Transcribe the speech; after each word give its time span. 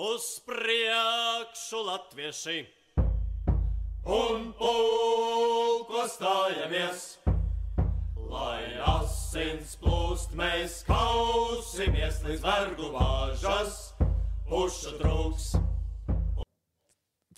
uz 0.00 0.40
priekšu 0.48 1.82
latvieši 1.84 2.60
un 4.08 4.46
pulko 4.56 6.06
stājamies. 6.08 7.18
Lai 8.30 8.62
asins 8.86 9.74
plūst, 9.82 10.32
mēs 10.38 10.80
kausimies 10.88 12.22
līdz 12.24 12.46
vergu 12.46 12.92
vāžas, 12.94 13.92
pušu 14.48 14.96
trūks. 15.02 15.52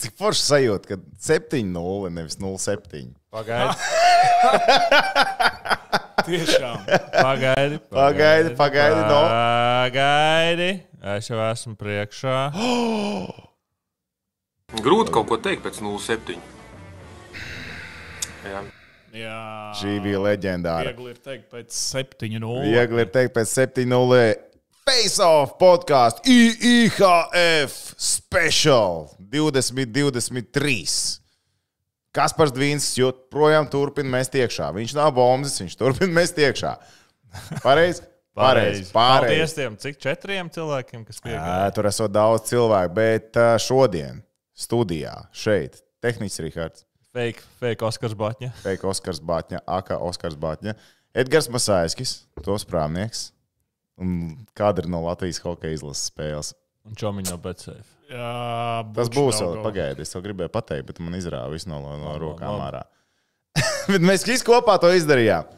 Cik 0.02 0.18
forši 0.18 0.42
sajūta, 0.46 0.92
ka 0.92 1.00
7-0, 1.18 2.12
nevis 2.14 2.38
0-7. 2.38 3.14
Pagaidi. 3.32 3.74
Tiešām. 6.26 6.84
Pagaidi. 7.14 7.78
Pagaidi, 7.92 8.54
pagaidi, 8.58 9.00
no. 9.08 9.22
Pagaidi. 9.28 10.70
Es 11.16 11.30
jau 11.30 11.40
esmu 11.48 11.74
priekšā. 11.80 12.36
Grūti 14.84 15.12
kaut 15.12 15.28
ko 15.28 15.36
teikt 15.42 15.66
pēc 15.66 15.82
07. 15.82 16.38
Jā. 18.42 18.62
Jā. 19.12 19.40
Šī 19.76 19.98
bija 20.00 20.22
leģendāra. 20.24 20.88
Viegli 20.88 21.12
ir 21.12 21.18
teikt 21.20 21.50
pēc 21.52 21.68
7-0. 21.76 22.62
Viegli 22.64 23.04
ir 23.04 23.10
teikt 23.12 23.34
pēc 23.36 23.50
7-0. 23.52 24.22
Face 24.88 25.20
off 25.22 25.52
podkāstu 25.60 26.24
IIHF 26.32 27.76
special 28.02 29.12
2023. 29.30 31.21
Kaspars 32.12 32.52
Dvīns 32.52 32.90
joprojām 32.98 33.68
turpina 33.72 34.18
mest 34.18 34.34
iekšā. 34.36 34.68
Viņš 34.76 34.96
nav 34.98 35.14
bombas, 35.16 35.56
viņš 35.62 35.76
turpina 35.80 36.12
mest 36.20 36.38
iekšā. 36.40 36.74
Pareizi? 37.66 38.04
Pareizi. 38.36 38.86
Paldies 38.92 39.52
tiem 39.56 39.76
cik 39.80 39.98
četriem 40.00 40.48
cilvēkiem, 40.52 41.04
kas 41.08 41.20
piekrīt. 41.20 41.74
Tur 41.76 41.88
esot 41.90 42.12
daudz 42.12 42.46
cilvēku, 42.48 42.94
bet 42.96 43.36
ā, 43.36 43.50
šodien 43.60 44.22
studijā 44.56 45.18
šeit 45.36 45.82
tehnicis 46.04 46.40
Rihards, 46.44 46.86
Fake, 47.12 47.44
fake 47.60 47.84
Oskars 47.84 48.14
Batņa. 48.16 48.48
Fake 48.62 48.88
Oskars 48.88 49.20
Batņa, 49.20 49.60
Aka 49.68 49.98
Oskars 50.00 50.36
Batņa, 50.40 50.72
Edgars 51.12 51.50
Masaiskis, 51.52 52.22
tos 52.40 52.64
prāmnieks. 52.68 53.26
Un 54.00 54.46
kāda 54.56 54.80
ir 54.80 54.88
no 54.88 55.02
Latvijas 55.04 55.42
hokeja 55.44 55.76
izlases 55.76 56.08
spēles? 56.08 56.54
Un 56.88 56.96
Čomiņš 56.96 57.34
no 57.34 57.36
BCF. 57.44 57.91
Tas 58.12 58.94
Tas 58.98 59.10
būs 59.14 59.40
vēl 59.42 59.58
pagaidi. 59.64 60.04
Es 60.04 60.12
to 60.14 60.22
gribēju 60.24 60.52
pateikt, 60.52 60.86
bet 60.90 61.00
man 61.02 61.16
izrāva 61.18 61.50
visu 61.52 61.70
no, 61.72 61.80
no 61.80 62.12
Labi, 62.12 62.20
rokām 62.22 62.58
labi. 62.58 62.68
ārā. 62.68 62.82
bet 63.92 64.06
mēs 64.12 64.26
visi 64.28 64.46
kopā 64.46 64.78
to 64.82 64.92
izdarījām. 64.96 65.50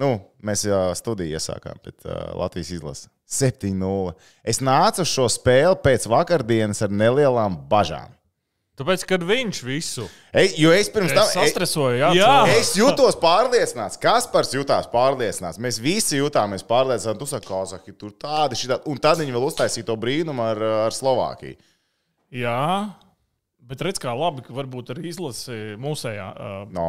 Nu, 0.00 0.10
mēs 0.44 0.66
jau 0.66 0.90
studiju 0.98 1.38
iesākām, 1.38 1.78
bet 1.84 2.04
uh, 2.04 2.34
Latvijas 2.36 2.74
izlase 2.76 3.08
7-0. 3.26 4.12
Es 4.44 4.60
nācu 4.60 5.06
uz 5.06 5.12
šo 5.12 5.24
spēli 5.32 5.78
pēc 5.82 6.04
vakardienas 6.12 6.84
ar 6.84 6.92
nelielām 6.92 7.56
bažām. 7.70 8.12
Tāpēc, 8.76 9.06
kad 9.08 9.22
viņš 9.24 9.58
visu 9.64 10.04
Ej, 10.36 10.50
jo 10.60 10.72
es 10.76 10.90
pirms 10.92 11.14
tam 11.16 11.24
es 11.24 11.32
sastresoju, 11.32 11.96
jā, 11.96 12.10
e- 12.12 12.18
jā. 12.18 12.32
Es 12.58 12.74
jutos 12.76 13.16
pārliecināts, 13.16 13.96
Kaspars 13.96 14.52
jutās 14.52 14.84
pārliecināts. 14.92 15.56
Mēs 15.56 15.78
visi 15.80 16.18
jutāmies 16.20 16.64
pārliecināti. 16.68 17.22
Tu 17.22 17.30
saki, 17.30 17.48
Kazaki, 17.48 17.94
tur 17.96 18.12
tādi 18.20 18.58
šitā. 18.60 18.82
Un 18.92 19.00
tad 19.00 19.22
viņi 19.22 19.32
vēl 19.32 19.46
uztaisīja 19.48 19.88
to 19.88 19.96
brīnumu 19.96 20.44
ar, 20.44 20.60
ar 20.90 20.96
Slovākiju. 20.96 21.56
Jā. 22.36 22.58
Bet 23.66 23.80
redz, 23.82 23.98
kā 23.98 24.12
labi, 24.14 24.44
ka 24.46 24.54
varbūt 24.54 24.92
arī 24.94 25.08
izlase 25.10 25.56
mūsējā 25.82 26.26
uh, 26.38 26.58
No. 26.70 26.84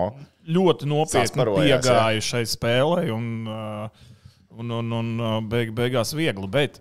ļoti 0.46 0.86
nopietni 0.92 1.46
piegāja 1.56 2.22
šai 2.22 2.44
spēlei 2.46 3.08
un, 3.16 3.30
uh, 3.50 4.12
un, 4.54 4.76
un, 4.78 4.92
un 5.00 5.48
beig, 5.50 5.72
beigās 5.78 6.14
viegli. 6.14 6.46
Bet 6.54 6.78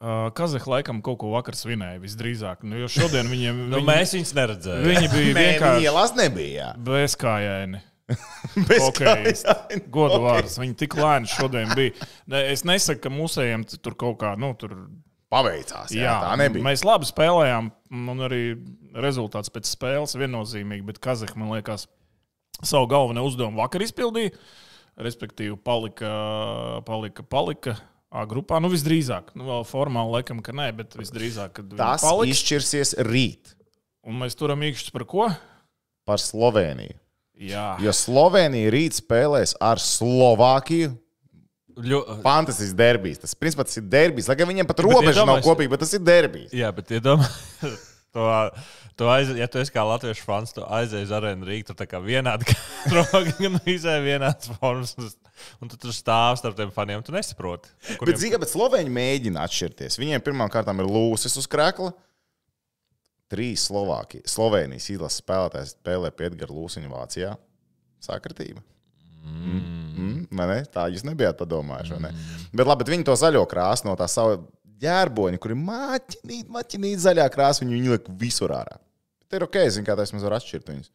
uh, 0.00 0.30
Kazahstāna 0.36 0.78
laikam 0.78 1.02
kaut 1.04 1.18
ko 1.20 1.34
vakar 1.34 1.56
svinēja 1.58 2.00
visdrīzāk. 2.02 2.64
Nu, 2.64 2.78
jo 2.80 2.88
šodien 2.88 3.28
viņiem 3.28 3.60
Nu, 3.74 3.82
viņi, 3.82 3.88
mēs 3.90 4.14
viņus 4.16 4.32
neredzējām. 4.40 4.88
viņi 4.88 5.12
bija 5.12 5.36
vienkārši 5.42 5.86
ielās 5.90 6.16
nebija. 6.16 6.70
bezkājaini. 6.88 7.82
Bez 8.70 8.78
Hokejisti. 8.84 9.50
kājas. 9.50 9.80
Godu 9.90 10.20
vārds. 10.22 10.56
Viņi 10.62 10.76
tik 10.78 10.94
lēni 10.96 11.26
šodien 11.28 11.72
bija. 11.74 12.06
Ne, 12.30 12.44
es 12.52 12.62
nesaku, 12.64 13.02
ka 13.02 13.10
mūsējiem 13.10 13.64
tur 13.82 13.96
kaut 13.98 14.20
kā, 14.20 14.36
nu, 14.38 14.52
tur 14.56 14.76
Paveicās. 15.36 15.92
Jā, 15.94 16.06
Jā, 16.08 16.14
tā 16.24 16.34
nebija. 16.40 16.64
Mēs 16.64 16.84
labi 16.86 17.08
spēlējām, 17.08 17.68
un 18.12 18.24
arī 18.26 18.42
rezultāts 18.96 19.52
pēc 19.52 19.68
spēles 19.68 20.16
viennozīmīgi, 20.16 20.86
bet 20.88 21.00
Kazahstāna, 21.04 21.42
man 21.44 21.52
liekas, 21.58 21.84
savu 22.64 22.88
galveno 22.90 23.26
uzdevumu 23.28 23.60
vakar 23.60 23.84
izpildīja. 23.84 24.32
Respektīvi, 24.96 25.58
palika, 25.60 26.08
palika, 26.88 27.22
palika 27.22 27.76
A 28.16 28.22
grupā. 28.24 28.60
Nu, 28.62 28.70
visdrīzāk, 28.72 29.32
nu, 29.36 29.44
vēl 29.44 29.64
formāli 29.68 30.14
laikam, 30.14 30.38
ka 30.40 30.54
nē, 30.54 30.70
bet 30.78 30.94
visdrīzāk, 30.96 31.50
kad 31.58 31.72
Tas 31.76 32.04
paliks. 32.06 32.38
izšķirsies 32.38 32.94
rīt 33.04 33.50
Un 34.06 34.14
mēs 34.22 34.38
turam 34.38 34.62
īkšķus 34.62 34.92
par 34.94 35.04
ko? 35.10 35.26
par 36.06 36.22
Sloveniju. 36.22 36.94
Jā, 37.36 37.74
Jo 37.82 37.92
Slovenija 37.92 38.70
rīt 38.72 38.94
spēlēs 38.96 39.56
ar 39.60 39.82
Slovākiju. 39.82 40.94
Ļo... 41.76 41.98
Fantastisks 42.24 42.72
derbijs. 42.76 43.20
Tas, 43.20 43.34
principā, 43.36 43.66
tas 43.68 43.76
ir 43.76 43.84
derbijs. 43.92 44.30
Lai 44.30 44.36
gan 44.40 44.48
viņiem 44.48 44.68
pat 44.68 44.80
robeža 44.86 45.20
nav 45.26 45.36
iedomājies- 45.36 45.44
kopīga, 45.50 45.72
bet 45.74 45.82
tas 45.84 45.92
ir 45.98 46.02
derbijs. 46.06 46.54
Jā, 46.56 46.70
bet 46.72 46.92
iedomājieties, 46.96 47.82
to, 48.16 48.24
to 48.96 49.10
aiz, 49.12 49.32
ja 49.36 49.48
tu 49.52 49.60
esi 49.60 49.74
kā 49.74 49.84
latviešu 49.84 50.24
fans, 50.24 50.54
tu 50.56 50.64
aizej 50.64 51.04
uz 51.04 51.12
arēnu 51.12 51.44
Rīgā, 51.48 51.66
tur 51.68 51.76
tā 51.82 51.84
kā 51.90 52.00
vienādi 52.00 52.48
roka, 52.96 53.20
gan 53.42 53.58
visai 53.66 53.98
vienāds 54.06 54.48
formas. 54.56 54.96
Un 55.60 55.68
tu 55.68 55.76
tur 55.80 55.92
stāv 55.92 56.38
starp 56.40 56.56
tiem 56.56 56.72
faniem, 56.72 57.02
tu 57.04 57.12
nesaproti. 57.12 57.68
Kuriem... 58.00 58.14
Bet, 58.14 58.22
zini, 58.22 58.40
bet 58.40 58.52
Slovēņi 58.54 58.94
mēģina 58.96 59.44
atšķirties. 59.44 59.98
Viņiem 60.00 60.24
pirmām 60.24 60.48
kārtām 60.52 60.80
ir 60.80 60.88
lūsis 60.88 61.36
uz 61.36 61.48
krēkla. 61.52 61.92
Trīs 63.28 63.66
Slovāki, 63.68 64.20
Slovenijas 64.30 64.86
izlases 64.94 65.20
spēlētājs 65.20 65.74
spēlē 65.74 66.12
pie 66.14 66.28
Edgara 66.30 66.54
Lūsiņa 66.54 66.88
Vācijā. 66.92 67.34
Sākratība. 68.06 68.62
Mm. 69.26 69.62
Mm, 69.96 70.18
vai 70.38 70.46
ne? 70.50 70.58
Tā 70.72 70.86
jūs 70.92 71.04
nebijāt 71.06 71.38
padomājuši. 71.40 71.96
Mm. 71.98 72.26
Bet 72.52 72.68
labi, 72.68 72.84
bet 72.84 72.92
viņi 72.94 73.06
to 73.08 73.16
zaļo 73.18 73.44
krāsu 73.50 73.88
no 73.88 73.94
tā 73.98 74.08
sava 74.10 74.38
ģērboņa, 74.82 75.40
kur 75.40 75.54
ir 75.54 75.60
maķinīta, 75.60 76.52
maķinīta 76.52 77.04
zaļā 77.06 77.26
krāsa, 77.32 77.64
viņi 77.64 77.78
viņu 77.78 77.94
liek 77.94 78.10
visur 78.20 78.52
ārā. 78.56 78.76
Bet 79.24 79.38
ir 79.38 79.46
ok, 79.46 79.58
zinu, 79.72 79.86
kā 79.88 79.96
tas 79.98 80.12
mums 80.14 80.26
var 80.26 80.36
atšķirt 80.38 80.72
viņus. 80.72 80.92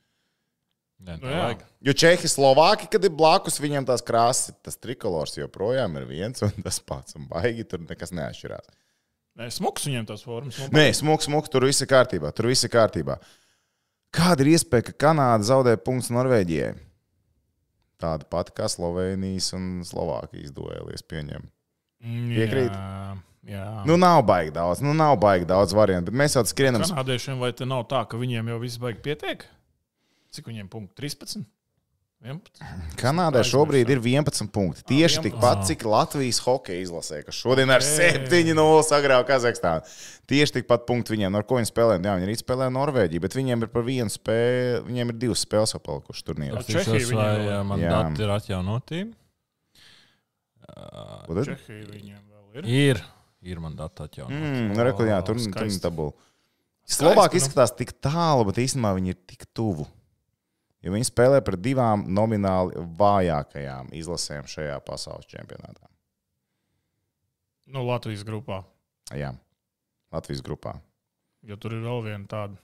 Nē, 1.02 1.16
Nu 1.18 1.26
tā 1.26 1.32
jā. 1.34 1.46
Jo 1.88 1.96
Čehi, 1.98 2.30
Slovāki, 2.30 2.86
kad 2.94 3.08
ir 3.08 3.14
blakus 3.18 3.58
viņiem 3.62 3.88
tās 3.90 4.04
krāsas, 4.06 4.54
tas 4.62 4.78
trikolors 4.78 5.34
joprojām 5.40 5.98
ir 5.98 6.06
viens 6.10 6.46
un 6.46 6.54
tas 6.62 6.78
pats. 6.78 7.18
Un 7.18 7.26
baigi 7.32 7.66
tur 7.66 7.82
nekas 7.88 8.14
neatšķirās. 8.14 8.70
Nē, 9.42 9.48
smuks 9.56 9.88
viņiem 9.88 10.06
tās 10.10 10.22
formas. 10.28 10.60
Nē, 10.76 10.92
smūgs, 10.94 11.26
smūgs, 11.26 11.50
tur 11.50 11.66
viss 11.66 11.82
ir 11.82 11.90
kārtībā. 11.90 12.30
Tur 12.36 12.52
viss 12.52 12.68
ir 12.68 12.74
kārtībā. 12.74 13.18
Kāda 14.14 14.44
ir 14.44 14.54
iespēja, 14.54 14.90
ka 14.92 14.98
Kanāda 15.08 15.48
zaudē 15.48 15.74
punktus 15.80 16.12
Norvēģijai? 16.14 16.74
Tāda 18.02 18.28
pati 18.30 18.56
kā 18.58 18.70
Slovenijas 18.72 19.52
un 19.58 19.84
Slovākijas 19.88 20.54
duēlies 20.56 21.06
pieņem. 21.06 21.46
Mm, 22.02 22.30
Piekrīt? 22.34 22.74
Jā, 22.74 23.16
jā. 23.54 23.66
Nu, 23.90 23.98
nav 24.02 24.24
baigi 24.26 24.54
daudz, 24.56 24.82
nu, 24.86 24.96
nav 24.98 25.20
baigi 25.22 25.46
daudz 25.50 25.76
variantu, 25.78 26.14
mēs 26.18 26.38
jau 26.38 26.44
skrienam. 26.50 26.84
Kanādiešiem 26.86 27.42
vai 27.42 27.52
te 27.58 27.68
nav 27.70 27.86
tā, 27.92 28.02
ka 28.10 28.18
viņiem 28.22 28.50
jau 28.54 28.62
viss 28.64 28.82
baigi 28.82 29.04
pietiek? 29.06 29.46
Cik 30.34 30.48
viņiem 30.50 30.70
punkti? 30.72 30.96
13? 31.04 31.46
11? 32.22 32.62
Kanādai 33.02 33.42
šobrīd 33.48 33.90
ir 33.90 34.02
11 34.04 34.52
punkti. 34.54 34.84
Tieši 34.86 35.18
11. 35.18 35.24
tikpat, 35.26 35.64
cik 35.66 35.86
Latvijas 35.90 36.38
hokeja 36.46 36.84
izlasē, 36.84 37.24
kas 37.26 37.38
šodien 37.40 37.72
ar 37.74 37.82
7-0 37.82 38.84
sagrāva 38.86 39.26
Kazahstānu. 39.26 39.88
Tieši 40.30 40.60
tikpat 40.60 40.86
punkti 40.90 41.16
viņiem, 41.16 41.34
ar 41.40 41.48
ko 41.50 41.58
viņi 41.58 41.72
spēlē. 41.72 41.96
Jā, 41.98 42.14
viņi 42.20 42.28
arī 42.30 42.36
spēlē 42.38 42.68
Norvēģiju, 42.76 43.24
bet 43.26 43.38
viņiem 43.40 43.66
ir 43.66 43.72
par 43.74 43.88
vienu 43.88 44.14
spēli, 44.14 44.84
viņiem 44.86 45.14
ir 45.14 45.18
divas 45.24 45.42
spēles 45.48 45.74
jau 45.74 45.82
palikušas 45.82 46.28
turnīrā. 46.28 46.62
Čehija 46.68 46.86
Skatīšos, 46.86 47.16
vai 47.18 47.26
viņiem 47.32 47.48
vēl- 47.48 47.58
ā, 47.58 47.64
man 47.72 47.82
Jā. 47.82 47.94
dati 47.98 48.26
ir 48.28 48.34
tad? 51.42 51.56
Čehija 51.56 51.88
viņiem 51.90 52.22
vēl 52.22 52.62
ir. 52.62 52.70
Ir, 52.70 53.02
ir 53.42 53.64
man 53.64 53.76
dati 53.76 54.06
atjaunoti. 54.06 54.38
Mm, 54.38 54.76
nu, 54.76 54.86
reku, 54.86 55.10
jā, 55.10 55.18
tur 55.26 55.42
tur 55.42 55.66
ir 55.66 55.82
tabula. 55.82 56.14
Slovāki 56.86 57.40
nu. 57.40 57.42
izskatās 57.42 57.74
tik 57.76 57.94
tālu, 58.04 58.46
bet 58.46 58.62
īstenībā 58.62 58.94
viņi 58.98 59.14
ir 59.16 59.20
tik 59.26 59.50
tuvu. 59.58 59.88
Jo 60.82 60.94
viņi 60.96 61.06
spēlē 61.12 61.42
par 61.46 61.58
divām 61.62 62.08
nomināli 62.10 62.82
vājākajām 62.98 63.92
izlasēm 63.94 64.48
šajā 64.50 64.80
pasaules 64.86 65.28
čempionātā. 65.30 65.86
Nu, 67.72 67.84
Latvijas 67.88 68.24
grupā. 68.28 68.64
Jā, 69.16 69.34
Latvijas 70.12 70.42
grupā. 70.44 70.80
Jo 71.46 71.58
tur 71.62 71.76
ir 71.78 71.84
vēl 71.86 72.02
viena 72.06 72.26
tāda 72.30 72.58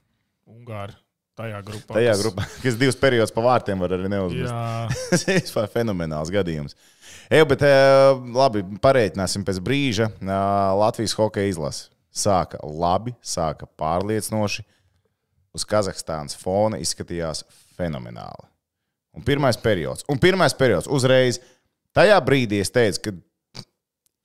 Ungāra 0.47 0.95
tajā 1.37 1.59
grupā. 1.65 1.93
Tajā 1.99 2.13
kas- 2.15 2.23
grupā, 2.23 2.45
kas 2.63 2.79
divus 2.79 2.97
periodus 2.99 3.33
pa 3.35 3.43
vārtiem 3.45 3.79
var 3.79 3.93
arī. 3.95 4.09
Jā, 4.41 4.63
Tas 5.11 5.27
ir 5.27 5.39
vispār 5.41 5.69
fenomenāls 5.71 6.31
gadījums. 6.33 6.75
Ej, 7.29 7.43
bet 7.51 7.61
eh, 7.67 8.17
labi, 8.33 8.63
pareiķināsim 8.81 9.45
pēc 9.47 9.61
brīža. 9.63 10.09
Eh, 10.17 10.33
Latvijas 10.81 11.13
hokeja 11.19 11.51
izlase 11.53 11.91
sāka 12.17 12.57
labi, 12.63 13.13
sāka 13.21 13.67
pārliecinoši. 13.77 14.65
Uz 15.57 15.65
Kazahstānas 15.65 16.37
fona 16.37 16.79
izskatījās 16.81 17.43
fenomenāli. 17.77 18.49
Un 19.17 19.25
pirmais 19.25 19.57
periods, 19.57 20.05
un 20.11 20.19
pirmais 20.21 20.53
periods 20.53 20.89
uzreiz. 20.93 21.41
Tajā 21.97 22.17
brīdī 22.21 22.59
es 22.61 22.69
teicu, 22.69 23.07
ka 23.07 23.63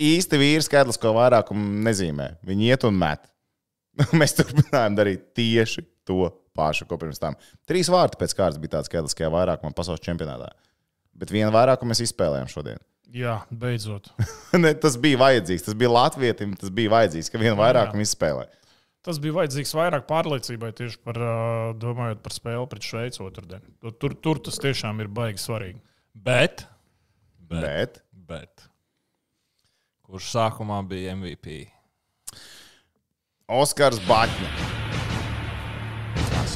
īsti 0.03 0.41
vīri 0.41 0.65
skaidrs, 0.67 1.01
ko 1.01 1.15
vairākumu 1.17 1.81
nezīmē. 1.87 2.35
Viņi 2.45 2.69
iet 2.69 2.85
un 2.85 2.99
met. 3.01 3.25
Mēs 4.21 4.37
turpinājām 4.37 4.97
darīt 4.99 5.31
tieši 5.37 5.87
to 6.09 6.29
pašu, 6.57 6.87
ko 6.89 6.99
pirms 7.01 7.21
tam. 7.23 7.37
Trīs 7.69 7.89
vārti 7.93 8.21
pēc 8.21 8.37
kārtas 8.37 8.61
bija 8.61 8.77
tāds 8.77 8.93
skaitliskajā 8.93 9.31
vairākumā 9.33 9.73
pasaules 9.77 10.05
čempionātā. 10.05 10.51
Bet 11.17 11.33
vienu 11.33 11.53
vairākumu 11.55 11.93
mēs 11.93 12.05
izspēlējām 12.05 12.51
šodien. 12.53 12.81
Jā, 13.13 13.43
beidzot. 13.49 14.09
ne, 14.63 14.73
tas 14.81 14.97
bija 15.01 15.21
vajadzīgs. 15.21 15.67
Tas 15.69 15.77
bija 15.77 15.93
Latvijam, 15.93 16.55
tas 16.61 16.73
bija 16.73 16.93
vajadzīgs, 16.93 17.29
ka 17.33 17.41
vienu 17.41 17.57
vairākumu 17.61 18.05
izspēlē. 18.05 18.47
Tas 19.03 19.19
bija 19.19 19.35
vajadzīgs 19.41 19.75
vairāk 19.75 20.07
pārliecībai 20.07 20.71
tieši 20.79 21.01
par, 21.03 21.19
domājot 21.83 22.23
par 22.23 22.37
spēli 22.37 22.69
pret 22.71 22.87
Šveici 22.87 23.25
otrdien. 23.25 23.65
Tur, 23.99 24.15
tur 24.15 24.39
tas 24.47 24.61
tiešām 24.63 25.03
ir 25.03 25.11
baigi 25.11 25.43
svarīgi. 25.43 25.83
Bet, 26.15 26.67
bet, 27.51 27.61
Bet 27.65 28.03
bet. 28.33 28.69
Kurš 30.07 30.31
sākumā 30.33 30.79
bija 30.89 31.15
MVP? 31.17 31.65
Oskars 33.53 34.01
Batņa. 34.07 34.51
Ah. 36.33 36.47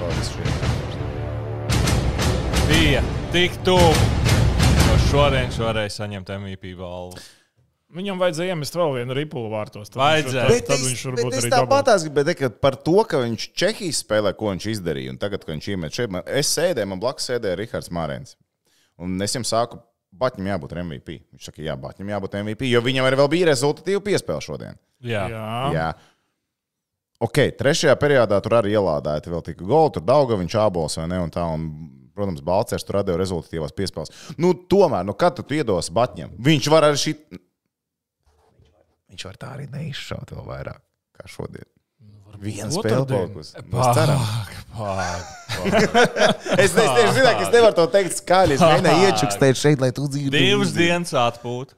Bija 2.68 3.02
tik 3.34 3.58
tuvu. 3.66 3.90
Jo 4.86 4.96
šodien 5.08 5.52
varēja 5.60 5.92
saņemt 5.98 6.32
MVP 6.38 6.76
balvu. 6.78 7.20
Viņam 7.96 8.20
vajadzēja 8.20 8.54
iemest 8.54 8.76
vēl 8.76 8.94
vienu 8.98 9.16
ripulu 9.16 9.50
vārtos. 9.52 9.88
Tad 9.88 10.00
Vajadzēja. 10.02 10.46
Viņš, 10.50 10.62
tad, 10.66 10.70
tad 10.70 10.86
viņš 10.86 11.04
varbūt 11.08 11.26
arī 11.26 11.50
dabūja. 11.50 11.52
tāpat 11.56 12.06
gribēju 12.06 12.28
teikt, 12.30 12.58
par 12.60 12.76
to, 12.86 12.96
ka 13.08 13.20
viņš 13.22 13.46
Čehijas 13.56 14.00
spēlē, 14.04 14.32
ko 14.36 14.50
viņš 14.52 14.66
izdarīja, 14.74 15.14
un 15.14 15.20
tagad, 15.22 15.46
kad 15.46 15.54
viņš 15.54 15.68
iemet 15.72 15.96
šeit, 15.96 16.12
man, 16.12 16.26
es 16.28 16.50
sēdēju, 16.52 16.90
man 16.92 17.00
blakus 17.02 17.30
sēdēja 17.30 17.60
Rihards 17.62 17.92
Mārēns. 17.94 18.36
Un 19.00 19.16
es 19.24 19.36
viņam 19.36 19.48
sāku, 19.48 19.80
Batņam 20.16 20.48
jābūt 20.48 20.74
MVP. 20.80 21.16
Viņš 21.34 21.48
saka, 21.50 21.62
jā, 21.64 21.74
Batņam 21.80 22.12
jābūt 22.14 22.36
MVP, 22.40 22.68
jo 22.70 22.80
viņam 22.84 23.08
arī 23.08 23.18
vēl 23.20 23.32
bija 23.32 23.48
rezultatīva 23.50 24.04
piespēle 24.04 24.44
šodien. 24.44 24.78
Jā, 25.04 25.26
jā. 25.32 25.48
Jā. 25.76 25.88
Ok, 27.26 27.40
trešajā 27.56 27.94
periodā 28.00 28.38
tur 28.44 28.58
arī 28.58 28.74
ielādēja 28.76 29.32
vēl 29.32 29.44
tika 29.44 29.64
goli, 29.64 29.92
tur 29.94 30.04
dauga 30.04 30.36
viņš 30.36 30.56
ābols 30.60 30.98
vai 31.00 31.06
ne, 31.12 31.20
un 31.24 31.32
tā, 31.32 31.44
un, 31.48 31.64
protams, 32.16 32.42
Balcers 32.44 32.84
tur 32.84 32.98
radīja 33.00 33.20
rezultatīvās 33.20 33.72
piespēles. 33.76 34.12
Nu, 34.40 34.52
tomēr, 34.68 35.04
nu, 35.08 35.14
kad 35.16 35.36
tu 35.40 35.56
iedos 35.56 35.88
Batņam, 35.96 36.34
viņš 36.48 36.70
var 36.72 36.90
arī 36.90 37.00
šī. 37.00 37.16
Viņš 39.16 39.24
var 39.24 39.36
tā 39.40 39.48
arī 39.56 39.64
neizšaut 39.72 40.28
vēl 40.34 40.44
vairāk 40.44 40.76
kā 41.16 41.24
šodien. 41.32 41.64
Viena 42.36 42.68
spēle. 42.68 43.16
Nu, 43.16 43.40
es 46.60 46.76
tieši 46.76 47.16
zinu, 47.16 47.24
ka 47.24 47.40
es 47.46 47.54
nevaru 47.54 47.72
to 47.78 47.86
teikt 47.94 48.12
skaļi. 48.18 48.58
Es 48.58 48.60
mēģināju 48.60 49.00
iečukstēt 49.08 49.56
šeit, 49.56 49.80
lai 49.80 49.88
tu 49.96 50.04
dzīvotu. 50.04 50.36
Divas 50.36 50.76
dienas 50.76 51.16
atpūta. 51.16 51.72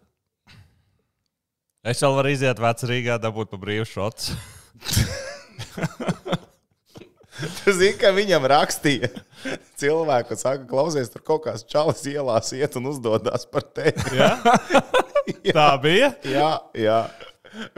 Es 1.87 2.03
vēl 2.03 2.19
varu 2.19 2.35
iziet 2.35 2.59
vecā 2.59 2.91
Rīgā, 2.91 3.23
dabūt 3.23 3.55
pa 3.55 3.63
brīvu 3.63 3.87
šotu. 3.87 4.35
Tu 7.63 7.73
zini, 7.77 7.95
ka 8.01 8.11
viņam 8.15 8.47
rakstīja 8.51 9.11
cilvēku, 9.81 10.33
kas 10.33 10.45
saka, 10.45 10.65
klausies, 10.71 11.11
tur 11.13 11.23
kaut 11.27 11.45
kāds 11.47 11.67
čalis 11.69 12.03
ielās 12.11 12.51
iet 12.57 12.79
un 12.81 12.91
uzdodas 12.91 13.47
par 13.51 13.67
tevi. 13.77 14.19
Ja? 14.19 14.33
Tā 15.59 15.69
bija. 15.83 16.13
Jā, 16.27 16.51
jā. 16.77 16.99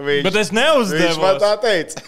Viņš, 0.01 0.25
Bet 0.27 0.39
es 0.41 0.51
viņš 0.53 1.21
man 1.23 1.39
tā 1.43 1.53
teica. 1.63 2.03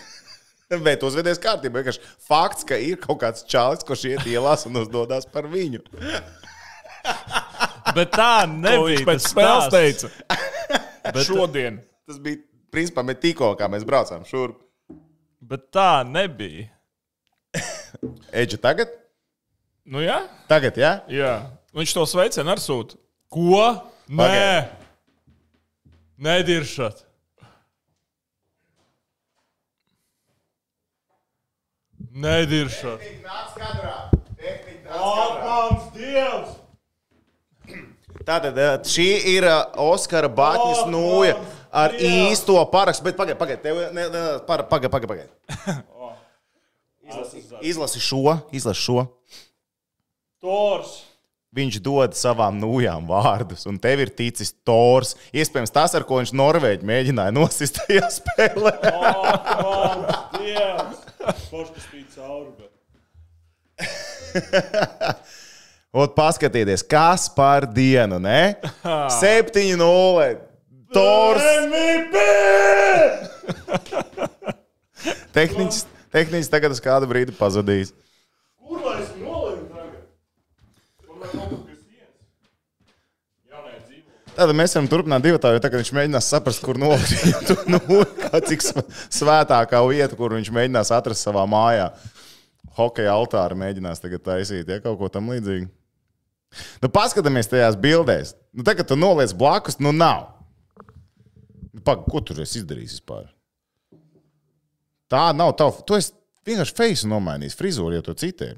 Bet 0.82 1.02
uzvedies 1.04 1.40
kārtībā. 1.42 1.82
Vienkārši 1.82 2.00
fakts, 2.24 2.64
ka 2.64 2.78
ir 2.80 2.96
kaut 3.02 3.20
kāds 3.20 3.44
čalis, 3.44 3.84
kurš 3.84 4.06
iet 4.14 4.24
ielās 4.30 4.64
un 4.68 4.80
uzdodas 4.80 5.26
par 5.28 5.44
viņu. 5.52 5.82
Bet 7.92 8.14
tā 8.14 8.46
nebija. 8.48 9.02
pēc 9.04 9.26
spēles 9.26 9.68
teica. 9.72 10.10
Bet, 11.04 11.24
Šodien. 11.26 11.80
Tas 12.08 12.20
bija 12.22 12.40
principā 12.72 13.04
mēs 13.04 13.20
tikko, 13.22 13.52
kā 13.58 13.68
mēs 13.68 13.84
braucām 13.88 14.24
šurp. 14.28 14.62
bet 15.42 15.68
tā 15.74 16.02
nebija. 16.08 16.70
Eģe 18.32 18.58
tagad? 18.62 18.92
Nu, 19.84 20.00
jā, 20.04 20.20
Tagad, 20.48 20.76
jā? 20.78 20.92
jā. 21.10 21.32
Viņš 21.74 21.94
to 21.96 22.04
sveicienu 22.06 22.52
ar 22.52 22.60
sūtu. 22.62 22.98
Ko? 23.32 23.64
Nē, 24.06 24.18
Pagaid. 24.18 24.68
nediršat. 26.22 27.02
Nediršat. 32.12 33.00
Mans 34.92 35.88
dievs! 35.96 36.58
Tātad 38.22 38.58
eh, 38.60 38.74
šī 38.86 39.06
ir 39.32 39.46
eh, 39.48 39.80
Oskara 39.82 40.28
Batņas 40.30 40.84
nūja 40.92 41.38
ar 41.74 41.94
īsto 41.96 42.54
parakstu. 42.70 43.08
Bet 43.08 43.16
pagaidi, 43.18 43.40
pagaidi, 43.40 43.72
pagaidi, 44.46 45.08
pagaidi. 45.08 45.32
Izlasi, 47.12 47.42
izlasi 47.68 48.00
šo, 48.00 48.36
izlasi 48.52 48.80
šo. 48.80 49.06
Tors! 50.42 51.00
Viņš 51.52 51.82
dod 51.84 52.14
savām 52.16 52.56
nūjām 52.56 53.04
vārdus, 53.10 53.66
un 53.68 53.76
tev 53.76 54.00
ir 54.00 54.10
ticis 54.16 54.54
Tors. 54.64 55.12
Iespējams, 55.36 55.72
tas, 55.74 55.92
ar 55.98 56.06
ko 56.08 56.16
viņš 56.22 56.32
Norvēģi 56.40 56.88
mēģināja 56.88 57.34
nosist 57.36 57.76
tajā 57.82 58.08
spēlē. 58.14 58.72
Dievs! 60.38 61.02
Poškas 61.50 61.84
bija 61.92 62.08
cauri. 62.16 62.70
Ot, 65.92 66.14
paskatieties, 66.16 66.80
kas 66.88 67.28
par 67.36 67.68
dienu, 67.68 68.16
ne? 68.16 68.56
7-0. 69.20 70.40
Tors. 70.92 71.44
MVP! 71.68 72.16
Tehnicis, 75.36 75.84
tehnicis 76.14 76.50
tagad 76.52 76.74
uz 76.74 76.80
kādu 76.84 77.08
brīdi 77.10 77.34
pazudīs. 77.36 77.92
Kur 78.62 78.80
lai 78.84 78.98
es 79.02 79.10
nolaidu 79.18 79.66
tagad? 79.72 80.06
Kur 81.02 81.18
lai 81.22 81.30
kaut 81.32 81.50
kas 81.50 81.60
pie 81.66 81.76
sienas? 81.80 82.14
Jaunai 83.52 83.76
dzīvo. 83.82 84.16
Tad 84.38 84.54
mēs 84.56 84.76
varam 84.78 84.90
turpināt 84.92 85.26
divu 85.26 85.40
tādu, 85.42 85.60
tagad 85.64 85.82
viņš 85.82 85.92
mēģinās 85.98 86.30
saprast, 86.34 86.64
kur 86.64 86.80
to 86.80 87.58
nu, 87.74 88.00
kā 88.22 88.42
cik 88.48 88.64
sv- 88.64 88.86
svētākā 89.12 89.82
vieta, 89.90 90.16
kur 90.18 90.36
viņš 90.38 90.52
mēģinās 90.56 90.92
atrast 90.96 91.28
savā 91.28 91.44
mājā. 91.50 91.90
Hokeja 92.78 93.12
altāru 93.12 93.58
mēģinās 93.60 94.00
tagad 94.00 94.22
taisīt, 94.24 94.68
ja 94.72 94.80
kaut 94.80 94.96
ko 95.00 95.10
tam 95.12 95.28
līdzīgu. 95.32 95.68
Nu, 96.80 96.88
paskatāmies 96.92 97.48
tajās 97.48 97.76
bildēs. 97.80 98.34
Nu, 98.52 98.64
tagad 98.64 98.88
tu 98.88 98.96
noliec 98.96 99.32
blakus, 99.36 99.78
nu 99.80 99.92
nav. 99.96 100.30
Nu, 101.72 101.80
Pag, 101.84 102.04
ko 102.12 102.20
tur 102.20 102.42
es 102.44 102.52
izdarīju 102.60 102.90
vispār? 102.90 103.26
Tā 105.12 105.28
nav 105.36 105.52
tava. 105.60 105.82
Tu 105.84 105.98
vienkārši 106.48 106.76
face 106.76 107.08
nomainījis 107.10 107.56
frizūru, 107.58 107.98
ja 107.98 108.04
tu 108.04 108.14
citēji. 108.16 108.56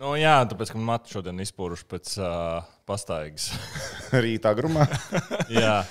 Nu, 0.00 0.14
jā, 0.16 0.38
tāpēc, 0.48 0.72
ka 0.72 0.78
man 0.78 0.94
mati 0.94 1.12
šodien 1.12 1.40
izpūruši 1.44 1.86
pēc 1.88 2.12
uh, 2.20 2.68
pastaigas. 2.88 3.50
Rītā 4.24 4.52
grumā. 4.56 4.86
jā. 5.62 5.82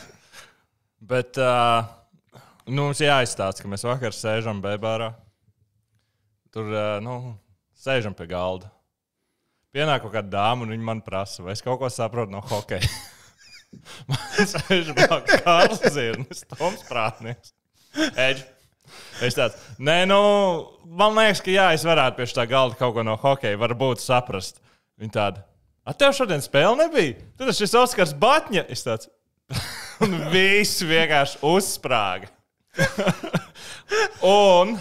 Bet 1.11 1.37
uh, 1.41 1.85
nu, 2.65 2.87
mums 2.87 3.01
jāizstāsta, 3.01 3.61
ka 3.61 3.69
mēs 3.69 3.85
vakar 3.85 4.17
sēžam 4.17 4.63
Bēbārā. 4.63 5.11
Tur, 6.53 6.69
uh, 6.73 6.97
nu, 7.05 7.35
sēžam 7.77 8.17
pie 8.17 8.29
galda. 8.29 8.71
Pienāk 9.73 10.01
kaut 10.01 10.15
kāda 10.15 10.33
dāma, 10.33 10.65
un 10.65 10.73
viņa 10.73 10.85
man 10.85 11.03
prasa, 11.05 11.45
vai 11.45 11.53
es 11.53 11.61
kaut 11.65 11.77
ko 11.81 11.89
saprotu 11.93 12.33
no 12.33 12.41
hokeja. 12.49 12.89
man 14.09 14.49
sēž 14.53 14.93
blakus 14.97 15.43
Kārls 15.45 15.85
Zirnis, 15.93 16.45
Toms 16.49 16.85
Prātnieks. 16.89 17.53
Edž. 18.17 18.45
Es 19.25 19.35
tāds, 19.35 19.59
nē, 19.83 20.01
nu, 20.07 20.19
man 20.99 21.17
liekas, 21.17 21.41
ka 21.43 21.51
jā, 21.51 21.67
es 21.75 21.83
varētu 21.87 22.19
pie 22.19 22.27
tā 22.35 22.45
galda 22.49 22.77
kaut 22.79 22.95
ko 22.95 23.03
no 23.03 23.17
hokeja, 23.19 23.59
varbūt 23.59 24.03
saprast. 24.03 24.61
Viņa 24.99 25.15
tāda, 25.15 25.43
a 25.87 25.95
tev 25.95 26.13
šodien 26.15 26.43
spēle 26.43 26.77
nebija? 26.79 27.17
Tad 27.39 27.51
šis 27.55 27.75
Oskars 27.79 28.15
Batņa. 28.19 28.65
Es 28.71 28.83
tāds, 28.87 29.09
un 30.03 30.15
viss 30.33 30.83
vienkārši 30.85 31.41
uzsprāga. 31.49 32.31
un 34.27 34.75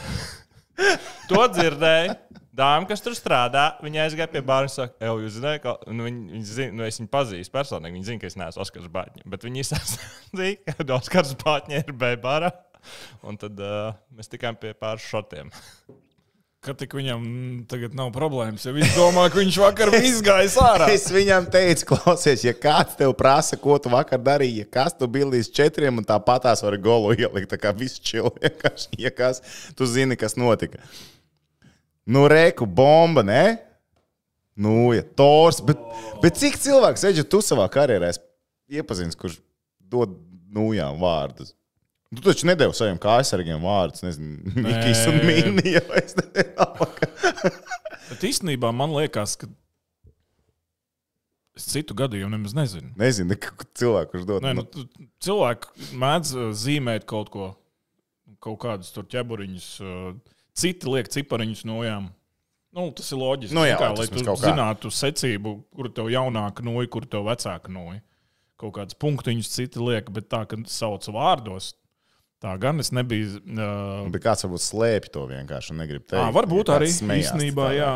to 1.31 1.45
dzirdēju. 1.55 2.17
Dāma, 2.59 2.89
kas 2.91 2.99
tur 3.05 3.15
strādā, 3.15 3.77
viņa 3.85 4.01
aizgāja 4.03 4.27
pie 4.33 4.41
bāra 4.43 4.67
un 4.67 4.73
saka, 4.73 4.97
Ej, 4.99 5.13
jūs 5.23 5.37
zināt, 5.37 5.61
ka 5.63 5.77
nu, 5.95 6.09
viņa, 6.09 6.23
viņa 6.33 6.47
zina, 6.49 6.75
nu, 6.75 6.83
es 6.89 6.97
viņu 6.99 7.11
pazīstu 7.13 7.55
personīgi. 7.55 7.95
Viņa 7.95 8.09
zina, 8.09 8.19
ka 8.19 8.27
es 8.27 8.37
neesmu 8.41 8.65
Oskars 8.65 8.89
Batņa. 8.97 9.23
Bet 9.31 9.47
viņa 9.47 9.63
izsaka, 9.63 10.09
ka 10.81 10.97
Oskars 10.97 11.37
Batņa 11.39 11.85
ir 11.85 11.93
bērā. 11.95 12.51
Un 13.27 13.39
tad 13.41 13.59
uh, 13.63 13.95
mēs 14.15 14.31
tikām 14.31 14.59
pie 14.61 14.75
pāris 14.79 15.07
šotiem. 15.09 15.51
Ka 16.59 16.73
tik 16.75 16.91
viņam 16.99 17.23
tagad 17.71 17.93
nav 17.95 18.09
problēmas. 18.11 18.65
Ja 18.67 18.73
viņš 18.75 18.97
domā, 18.99 19.29
ka 19.31 19.39
viņš 19.39 19.59
vakar 19.63 19.93
izgājis 20.09 20.57
ārā. 20.59 20.89
Es 20.91 21.05
viņam 21.15 21.47
teicu, 21.55 21.87
klausies, 21.93 22.43
ja 22.43 22.51
kāds 22.51 22.97
tev 22.99 23.13
prasa, 23.17 23.55
ko 23.63 23.77
tu 23.79 23.93
vakar 23.93 24.19
darīji, 24.19 24.65
ja 24.65 24.71
kas 24.79 24.97
tu 24.99 25.07
biji 25.07 25.29
līdz 25.37 25.51
četriem, 25.55 26.01
un 26.03 26.09
tāpatās 26.09 26.65
var 26.67 26.75
golu 26.83 27.15
ielikt. 27.15 27.47
Tā 27.53 27.61
kā 27.63 27.71
viss 27.79 28.03
vienkārši, 28.03 28.91
ja 29.05 29.15
kas, 29.15 29.39
tu 29.79 29.87
zini, 29.87 30.19
kas 30.19 30.35
notika. 30.35 30.83
Nu, 32.09 32.27
reku 32.27 32.67
bomba, 32.67 33.23
ne? 33.23 33.45
Nu, 34.59 34.91
ja 34.97 35.05
tors, 35.07 35.61
bet, 35.63 35.79
bet 36.25 36.41
cik 36.41 36.59
cilvēks, 36.59 37.07
Eģi, 37.07 37.23
tu 37.31 37.39
savā 37.45 37.69
karjerā 37.71 38.11
esi 38.11 38.25
iepazinis, 38.81 39.15
kurš 39.15 39.39
dod 39.79 40.19
nūjām 40.51 40.99
vārdus? 40.99 41.55
Tu 42.09 42.23
taču 42.25 42.47
nedevi 42.49 42.73
saviem 42.73 42.97
kājsargiem 43.03 43.61
vārdus, 43.61 44.01
nezinu, 44.07 44.39
Mikls 44.65 45.03
un 45.11 45.19
Mīnija. 45.29 45.83
Bet 48.09 48.25
īstenībā 48.25 48.71
man 48.73 48.95
liekas, 48.97 49.35
ka 49.37 49.49
es 51.59 51.67
citu 51.69 51.97
gadījumu 51.99 52.33
nemaz 52.37 52.55
nezinu. 52.57 52.95
Nezinu, 52.99 53.37
cilvēku, 53.77 54.15
kurš 54.15 54.25
dod. 54.31 54.47
Nē, 54.47 54.55
nu, 54.57 54.65
cilvēki 55.25 55.93
mēdz 56.01 56.33
uh, 56.39 56.49
zīmēt 56.57 57.05
kaut 57.11 57.29
ko, 57.35 57.51
kaut 58.45 58.61
kādus 58.65 58.95
tur 58.95 59.05
ķeburiņus. 59.11 59.69
uh, 59.85 60.13
Citi 60.59 60.89
liek 60.91 61.07
cipariņus 61.13 61.61
nojām. 61.69 62.09
Nu, 62.75 62.89
tas 62.97 63.13
ir 63.13 63.21
loģiski. 63.21 63.55
Nu 63.57 63.63
jā, 63.67 63.77
kā, 63.81 63.93
lai 63.97 64.07
tu 64.11 64.35
zinātu 64.41 64.91
secību, 64.93 65.53
kur 65.77 65.89
tev 65.95 66.11
jaunāka 66.13 66.65
noja, 66.67 66.89
kur 66.93 67.07
tev 67.09 67.29
vecāka 67.29 67.71
noja. 67.73 68.01
Kaut 68.59 68.75
kādus 68.75 68.97
punktiņus 68.99 69.53
citi 69.55 69.83
liek, 69.83 70.09
bet 70.15 70.27
tā, 70.33 70.43
ka 70.51 70.59
sauc 70.69 71.07
vārdos, 71.15 71.71
tā 72.43 72.53
gan 72.63 72.79
es 72.83 72.91
nebiju. 72.95 73.41
Uh, 73.49 74.09
Bet 74.15 74.23
kāds 74.25 74.45
varbūt 74.47 74.63
slēpj 74.63 75.11
to 75.15 75.25
vienkārši 75.31 75.73
un 75.75 75.81
negrib 75.83 76.05
teikt. 76.07 76.21
à, 76.23 76.29
varbūt 76.35 76.71
arī 76.75 76.89
smējās 76.95 77.33
īstenībā, 77.33 77.67
tā. 77.71 77.79
jā. 77.79 77.91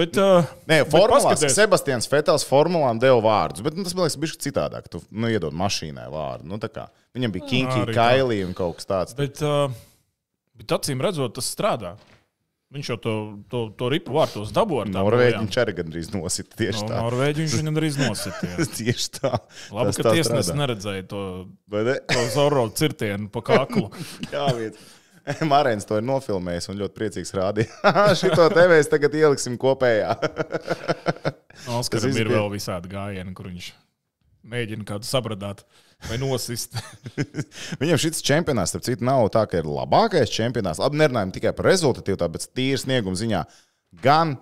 Bet, 0.00 0.18
uh, 0.22 0.46
Nē, 0.70 0.80
paskaties- 0.86 1.56
Sebastians 1.56 2.06
Fetels 2.10 2.46
formulām 2.46 3.00
deva 3.02 3.18
vārdus, 3.24 3.62
bet 3.64 3.74
nu, 3.74 3.82
tas 3.84 3.94
man 3.98 4.06
liekas, 4.06 4.18
bija 4.22 4.38
citādāk. 4.46 4.88
Tu 4.92 5.02
nu, 5.10 5.26
iedod 5.32 5.52
mašīnai 5.52 6.06
vārdu. 6.12 6.44
Nu, 6.50 6.58
tā 6.62 6.68
kā, 6.70 6.88
viņam 7.16 7.32
bija 7.34 7.48
Kinki. 7.50 7.94
Kailī 7.96 8.44
un 8.46 8.54
kaut 8.54 8.76
kas 8.78 8.86
tāds. 8.86 9.16
Bet, 9.18 9.42
uh, 9.42 9.68
bet 10.56 10.66
acīm 10.78 11.00
redzot, 11.02 11.34
tas 11.34 11.48
strādā. 11.54 11.96
Viņš 12.68 12.88
jau 12.90 12.96
to, 13.00 13.12
to, 13.48 13.60
to 13.80 13.86
ripu 13.88 14.12
vārtos 14.12 14.50
dabūja. 14.52 14.90
Norvēģi 14.92 15.38
viņš 15.40 15.56
arī 15.62 15.72
gandrīz 15.78 16.10
nosita 16.12 16.58
tieši 16.60 16.82
No, 16.82 16.88
tā. 16.90 16.98
Norvēģi 17.06 17.46
viņš 17.46 17.54
arī 17.70 17.88
iznosīja. 17.88 18.66
tieši 18.76 19.08
tā. 19.16 19.30
Labi, 19.72 19.86
Tas 19.88 20.00
ka 20.02 20.12
tiesnesis 20.12 20.58
neredzēja 20.58 21.06
to, 21.08 21.22
to 22.12 22.26
Zoro 22.34 22.66
cirtienu 22.76 23.30
pa 23.32 23.40
kaklu. 23.46 23.88
Jā, 24.34 24.50
viens. 24.58 24.84
Marēns 25.52 25.88
to 25.88 25.96
ir 26.00 26.04
nofilmējis 26.08 26.70
un 26.72 26.78
ļoti 26.82 26.96
priecīgs 26.96 27.32
rādīja. 27.36 27.92
Šito 28.20 28.48
te 28.52 28.68
mēs 28.70 28.92
tagad 28.92 29.16
ieliksim 29.16 29.56
kopējā. 29.60 30.14
Oskaram 31.72 32.08
viss 32.08 32.20
ir 32.20 32.30
vēl 32.32 32.48
visādi 32.52 32.92
gājieni, 32.92 33.32
kur 33.36 33.48
viņš 33.50 33.72
mēģina 34.48 34.86
kādu 34.88 35.08
sabradāt 35.08 35.64
vai 36.06 36.18
nosist. 36.22 36.76
Viņam 37.82 37.98
šis 37.98 38.22
čempionāts, 38.24 38.70
starp 38.74 38.84
citu, 38.86 39.04
nav 39.08 39.26
tā, 39.34 39.42
ka 39.50 39.58
ir 39.58 39.66
labākais 39.68 40.30
čempionāts. 40.30 40.78
Labi, 40.82 41.00
nerunājam 41.02 41.32
tikai 41.34 41.52
par 41.58 41.66
rezultātu, 41.72 42.14
bet 42.30 42.46
tīri 42.54 42.78
snieguma 42.78 43.18
ziņā. 43.18 43.42
Gan 44.04 44.36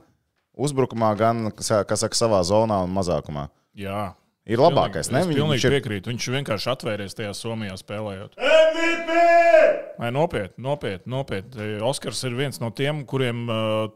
uzbrukumā, 0.57 1.15
gan, 1.21 1.49
kas 1.57 1.73
kas 1.89 2.05
saka, 2.05 2.17
savā 2.19 2.43
zonā 2.49 2.83
un 2.85 2.93
mazākumā. 2.97 3.49
Jā. 3.77 4.15
Ir 4.47 4.61
labākais, 4.63 5.09
ne? 5.11 5.25
Es 5.25 5.27
Viņ- 5.27 5.35
pilnīgi 5.41 5.57
viņš 5.57 5.65
ir- 5.67 5.73
piekrītu. 5.75 6.11
Viņš 6.13 6.27
vienkārši 6.37 6.69
atvērties 6.71 7.17
tajā 7.19 7.33
Somijā 7.35 7.75
spēlējot. 7.81 8.37
Nē, 9.97 10.11
nopietni, 10.15 10.63
nopietni. 10.63 11.11
nopietni. 11.11 11.67
Oskars 11.83 12.21
ir 12.29 12.37
viens 12.39 12.61
no 12.63 12.71
tiem, 12.71 13.03
kuriem 13.09 13.47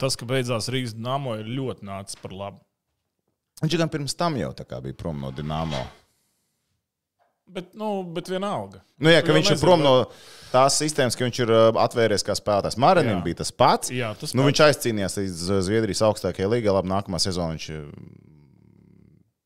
tas, 0.00 0.17
ka 0.19 0.26
beidzās 0.26 0.67
Rīgas 0.73 0.97
dīnāmo, 0.97 1.37
ir 1.38 1.47
ļoti 1.55 1.87
nācis 1.87 2.19
par 2.21 2.33
labu. 2.35 2.59
Viņš 3.62 3.76
gan 3.79 3.90
pirms 3.93 4.17
tam 4.17 4.35
jau 4.40 4.50
tā 4.57 4.64
kā 4.67 4.81
bija 4.83 4.97
prom 4.97 5.21
no 5.21 5.31
Dienāmo. 5.31 5.85
Bet, 7.50 7.73
nu, 7.75 8.04
bet 8.14 8.28
vienalga. 8.30 8.78
Nu, 9.02 9.11
jā, 9.11 9.25
ka 9.26 9.35
viņš 9.35 9.49
ir 9.49 9.57
nezini, 9.57 9.66
prom 9.66 9.83
no 9.83 9.95
tās 10.52 10.76
sistēmas, 10.78 11.16
ka 11.19 11.26
viņš 11.26 11.40
ir 11.42 11.52
atvēries 11.83 12.25
kā 12.26 12.37
spēlētājs. 12.38 12.78
Marenim 12.78 13.16
Jā. 13.16 13.23
bija 13.25 13.38
tas 13.40 13.50
pats. 13.50 13.90
Jā, 13.90 14.12
tas 14.19 14.35
nu, 14.37 14.45
pats. 14.45 14.50
viņš 14.50 14.62
aizcīnījās 14.69 15.19
līdz 15.19 15.47
Zviedrijas 15.66 16.04
augstākajai 16.07 16.50
līgai. 16.54 16.75
Labi, 16.76 16.92
nākamā 16.92 17.19
sezona 17.23 17.57
viņš 17.57 17.66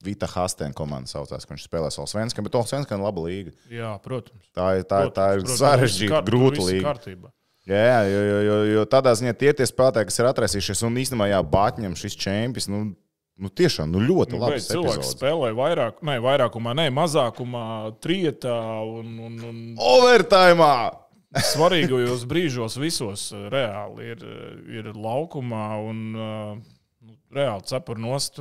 Vita 0.04 0.28
Hastena 0.28 0.76
komanda 0.76 1.08
saucās, 1.08 1.46
ka 1.46 1.54
viņš 1.54 1.64
spēlē 1.64 1.88
Solsvenskam, 1.94 2.44
bet 2.44 2.56
Solsvenskam 2.58 3.00
ir 3.00 3.06
laba 3.06 3.24
līga. 3.24 3.54
Jā, 3.72 3.94
protams. 4.04 4.44
Tā 4.56 4.74
ir, 4.80 4.84
tā, 4.88 5.00
tā 5.16 5.30
ir 5.38 5.44
Protams, 5.46 5.62
sarežģīta, 5.62 6.20
grūta 6.28 6.66
līga. 6.66 6.84
kārtībā. 6.90 7.32
Jā, 7.64 7.80
jā, 7.80 8.00
jo, 8.10 8.20
jo, 8.28 8.40
jo, 8.44 8.56
jo 8.74 8.82
tādā 8.92 9.14
ziņā 9.16 9.32
tie 9.40 9.48
ir 9.48 9.56
tie 9.56 9.64
spēlētāji, 9.64 10.10
kas 10.10 10.20
ir 10.20 10.28
atraisījušies, 10.28 10.82
un 10.84 10.98
īstenībā, 11.00 11.30
jā, 11.30 11.38
Bāķņam 11.54 11.96
šis 11.96 12.18
čempions, 12.20 12.68
nu, 12.68 12.82
nu 13.38 13.48
tiešām, 13.50 13.90
nu, 13.90 14.02
ļoti 14.04 14.36
Nu, 14.36 14.42
labi. 14.44 14.60
cilvēks 14.62 15.14
spēlē 15.16 15.52
vairāk, 15.56 16.02
ne, 16.06 16.18
vairākumā, 16.22 16.74
ne 16.78 16.88
mazākumā, 16.94 17.64
trietā 18.04 18.58
un, 18.86 19.16
un, 19.18 19.40
un 19.48 19.56
Overtime! 19.78 20.68
svarīgajos 21.34 22.22
brīžos 22.30 22.76
visos 22.78 23.32
eh, 23.34 23.48
reāli 23.50 24.12
ir, 24.12 24.20
eh, 24.22 24.76
ir 24.78 24.92
laukumā 24.94 25.64
un 25.82 26.02
eh, 26.14 26.52
nu, 27.08 27.16
reāli 27.34 27.66
cepur 27.66 27.98
nost 27.98 28.38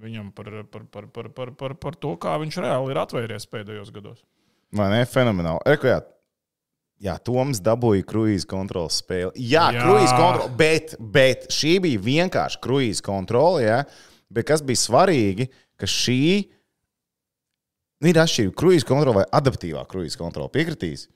viņam 0.00 0.30
par, 0.32 0.48
par, 0.72 0.86
par, 0.88 1.06
par, 1.12 1.28
par, 1.36 1.50
par, 1.60 1.74
par 1.76 1.98
to, 2.00 2.14
kā 2.16 2.38
viņš 2.40 2.56
reāli 2.64 2.94
ir 2.94 3.00
atvērties 3.02 3.44
pēdējos 3.52 3.90
gados. 3.92 4.22
Vai 4.72 4.86
ne? 4.94 5.02
Fenomenāli. 5.04 5.60
Reku, 5.68 5.90
jā. 7.00 7.10
Jā, 7.10 7.16
Toms 7.24 7.62
dabūja 7.64 8.04
kruīza 8.04 8.44
kontrolas 8.50 8.98
spēli. 9.00 9.32
Jā, 9.40 9.70
jā. 9.72 9.78
Jā. 9.78 9.84
kruīza 9.86 10.16
kontrole, 10.18 10.54
bet, 10.58 10.96
bet 11.00 11.46
šī 11.54 11.78
bija 11.86 12.02
vienkārši 12.04 12.60
kruīza 12.60 13.04
kontrole. 13.06 13.62
Jā. 13.64 13.78
Bet 14.30 14.46
kas 14.50 14.60
bija 14.62 14.78
svarīgi, 14.78 15.48
ka 15.80 15.88
šī 15.88 16.20
ir 18.04 18.20
atšķirība. 18.20 18.56
Kruīza 18.60 18.88
kontrole 18.88 19.22
vai 19.22 19.24
adaptīvā 19.40 19.86
kruīza 19.88 20.20
kontrole 20.20 20.52
piekritīs. 20.52 21.08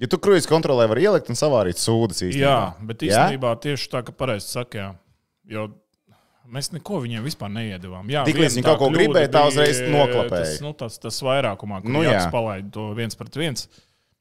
Ja 0.00 0.08
tu 0.08 0.16
kruīza 0.22 0.48
kontrolē 0.48 0.86
var 0.88 0.98
ielikt 0.98 1.28
un 1.30 1.38
savārīt 1.38 1.78
sūdas 1.78 2.22
īstenībā. 2.24 2.48
Jā, 2.48 2.86
bet 2.88 3.04
īstenībā 3.04 3.52
tieši 3.60 3.90
tā, 3.92 4.00
ka 4.06 4.14
pareizi 4.16 4.48
saka, 4.48 4.78
jā. 4.80 4.90
jo 5.52 5.66
mēs 6.50 6.70
neko 6.72 7.02
viņiem 7.04 7.26
vispār 7.26 7.52
neiedavām. 7.52 8.08
Jā, 8.10 8.24
Tiklīdz 8.26 8.56
viena 8.56 8.56
viņi 8.56 8.66
kaut 8.66 8.80
ko 8.80 8.88
gribēja, 8.94 9.30
tā 9.36 9.44
uzreiz 9.50 9.82
noklapēja. 9.84 10.46
Tas, 10.48 10.62
nu, 10.64 10.72
tas, 10.78 10.96
tas 11.02 11.20
vairākumā, 11.26 11.82
kur 11.84 11.92
Nu, 11.92 12.02
jā. 12.06 12.16
Jānis 12.16 12.32
palaida 12.32 12.72
to 12.74 12.88
viens 12.96 13.18
pret 13.18 13.38
viens. 13.38 13.68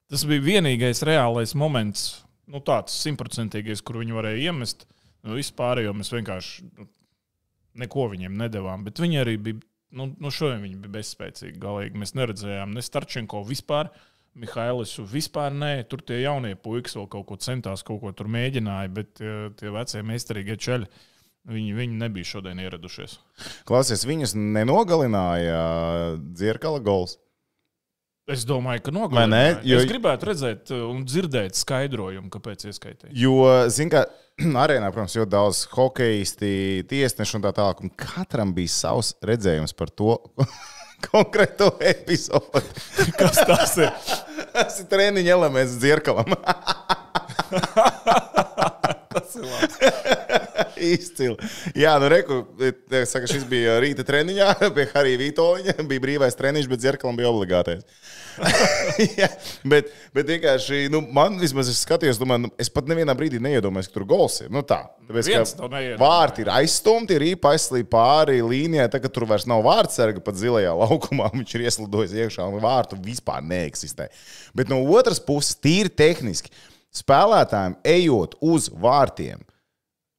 Tas 0.09 0.25
bija 0.25 0.41
vienīgais 0.41 1.03
reālais 1.05 1.53
moments, 1.57 2.23
nu, 2.49 2.61
tāds 2.65 2.95
simtprocentīgais, 3.03 3.83
kur 3.85 3.99
viņi 4.01 4.15
varēja 4.17 4.49
iemest. 4.49 4.87
Nu, 5.21 5.35
vispārējo 5.37 5.93
mēs 5.93 6.09
vienkārši 6.15 6.65
nu, 6.79 6.87
neko 7.83 8.07
viņiem 8.13 8.37
nedavām. 8.39 8.85
Bet 8.87 9.01
viņi 9.03 9.19
arī 9.21 9.35
bija, 9.49 9.59
nu, 9.99 10.09
nu 10.17 10.31
šodien 10.33 10.63
viņi 10.63 10.79
bija 10.81 10.95
bezspēcīgi. 10.97 11.59
Galīgi 11.61 12.01
mēs 12.01 12.15
neredzējām 12.17 12.73
ne 12.73 12.85
Starčenko 12.85 13.43
vispār. 13.47 13.91
Mihailis 14.39 14.95
vispār 15.11 15.53
nē, 15.53 15.71
tur 15.89 16.01
tie 16.05 16.21
jaunie 16.23 16.55
puikas 16.55 16.95
vēl 16.95 17.07
kaut 17.11 17.27
ko 17.29 17.37
centās, 17.41 17.83
kaut 17.85 18.01
ko 18.01 18.13
tur 18.15 18.29
mēģināja, 18.31 18.91
bet 18.93 19.15
tie, 19.19 19.31
tie 19.59 19.71
vecie 19.73 20.03
meistarīgie 20.05 20.55
ceļi, 20.63 20.89
viņi, 21.49 21.73
viņi 21.75 21.97
nebija 21.99 22.29
šodien 22.29 22.61
ieradušies. 22.63 23.17
Klausies, 23.67 24.05
viņus 24.07 24.37
nenogalināja 24.37 25.57
dzirkala 26.21 26.81
gols. 26.85 27.17
Es 28.29 28.43
domāju, 28.45 28.83
ka 28.85 28.91
nogalināja. 28.93 29.55
Jo- 29.65 29.79
Es 29.81 29.87
gribētu 29.89 30.27
redzēt 30.29 30.69
uh, 30.75 30.83
un 30.91 31.01
dzirdēt 31.09 31.57
skaidrojumu, 31.57 32.29
kāpēc 32.29 32.67
ieskaitīja. 32.69 33.09
Jo, 33.17 33.33
zināmā 33.73 34.03
mērā, 34.05 34.59
arēnā, 34.65 34.91
protams, 34.93 35.15
ļoti 35.17 35.33
daudz 35.33 35.61
hokeisti, 35.73 36.51
tiesneši 36.91 37.39
un 37.39 37.45
tā 37.47 37.51
tālāk. 37.57 37.81
Un 37.83 37.89
katram 37.97 38.53
bija 38.53 38.69
savs 38.75 39.15
redzējums 39.25 39.73
par 39.77 39.89
to 39.89 40.13
konkrēto 41.09 41.71
episodu. 41.81 42.61
Kas 43.19 43.41
tas 43.49 43.73
ir? 43.81 43.89
Tas 44.53 44.79
ir 44.81 44.87
treniņa 44.91 45.33
elements 45.35 45.77
dzirkalam. 45.81 46.29
Tas 49.09 49.35
ir 49.35 49.45
labi. 49.49 50.68
Izcili. 50.79 51.35
Jā, 51.77 51.95
nu, 52.01 52.09
reku, 52.11 52.41
saka, 53.09 53.27
šis 53.29 53.45
bija 53.49 53.77
rīta 53.83 54.05
treniņā, 54.07 54.53
pie 54.75 54.87
Harija 54.93 55.21
Vitoļņa. 55.25 55.77
Bija 55.89 56.05
brīvais 56.05 56.39
treniņš, 56.39 56.69
bet 56.71 56.83
dzirkalam 56.83 57.19
bija 57.19 57.31
obligātais. 57.31 57.85
Jā, 59.19 59.27
bet, 59.67 59.89
bet 60.15 60.29
vienkārši, 60.31 60.85
nu, 60.93 61.01
man 61.15 61.37
vismaz 61.41 61.69
es 61.71 61.81
skatījos, 61.83 62.19
domāju, 62.21 62.45
nu, 62.45 62.51
es 62.61 62.71
pat 62.71 62.87
nevienā 62.89 63.15
brīdī 63.17 63.41
neiedomājos, 63.43 63.89
ka 63.89 63.97
tur 63.97 64.05
gols 64.09 64.39
ir. 64.43 64.51
Nu, 64.53 64.63
tā, 64.67 64.81
tāpēc, 65.09 65.31
ka 65.33 65.81
vārti 65.99 66.45
ir 66.45 66.51
aizstumti, 66.53 67.17
ir 67.17 67.27
īpa 67.33 67.53
aizslīd 67.55 67.89
pāri 67.91 68.39
līnijai, 68.45 68.87
tagad 68.93 69.13
tur 69.15 69.27
vairs 69.29 69.47
nav 69.49 69.63
vārdsarga 69.67 70.23
pat 70.23 70.39
zilajā 70.39 70.73
laukumā, 70.79 71.31
viņš 71.39 71.55
ir 71.55 71.67
ieslidojis 71.67 72.15
iekšā 72.25 72.47
un 72.47 72.63
vārtu 72.63 72.99
vispār 73.03 73.43
neeksistē. 73.45 74.09
Bet 74.57 74.71
no 74.71 74.81
otras 74.95 75.21
puses, 75.23 75.57
tīri 75.59 75.91
tehniski, 75.91 76.53
spēlētājiem 76.95 77.79
ejot 77.87 78.39
uz 78.45 78.69
vārtiem, 78.73 79.43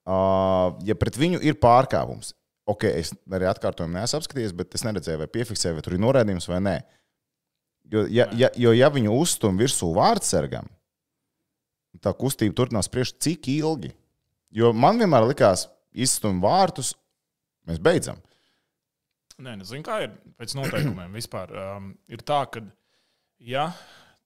ja 0.06 0.96
pret 0.98 1.18
viņu 1.20 1.42
ir 1.44 1.58
pārkāpums, 1.60 2.32
ok, 2.70 2.86
es 3.02 3.12
arī 3.32 3.48
atkārtojumu 3.50 3.98
neesmu 3.98 4.20
apskatījies, 4.20 4.56
bet 4.56 4.74
es 4.78 4.84
neredzēju, 4.86 5.20
vai 5.22 5.30
piefiksēju, 5.32 5.76
vai 5.76 5.84
tur 5.84 5.96
ir 5.96 6.02
norādījums 6.04 6.48
vai 6.50 6.60
nē. 6.64 6.76
Jo, 7.90 8.04
ja, 8.06 8.28
ja, 8.38 8.50
jo, 8.54 8.72
ja 8.76 8.90
viņu 8.92 9.14
uzstum 9.18 9.58
virsū 9.58 9.90
vārdsargam, 9.96 10.68
tā 12.00 12.12
kustība 12.16 12.54
turpinās 12.56 12.88
priekš 12.90 13.16
cik 13.18 13.48
ilgi. 13.50 13.90
Jo 14.54 14.72
man 14.74 14.98
vienmēr 14.98 15.26
likās, 15.30 15.66
izstum 15.90 16.40
vārtus, 16.42 16.94
mēs 17.66 17.80
beidzam. 17.82 18.20
Nē, 19.40 19.56
nezinu, 19.56 19.82
kā 19.86 20.02
ir 20.04 20.14
pēc 20.38 20.54
noteikumiem 20.58 21.16
vispār. 21.16 21.54
Um, 21.60 21.92
ir 22.10 22.22
tā, 22.26 22.42
ka, 22.52 22.62
ja 23.42 23.70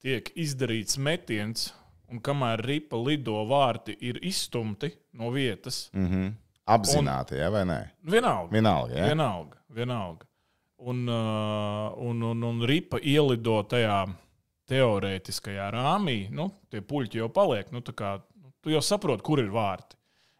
tiek 0.03 0.29
izdarīts 0.39 0.99
metiens, 1.01 1.69
un 2.15 2.23
kamēr 2.23 2.63
ripa 2.63 2.99
lido 3.01 3.43
vārti 3.51 3.97
ir 4.07 4.21
izstumti 4.23 4.93
no 5.19 5.31
vietas, 5.35 5.91
Mm 5.93 6.07
-hmm. 6.07 6.33
Apzināti, 6.65 7.37
ja, 7.37 7.51
vai 7.51 7.65
nē? 7.65 7.81
vienalga. 8.03 8.53
Vienalga. 8.53 8.95
Ja? 8.97 9.07
Vienalga, 9.07 9.57
vienalga. 9.69 10.27
Un, 10.77 11.09
un, 11.09 12.23
un, 12.23 12.43
un 12.43 12.63
ripa 12.67 12.99
ielido 13.03 13.63
tajā 13.63 14.07
teorētiskajā 14.69 15.69
rāmī, 15.75 16.31
nu, 16.31 16.49
tie 16.71 16.81
puļķi 16.81 17.21
jau 17.21 17.29
paliek. 17.29 17.71
Nu, 17.73 17.81
kā, 17.81 18.15
nu, 18.41 18.53
tu 18.61 18.73
jau 18.73 18.81
saproti, 18.81 19.23
kur 19.23 19.43
ir 19.43 19.53
vārti. 19.53 19.97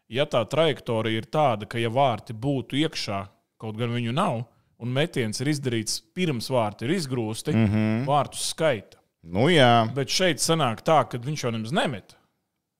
Ja 0.07 0.25
tā 0.25 0.43
trajektorija 0.45 1.17
ir 1.17 1.29
tāda, 1.29 1.65
ka 1.65 1.81
ja 1.81 1.89
vārti 1.89 2.33
būtu 2.33 2.77
iekšā, 2.77 3.25
kaut 3.57 3.77
gan 3.77 3.93
viņu 3.93 4.13
nav, 4.13 4.43
un 4.81 4.93
metiens 4.93 5.41
ir 5.41 5.49
izdarīts 5.53 6.01
pirms 6.13 6.49
vārti 6.49 6.85
ir 6.85 6.95
izgrūsti, 6.97 7.53
mm 7.53 7.65
-hmm. 7.65 8.05
vārtus 8.05 8.49
skaita. 8.49 8.97
Nu, 9.25 9.47
jā, 9.49 9.87
Bet 9.95 10.11
šeit 10.13 10.37
sanāk 10.43 10.83
tā, 10.85 10.99
ka 11.09 11.17
viņš 11.17 11.43
jau 11.47 11.51
nemaz 11.55 11.71
nemeta. 11.73 12.15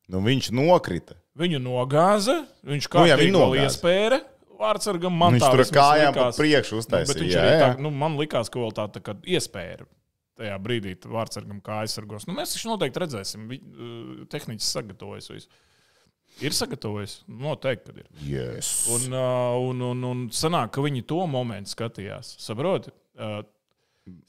nu, 0.10 0.22
viņš 0.22 0.52
nokrita. 0.54 1.16
Viņu 1.36 1.60
nogāza, 1.60 2.46
viņš 2.64 2.86
Nu, 2.88 2.92
kā 2.94 3.06
jau 3.10 3.18
nogāza. 3.34 3.66
iespēja. 3.66 4.20
Vārdsargam 4.56 5.12
man 5.20 5.34
Viņš 5.36 5.44
tur 5.52 5.64
kājām 5.76 6.14
likās. 6.16 6.38
priekšu 6.40 6.78
Nu, 6.78 6.80
uztaisīja. 6.80 7.20
viņš 7.20 7.34
jā, 7.34 7.44
jā. 7.44 7.58
tā, 7.60 7.82
nu, 7.82 7.90
man 7.92 8.16
likās, 8.16 8.48
ka 8.50 8.60
vēl 8.62 8.72
tā, 8.78 8.86
tā 8.94 9.02
kā 9.04 9.16
iespēja 9.28 9.84
tajā 10.40 10.56
brīdī 10.64 10.94
vārdsargam 11.12 11.60
kā 11.64 11.82
aizsargos. 11.84 12.24
Nu, 12.28 12.34
mēs 12.38 12.54
taču 12.56 12.70
noteikti 12.72 13.02
redzēsim, 13.04 13.50
uh, 13.52 14.26
tehniķis 14.32 14.70
sagatavojas 14.78 15.28
visu. 15.34 15.48
Ir 16.44 16.52
sagatavojis? 16.56 17.18
Noteikti, 17.28 17.92
ka 17.92 18.00
ir. 18.00 18.08
Yes. 18.28 18.88
Un, 18.92 19.12
uh, 19.14 19.60
un, 19.70 19.82
un, 19.92 20.04
un 20.04 20.24
sanāk, 20.36 20.72
ka 20.76 20.82
viņi 20.84 21.04
to 21.08 21.20
momentu 21.28 21.72
skatījās. 21.76 22.34
Saproti? 22.44 22.92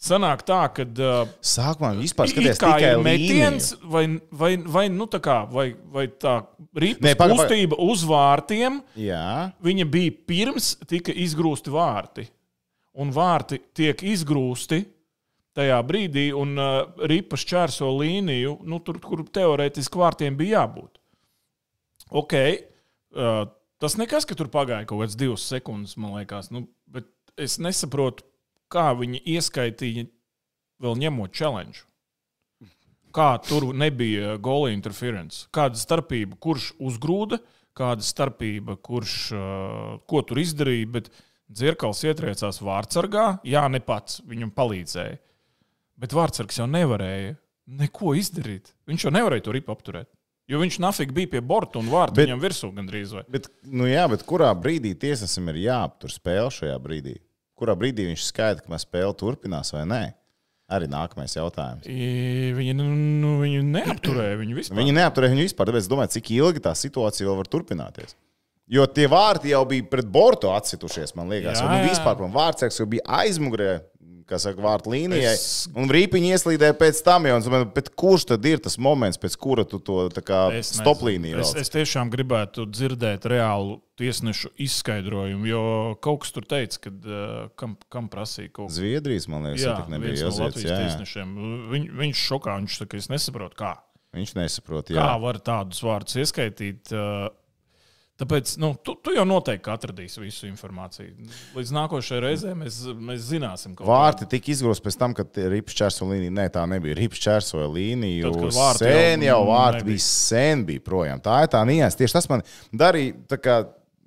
Sanāk 0.01 0.41
tā, 0.49 0.63
ka 0.73 0.87
uh, 0.89 1.33
Sākumā 1.45 1.91
vispār 1.99 2.31
skaties 2.31 2.61
kā 2.61 2.71
ir 2.81 3.03
metiens, 3.05 3.27
metiens. 3.29 3.67
vai, 3.85 4.07
vai, 4.33 4.55
vai, 4.73 4.85
nu, 4.89 5.05
tā 5.13 5.19
kā, 5.21 5.43
vai, 5.53 5.67
vai 5.93 6.07
tā 6.09 6.39
rīpa 6.81 7.13
kustība 7.29 7.77
uz 7.85 8.05
vārtiem 8.09 8.79
Jā, 8.97 9.51
viņa 9.61 9.85
bija 9.93 10.15
pirms 10.33 10.71
tika 10.89 11.13
izgrūsti 11.13 11.75
vārti. 11.75 12.25
Un 12.97 13.11
vārti 13.13 13.59
tiek 13.77 14.01
izgrūsti 14.01 14.79
tajā 15.57 15.77
brīdī, 15.89 16.31
un 16.37 16.57
uh, 16.57 16.79
ripa 17.09 17.37
šķērso 17.37 17.91
līniju, 17.99 18.55
nu, 18.65 18.79
tur, 18.85 18.97
kur 19.05 19.27
teorētiski 19.29 20.01
vārtiem 20.01 20.39
bija 20.41 20.63
jābūt. 20.63 20.97
Ok, 22.17 22.33
uh, 22.33 23.43
tas 23.83 23.99
nekas, 24.01 24.25
ka 24.25 24.39
tur 24.39 24.49
pagāja 24.53 24.89
kaut 24.89 25.05
kāds 25.05 25.19
divas 25.21 25.45
sekundes, 25.53 25.99
man 26.01 26.17
liekas, 26.17 26.49
nu, 26.55 26.65
bet 26.89 27.13
es 27.37 27.59
nesaprotu, 27.61 28.25
kā 28.73 28.91
viņi 28.99 29.21
ieskaitīja 29.37 30.07
vēl 30.83 30.99
ņemot 31.05 31.35
challenge. 31.37 31.85
Kā 33.17 33.37
tur 33.41 33.71
nebija 33.73 34.35
gola 34.43 34.69
interference? 34.75 35.47
Kāda 35.55 35.79
starpība, 35.81 36.37
kurš 36.43 36.73
uzgrūda, 36.85 37.39
kāda 37.77 38.05
starpība, 38.05 38.77
kurš 38.85 39.15
uh, 39.33 39.95
ko 40.09 40.21
tur 40.27 40.43
izdarīja, 40.43 40.91
bet 40.99 41.09
dzirkals 41.49 42.03
ietriecās 42.05 42.61
vārdsargā. 42.65 43.39
Jā, 43.49 43.65
ne 43.73 43.81
pats 43.81 44.21
viņam 44.29 44.53
palīdzēja. 44.57 45.17
Bet 45.97 46.13
vārdsargs 46.13 46.59
jau 46.61 46.67
nevarēja 46.69 47.37
neko 47.81 48.13
izdarīt. 48.21 48.75
Viņš 48.91 49.07
jau 49.09 49.13
nevarēja 49.17 49.47
to 49.49 49.55
ripu 49.57 49.73
apturēt. 49.73 50.11
Jo 50.47 50.61
viņš 50.61 50.77
nafīgi 50.85 51.15
bija 51.17 51.31
pie 51.33 51.41
borta 51.43 51.81
un 51.81 51.89
vārta 51.91 52.15
Bet- 52.21 52.29
viņam 52.29 52.43
virsū 52.45 52.69
gandrīz. 52.77 53.15
Vai. 53.17 53.25
bet, 53.33 53.49
nu 53.65 53.89
jā, 53.89 54.05
bet 54.13 54.23
kurā 54.29 54.53
brīdī 54.55 54.93
tiesnesim 54.95 55.49
ir 55.51 55.57
jāaptur 55.65 56.13
spēle 56.13 56.53
šajā 56.55 56.77
brīdī? 56.85 57.17
Kurā 57.57 57.73
brīdī 57.79 58.05
viņš 58.11 58.25
skaidrs, 58.31 58.65
ka 58.67 58.73
mēs 58.75 58.85
spēle 58.85 59.15
turpinās 59.17 59.73
vai 59.73 59.85
nē? 59.89 60.03
Arī 60.77 60.89
nākamais 60.91 61.37
jautājums. 61.39 61.87
I- 61.87 62.53
Viņi, 62.57 62.73
nu, 62.75 62.85
nu, 63.23 63.37
viņi 63.41 63.61
neapturēja 63.71 64.37
viņu 64.41 64.57
vispār. 64.59 64.77
Viņi 64.81 64.95
neapturēja 64.99 65.33
viņu 65.37 65.45
vispār, 65.47 65.69
tāpēc 65.71 65.85
es 65.85 65.89
domāju, 65.93 66.11
cik 66.17 66.31
ilgi 66.35 66.63
tā 66.65 66.73
situācija 66.75 67.29
vēl 67.29 67.37
var 67.39 67.47
turpināties. 67.53 68.17
Jo 68.69 68.83
tie 68.91 69.07
vārti 69.07 69.53
jau 69.53 69.61
bija 69.65 69.85
pret 69.87 70.09
bortu 70.11 70.51
atsitušies, 70.51 71.15
man 71.15 71.29
liekas. 71.31 71.61
Jā, 71.63 71.69
jā. 71.71 71.85
vispār 71.87 72.19
man 72.19 72.33
vārdsargs 72.35 72.81
jau 72.81 72.87
bija 72.91 73.05
aizmugurē, 73.23 73.81
kas 74.27 74.45
saka, 74.47 74.61
vārtu 74.65 74.91
līnijai. 74.93 75.33
Es-. 75.37 75.67
Un 75.79 75.91
rīpiņi 75.93 76.33
ieslīdēja 76.35 76.75
pēc 76.81 76.99
tam, 77.07 77.29
jau, 77.31 77.37
domāju, 77.45 77.69
bet 77.77 77.93
kurš 77.99 78.27
tad 78.33 78.47
ir 78.51 78.59
tas 78.65 78.77
moments, 78.83 79.21
pēc 79.23 79.37
kura 79.39 79.65
tu 79.69 79.79
to 79.79 80.09
kā 80.19 80.47
Es 80.57 80.73
nezinu. 80.73 80.83
stoplīniju 80.83 81.41
Es, 81.45 81.55
es 81.63 81.73
tiešām 81.75 82.11
gribētu 82.13 82.67
dzirdēt 82.71 83.29
reālu 83.31 83.79
tiesnešu 83.97 84.51
izskaidrojumu, 84.67 85.47
jo 85.49 85.63
kaut 86.05 86.25
kas 86.27 86.35
tur 86.37 86.45
teica, 86.45 86.83
ka 86.85 86.91
uh, 86.93 87.49
kam, 87.57 87.79
kam 87.93 88.11
prasīja 88.13 88.51
kaut 88.53 88.69
ko. 88.69 88.75
Zviedrijas, 88.77 89.29
man 89.33 89.47
liekas, 89.49 89.65
Jā, 89.65 89.79
jā, 89.79 89.89
nebija 89.95 90.19
viens 90.19 90.39
no. 90.39 90.45
Latvijas 90.51 90.83
tiesnešiem. 90.85 91.35
Viņ, 91.73 91.87
viņš 92.03 92.25
šokā, 92.29 92.59
viņš 92.61 92.79
saka, 92.83 93.01
es 93.01 93.09
nesaprotu, 93.13 93.57
kā. 93.63 93.73
Viņš 94.17 94.37
nesaprot, 94.39 94.93
Kā 94.93 95.01
jā. 95.01 95.17
var 95.21 95.39
tādus 95.45 95.81
vārdus 95.85 96.17
ieskaitīt? 96.23 96.93
uh, 96.97 97.27
Tāpēc 98.17 98.55
nu, 98.63 98.71
tu, 98.81 98.95
tu 99.05 99.13
jau 99.13 99.27
noteikti 99.29 99.69
atradīsi 99.69 100.23
visu 100.23 100.47
informāciju. 100.49 101.27
Līdz 101.53 101.73
nākošajai 101.77 102.23
reizei 102.25 102.55
mēs, 102.57 102.79
mēs 102.97 103.27
zināsim, 103.29 103.75
ko 103.77 103.85
Vārti 103.91 104.25
tika 104.31 104.55
izgrozti 104.55 104.87
pēc 104.87 104.97
tam, 105.03 105.13
kad 105.17 105.37
rips 105.53 105.77
čērso 105.77 106.09
līniju. 106.09 106.33
Nē, 106.39 106.47
tā 106.55 106.63
nebija. 106.71 106.97
Rips 106.97 107.21
čērsoja 107.27 107.67
līniju. 107.69 108.31
Tad, 108.33 108.57
vārti 108.57 108.87
sen 108.87 109.27
jau 109.27 109.43
jau 109.43 109.43
vārti 109.51 109.83
nebija. 109.83 109.91
bija 109.91 110.05
sen 110.07 110.65
bija 110.71 110.85
projām. 110.87 111.21
Tā 111.21 111.43
ir 111.45 111.53
tā 111.53 111.61
nianses. 111.69 111.99
Tieši 112.01 112.17
tas 112.17 112.31
man 112.33 112.45
darīja. 112.73 113.19
nu, 113.29 113.59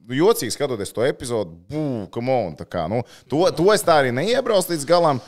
Jocīgi 0.09 0.55
skatoties 0.55 0.89
to 0.89 1.03
tā 2.57 2.65
kā, 2.65 2.87
nu, 2.89 3.03
to, 3.29 3.43
to 3.53 3.67
es 3.75 3.85
tā 3.85 3.99
arī 4.01 4.15
neiebraucu 4.17 4.73
līdz 4.73 4.87
galam. 4.89 5.21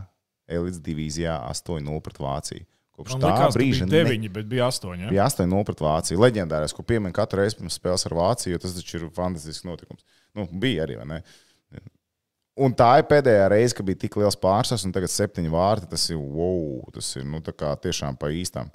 Elites 0.52 0.80
divīzijā 0.84 1.34
8-0 1.48 2.00
pret 2.04 2.18
Vāciju. 2.20 2.64
Kopš 3.02 3.16
Man 3.16 3.24
tā 3.24 3.30
liekas, 3.34 3.56
brīža 3.58 3.86
bija 3.86 3.98
deviņi, 3.98 4.28
bet 4.32 4.50
bija 4.50 4.68
astoņi. 4.70 5.08
Ja? 5.08 5.10
Bija 5.10 5.24
8-0 5.26 5.64
pret 5.66 5.80
Vāciju. 5.82 6.20
Leģendārais, 6.22 6.74
ko 6.76 6.84
piemin 6.86 7.14
katru 7.16 7.42
reizi 7.42 7.58
pirms 7.58 7.78
spēles 7.80 8.06
ar 8.06 8.14
Vāciju, 8.14 8.60
tas 8.62 8.76
taču 8.76 9.00
ir 9.00 9.08
fantastisks 9.16 9.66
notikums. 9.66 10.04
Nu, 10.38 10.46
bija 10.62 10.86
arī, 10.86 11.00
vai 11.00 11.08
ne? 11.10 11.18
Un 12.62 12.74
tā 12.76 12.90
ir 13.00 13.08
pēdējā 13.08 13.46
reize, 13.48 13.74
kad 13.74 13.86
bija 13.88 14.02
tik 14.04 14.18
liels 14.20 14.36
pārsvars, 14.38 14.84
un 14.84 14.92
tagad 14.92 15.10
septiņi 15.10 15.50
vārti. 15.52 15.88
Tas 15.88 16.04
ir 16.12 16.20
wow, 16.20 16.82
tas 16.94 17.08
ir 17.16 17.24
nu, 17.26 17.40
tiešām 17.42 18.18
pa 18.20 18.30
īstam. 18.32 18.68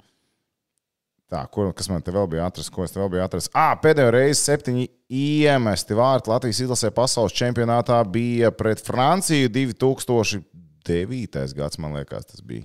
Tā, 1.28 1.42
kur, 1.52 1.68
kas 1.76 1.90
man 1.92 2.02
te 2.02 2.12
vēl 2.12 2.24
bija 2.32 2.46
atrasts? 2.48 2.72
Ko 2.72 2.86
es 2.86 2.94
te 2.94 2.98
vēl 2.98 3.10
biju 3.12 3.22
atrasts? 3.26 3.52
Ah, 3.56 3.74
pēdējo 3.78 4.14
reizi 4.14 4.40
septiņi 4.40 4.86
iemesti 5.12 5.96
vārti 5.96 6.32
Latvijas 6.32 6.62
izlasē 6.64 6.90
pasaules 6.96 7.36
čempionātā 7.36 8.00
bija 8.08 8.48
pret 8.56 8.80
Franciju 8.84 9.52
2009. 9.52 11.52
gads, 11.58 11.80
man 11.84 12.00
liekas, 12.00 12.30
tas 12.32 12.40
bija. 12.40 12.64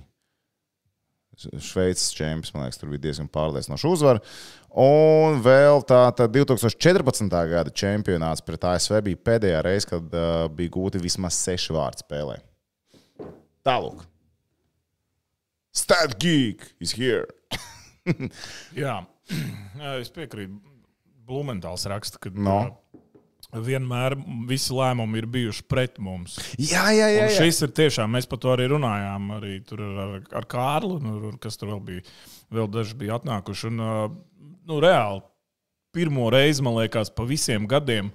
Šveices 1.36 2.12
čempions, 2.14 2.52
man 2.54 2.66
liekas, 2.66 2.78
tur 2.80 2.92
bija 2.92 3.06
diezgan 3.08 3.28
pārliecinoša 3.32 3.90
uzvara. 3.90 4.22
Un 4.84 5.40
vēl 5.44 5.84
tā, 5.86 6.00
tā 6.18 6.26
2014. 6.30 7.28
gada 7.50 7.70
čempionāts 7.70 8.42
pret 8.44 8.66
ASV 8.72 9.00
bija 9.06 9.22
pēdējā 9.28 9.60
reize, 9.66 9.90
kad 9.90 10.16
uh, 10.18 10.46
bija 10.50 10.74
gūti 10.74 11.02
vismaz 11.02 11.38
seši 11.42 11.76
vārdi 11.76 12.06
spēlē. 12.06 12.40
Tālāk. 13.66 14.02
Stat 15.74 16.18
geek 16.22 16.66
is 16.82 16.94
here. 16.94 17.26
Jā, 18.84 18.98
es 19.98 20.12
piekrītu. 20.14 20.60
Blumentāls 21.24 21.86
raksta, 21.88 22.20
ka 22.20 22.28
No. 22.36 22.58
Vienmēr 23.52 24.16
visi 24.48 24.74
lēmumi 24.74 25.20
ir 25.20 25.28
bijuši 25.30 25.66
pret 25.70 26.00
mums. 26.02 26.36
Jā, 26.58 26.86
jā, 26.94 27.08
jā. 27.12 27.26
Un 27.26 27.32
jā. 27.32 27.44
šis 27.44 27.62
ir 27.66 27.74
tiešām, 27.76 28.14
mēs 28.16 28.28
par 28.30 28.40
to 28.42 28.52
arī 28.54 28.68
runājām. 28.72 29.30
Arī 29.38 29.54
tur 29.66 29.84
ar, 29.84 30.16
ar 30.40 30.48
Kārlu, 30.50 30.98
nu, 31.02 31.34
kas 31.42 31.60
tur 31.60 31.74
vēl 31.74 31.84
bija. 31.88 32.04
Vēl 32.54 32.68
daži 32.70 32.98
bija 32.98 33.18
atnākuši. 33.20 33.70
Un, 33.70 34.20
nu, 34.68 34.80
reāli, 34.82 35.24
pirmo 35.94 36.28
reizi, 36.34 36.64
man 36.64 36.78
liekas, 36.80 37.12
pa 37.14 37.26
visiem 37.28 37.68
gadiem 37.70 38.12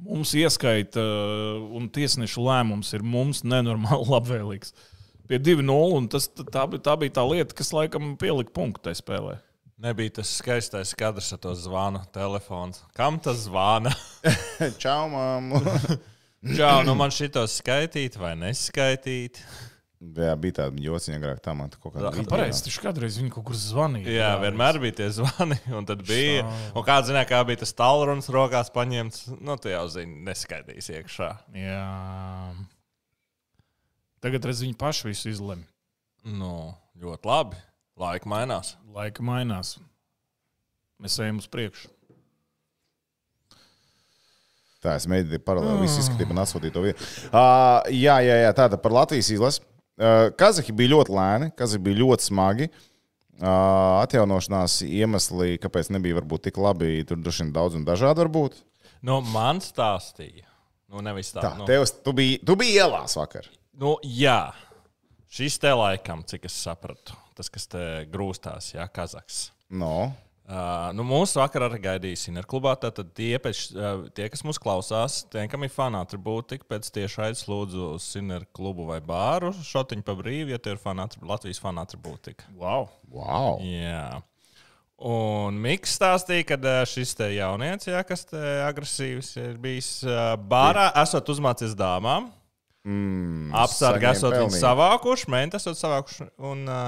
mums 0.00 0.32
ieskaita, 0.36 1.02
un 1.76 1.90
tiesnešu 1.92 2.42
lēmums 2.44 2.94
ir 2.96 3.04
mums 3.04 3.44
nenormāli 3.44 4.08
labvēlīgs. 4.14 4.74
Pie 5.30 5.38
2-0, 5.38 5.76
un 5.94 6.08
tas, 6.10 6.26
tā, 6.34 6.64
tā 6.82 6.96
bija 6.98 7.18
tā 7.20 7.24
lieta, 7.28 7.54
kas 7.54 7.70
laikam 7.76 8.16
pielika 8.18 8.50
punktu 8.56 8.88
tajā 8.88 8.98
spēlē. 8.98 9.36
Nebija 9.80 10.10
tas 10.18 10.28
skaistais 10.36 10.90
kadrs 10.92 11.32
ar 11.32 11.38
to 11.40 11.54
zvanu 11.56 12.02
telefonu. 12.12 12.76
Kam 12.92 13.16
tas 13.18 13.46
zvana? 13.46 13.92
Čau, 14.82 15.06
māmu. 15.08 15.56
Jā, 16.60 16.82
nu 16.84 16.92
man 16.96 17.12
šitos 17.12 17.54
skaitīt 17.62 18.18
vai 18.20 18.34
neskaitīt. 18.36 19.40
jā, 20.00 20.34
bija 20.40 20.56
tāda 20.58 20.84
jociņa 20.84 21.16
agrāk, 21.20 21.40
tā 21.44 21.54
man 21.56 21.72
kaut 21.72 21.94
kāda. 21.94 22.12
Jā. 22.12 22.24
Pareizi, 22.28 22.62
taču 22.64 22.82
kādreiz 22.84 23.16
viņi 23.20 23.32
kaut 23.32 23.46
kur 23.48 23.56
zvanīja. 23.60 24.08
Jā, 24.08 24.28
vienmēr 24.40 24.80
bija 24.84 24.98
tie 25.00 25.08
zvani, 25.16 25.56
un 25.76 25.88
tad 25.88 26.04
bija. 26.08 26.44
Un 26.72 26.84
kāds 26.84 27.08
zināja, 27.08 27.28
kā 27.32 27.40
bija 27.48 27.60
tas 27.60 27.72
tālrunis 27.76 28.28
rokās 28.32 28.72
paņemts, 28.72 29.26
nu, 29.36 29.56
tu 29.60 29.72
jau 29.72 29.86
zini, 29.92 30.20
neskaidīs 30.28 30.92
iekšā. 30.96 31.30
Jā. 31.56 31.82
Tagad 34.24 34.48
redz, 34.48 34.64
viņi 34.64 34.76
paši 34.80 35.08
visu 35.08 35.32
izlemj. 35.32 35.64
Nu, 36.24 36.54
ļoti 37.00 37.32
labi. 37.32 37.64
Laika 38.00 38.28
mainās. 38.32 38.76
Laika 38.96 39.24
mainās. 39.24 39.74
Mēs 41.00 41.18
ejam 41.20 41.40
uz 41.42 41.48
priekšu. 41.52 41.90
Tā 44.80 44.94
es 44.96 45.04
mēģināju 45.10 45.42
paralēli 45.44 45.82
visu 45.84 46.00
izskatīt 46.00 46.30
un 46.32 46.40
atsūtīt 46.40 46.72
to 46.72 46.86
vietu. 46.86 47.04
Uh, 47.28 47.84
jā, 47.92 48.16
jā, 48.24 48.38
jā, 48.46 48.54
tāda 48.56 48.78
par 48.80 48.94
Latvijas 48.96 49.28
izlasi. 49.34 49.60
Uh, 50.00 50.30
Kazahi 50.40 50.72
bija 50.72 50.94
ļoti 50.94 51.12
lēni, 51.12 51.50
Kazahi 51.58 51.84
bija 51.90 52.00
ļoti 52.00 52.28
smagi. 52.30 52.70
Uh, 53.40 54.00
atjaunošanās 54.00 54.80
iemesli, 54.88 55.60
kāpēc 55.60 55.92
nebija 55.92 56.16
varbūt 56.22 56.48
tik 56.48 56.60
labi, 56.60 57.02
tur 57.08 57.20
droši 57.20 57.44
vien 57.44 57.54
daudz 57.56 57.76
un 57.76 57.84
dažādi 57.84 58.24
var 58.24 58.32
būt. 58.32 58.60
Nu, 59.04 59.20
man 59.34 59.60
stāstīja. 59.64 60.48
Nu, 60.88 61.04
nevis 61.04 61.34
tā. 61.36 61.44
Tā, 61.44 61.54
nu, 61.60 61.68
tev, 61.68 61.84
tu 62.04 62.16
biji, 62.16 62.40
tu 62.48 62.56
biji 62.60 62.80
ielās 62.80 63.20
vakar. 63.20 63.48
nu, 63.80 63.98
jā, 64.04 64.42
šis 65.28 65.60
te 65.60 65.72
laikam, 65.76 66.24
cik 66.24 66.48
es 66.48 66.56
sapratu, 66.64 67.19
tas, 67.40 67.50
kas 67.52 67.66
te 67.72 67.84
grūstās, 68.12 68.74
jā, 68.76 68.84
Kazaks. 68.92 69.48
No. 69.70 70.12
Uh, 70.50 70.88
nu, 70.98 71.04
mūsu 71.06 71.38
vakarā 71.38 71.68
arī 71.70 71.78
gaidīja 71.84 72.18
Sinerklubā. 72.24 72.72
Tad 72.82 72.96
tie, 73.14 73.36
pēc, 73.38 73.58
uh, 73.76 74.00
tie, 74.16 74.24
kas 74.32 74.42
mūs 74.42 74.58
klausās, 74.58 75.20
tie, 75.30 75.44
kam 75.50 75.62
ir 75.62 75.70
fani 75.70 76.00
atribūti, 76.00 76.58
pēc 76.66 76.88
tiešais 76.96 77.44
lūdzu 77.46 77.92
uz 77.94 78.08
Sinerklubu 78.16 78.88
vai 78.88 78.98
bāru 78.98 79.52
šotiņu 79.54 80.02
pa 80.08 80.16
brīvu, 80.18 80.50
ja 80.50 80.58
tie 80.58 80.74
ir 80.74 80.82
fani 80.82 81.04
atri- 81.04 81.22
Latvijas 81.30 81.62
fani 81.62 81.84
atribūti. 81.84 82.34
Wow. 82.58 82.88
Wow. 83.14 83.62
Jā. 83.62 84.18
Un 85.00 85.56
Mikls 85.62 85.94
stāstīja, 85.96 86.44
ka 86.50 86.58
šis 86.84 87.14
te 87.16 87.30
jaunietis, 87.32 87.88
jā, 87.88 88.02
kas 88.04 88.26
te 88.28 88.42
agresīvs 88.66 89.30
ir 89.40 89.54
bijis 89.62 89.92
bārā, 90.50 90.90
esot 91.00 91.30
uzmācies 91.32 91.78
dāmām. 91.78 92.26
Mm, 92.84 93.52
Apsargi 93.60 94.08
esot 94.10 94.34
viņu 94.34 94.56
savākuši, 94.56 95.30
menti 95.32 95.58
esot 95.60 95.78
savākuši. 95.78 96.26
Un, 96.48 96.66
ā, 96.68 96.82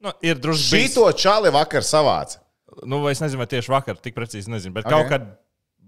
nu, 0.00 0.12
ir 0.22 0.36
drusku 0.38 0.76
bijis- 0.76 0.92
Šito 0.94 1.12
čali 1.12 1.50
vakar 1.50 1.82
savāca. 1.82 2.38
Nu, 2.84 3.00
es 3.08 3.20
nezinu, 3.20 3.38
vai 3.38 3.46
tieši 3.46 3.70
vakar, 3.72 3.96
tik 4.02 4.14
precīzi 4.14 4.48
nezinu, 4.52 4.74
bet 4.74 4.86
Ok. 4.86 4.92
okay. 4.92 5.02
kaut 5.02 5.08
kad. 5.08 5.38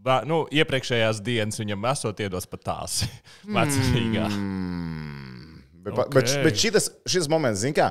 bā- 0.04 0.22
Nu, 0.26 0.46
iepriekšējās 0.50 1.20
dienas 1.22 1.58
viņam 1.58 1.84
esot 1.90 2.20
iedos 2.22 2.46
pat 2.46 2.62
tās 2.64 3.02
vecākā. 3.44 4.28
Mm. 4.30 5.62
Bet, 5.82 5.92
Ok. 5.92 5.98
okay. 6.06 6.14
bet, 6.14 6.44
bet 6.44 6.54
šitas, 6.54 6.90
šis 7.06 7.28
moments, 7.28 7.60
zin 7.60 7.74
kā, 7.76 7.90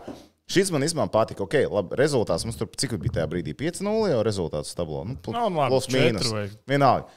šis 0.49 0.71
man 0.71 0.81
īstenībā 0.85 1.09
patika. 1.11 1.43
Ok, 1.43 1.55
labi, 1.71 1.95
rezultāts 1.99 2.45
mums 2.47 2.57
tur 2.59 2.67
cik 2.77 2.97
bija 3.01 3.19
tajā 3.19 3.27
brīdī? 3.31 3.53
5-0 3.57 4.09
jau 4.11 4.23
rezultāts 4.25 4.73
tablo. 4.77 5.03
Nu, 5.07 5.15
pl- 5.15 5.33
Nu, 5.35 5.49
labi, 5.49 5.69
plus 5.73 5.87
mīnus. 5.93 6.31
Vienalga. 6.67 7.07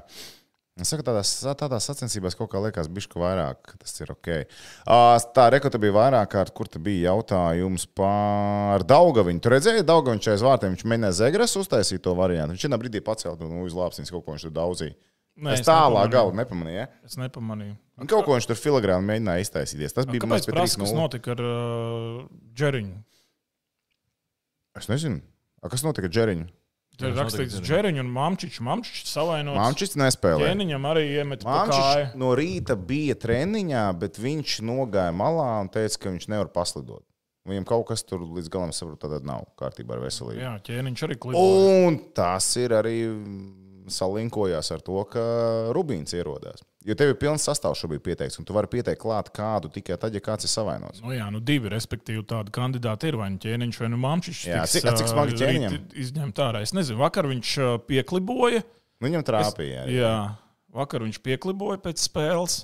Es 0.80 0.88
saku, 0.88 1.04
tādās, 1.04 1.30
tādās 1.60 1.86
sacensībās 1.90 2.36
kaut 2.38 2.48
kā 2.52 2.60
liekas, 2.64 2.88
bišķi 2.88 3.20
vairāk, 3.20 3.74
tas 3.82 3.92
ir 4.00 4.12
ok. 4.14 4.30
Tā 5.36 5.44
rekorda 5.52 5.80
bija 5.82 5.92
vairāk 5.98 6.30
kārt, 6.32 6.54
kur 6.56 6.70
bija 6.80 7.10
jautājums 7.10 7.84
par 7.98 8.86
Daugaviņu. 8.88 9.42
Tu 9.44 9.52
redzēji, 9.52 9.84
Daugaviņš 9.88 10.30
aiz 10.32 10.44
vārtiem, 10.46 10.72
viņš 10.76 10.86
mēģināja 10.88 11.18
Zegras 11.20 11.56
uztaisīt 11.60 12.00
to 12.06 12.14
variantu. 12.16 12.56
Viņš 12.56 12.64
vienā 12.68 12.78
brīdī 12.80 13.02
pacēla 13.04 13.36
nu, 13.42 13.64
uz 13.66 13.76
lāpsnes 13.76 14.12
kaut 14.12 14.24
ko 14.24 14.36
viņš 14.36 14.46
tur 14.48 14.54
daudzīja. 14.56 14.96
Nē, 15.40 15.54
es 15.56 15.64
tālāk 15.64 16.10
galu 16.12 16.32
nepamanīju. 16.36 16.76
Ja? 16.82 16.86
Es 17.06 17.16
nepamanīju. 17.20 17.76
Un 18.00 18.08
kaut 18.10 18.26
ko 18.26 18.36
viņš 18.36 18.48
tur 18.50 18.58
filigrāni 18.60 19.08
mēģināja 19.08 19.44
iztaisīties. 19.44 19.94
Tas 19.96 20.08
bija 20.08 20.24
Kāpēc 20.24 20.32
mazliet 20.32 20.56
prasa, 20.56 20.80
kas 20.80 20.92
3-0. 20.92 20.98
notika 21.00 21.32
ar 21.36 21.42
uh, 21.44 22.24
Džeriņu? 22.56 22.96
Es 24.80 24.88
nezinu. 24.90 25.20
A, 25.60 25.68
kas 25.72 25.84
notika 25.84 26.08
ar 26.08 26.12
Džeriņu? 26.16 26.48
Tur 27.00 27.14
rakstīts 27.16 27.56
notika 27.56 27.60
ar 27.60 27.68
Džeriņu 27.68 28.02
un. 28.04 28.10
Mamčičs 28.16 29.12
savainots. 29.14 29.58
Māmčits 29.58 29.98
nespēlēja. 30.00 30.50
Ķēniņam 30.50 30.88
arī 30.90 31.04
iemet. 31.16 31.44
Māmčits 31.48 32.16
no 32.20 32.32
rīta 32.38 32.76
bija 32.76 33.16
treniņā, 33.20 33.84
bet 34.00 34.20
viņš 34.20 34.58
nogāja 34.68 35.14
malā 35.16 35.48
un 35.64 35.72
teica, 35.72 36.04
ka 36.04 36.14
viņš 36.14 36.28
nevar 36.32 36.52
paslidot. 36.54 37.04
Viņam 37.48 37.64
kaut 37.66 37.86
kas 37.88 38.04
tur 38.04 38.22
līdz 38.22 38.50
galam 38.52 38.72
saprot, 38.76 39.00
tad 39.00 39.24
nav 39.26 39.46
kārtībā 39.58 39.96
ar 39.96 40.04
veselību. 40.04 40.42
Jā, 40.42 40.52
ķēniņš 40.66 41.04
arī 41.06 41.16
kliboja. 41.24 41.86
Un 41.88 41.96
tas 42.14 42.50
ir 42.60 42.74
arī 42.76 42.98
salinkojās 43.92 44.70
ar 44.74 44.80
to, 44.86 45.04
ka 45.10 45.22
Rubīns 45.76 46.14
ierodās. 46.16 46.62
Jo 46.86 46.94
tev 46.96 47.10
ir 47.12 47.18
pilns 47.20 47.44
sastāvs 47.44 47.82
šobrīd 47.82 48.00
pieteikts, 48.00 48.38
un 48.40 48.46
tu 48.48 48.54
vari 48.56 48.70
pieteikt 48.72 49.02
klāt 49.02 49.28
kādu 49.36 49.68
tikai 49.68 49.98
tad, 50.00 50.14
ja 50.16 50.20
kāds 50.24 50.46
ir 50.48 50.52
savainots. 50.52 51.02
Nu, 51.04 51.12
jā, 51.12 51.26
nu 51.32 51.40
divi, 51.44 51.68
respektīvi, 51.68 52.22
tādi 52.24 52.54
kandidāti 52.56 53.10
ir 53.10 53.18
vai 53.20 53.28
nu 53.34 53.36
ķēniņš, 53.42 53.80
vai 53.82 53.90
nu 53.92 53.98
māmčiņš. 54.00 54.40
Jā, 54.48 54.62
tiks, 54.64 54.78
cik- 54.78 54.96
cik 55.02 55.10
smagi 55.12 55.34
rīt 55.34 55.42
ķēniņam? 55.42 55.76
Izņemt 56.06 56.40
ārā. 56.46 56.62
Es 56.64 56.72
nezinu, 56.72 56.98
vakar 57.02 57.28
viņš 57.28 57.52
piekliboja. 57.90 58.62
Nu, 58.64 59.08
Viņam 59.08 59.26
trāpīja. 59.28 59.84
arī. 59.84 59.98
Jā, 60.00 60.14
vakar 60.72 61.04
viņš 61.04 61.20
piekliboja 61.24 61.82
pēc 61.84 62.00
spēles. 62.00 62.62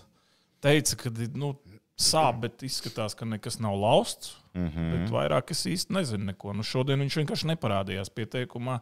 Teica, 0.64 0.96
ka 0.96 1.12
nu, 1.36 1.52
sāp, 2.00 2.40
bet 2.40 2.64
izskatās, 2.64 3.14
ka 3.16 3.28
nekas 3.28 3.60
nav 3.60 3.76
lausts. 3.80 4.34
Mm. 4.56 4.68
-hmm. 4.72 4.92
Bet 4.92 5.10
vairāk 5.12 5.50
es 5.52 5.66
īsti 5.68 5.92
nezinu 5.92 6.24
neko. 6.32 6.52
Nu, 6.56 6.62
šodien 6.64 7.00
viņš 7.04 7.16
vienkārši 7.20 7.52
neparādījās 7.52 8.08
pieteikumā. 8.08 8.80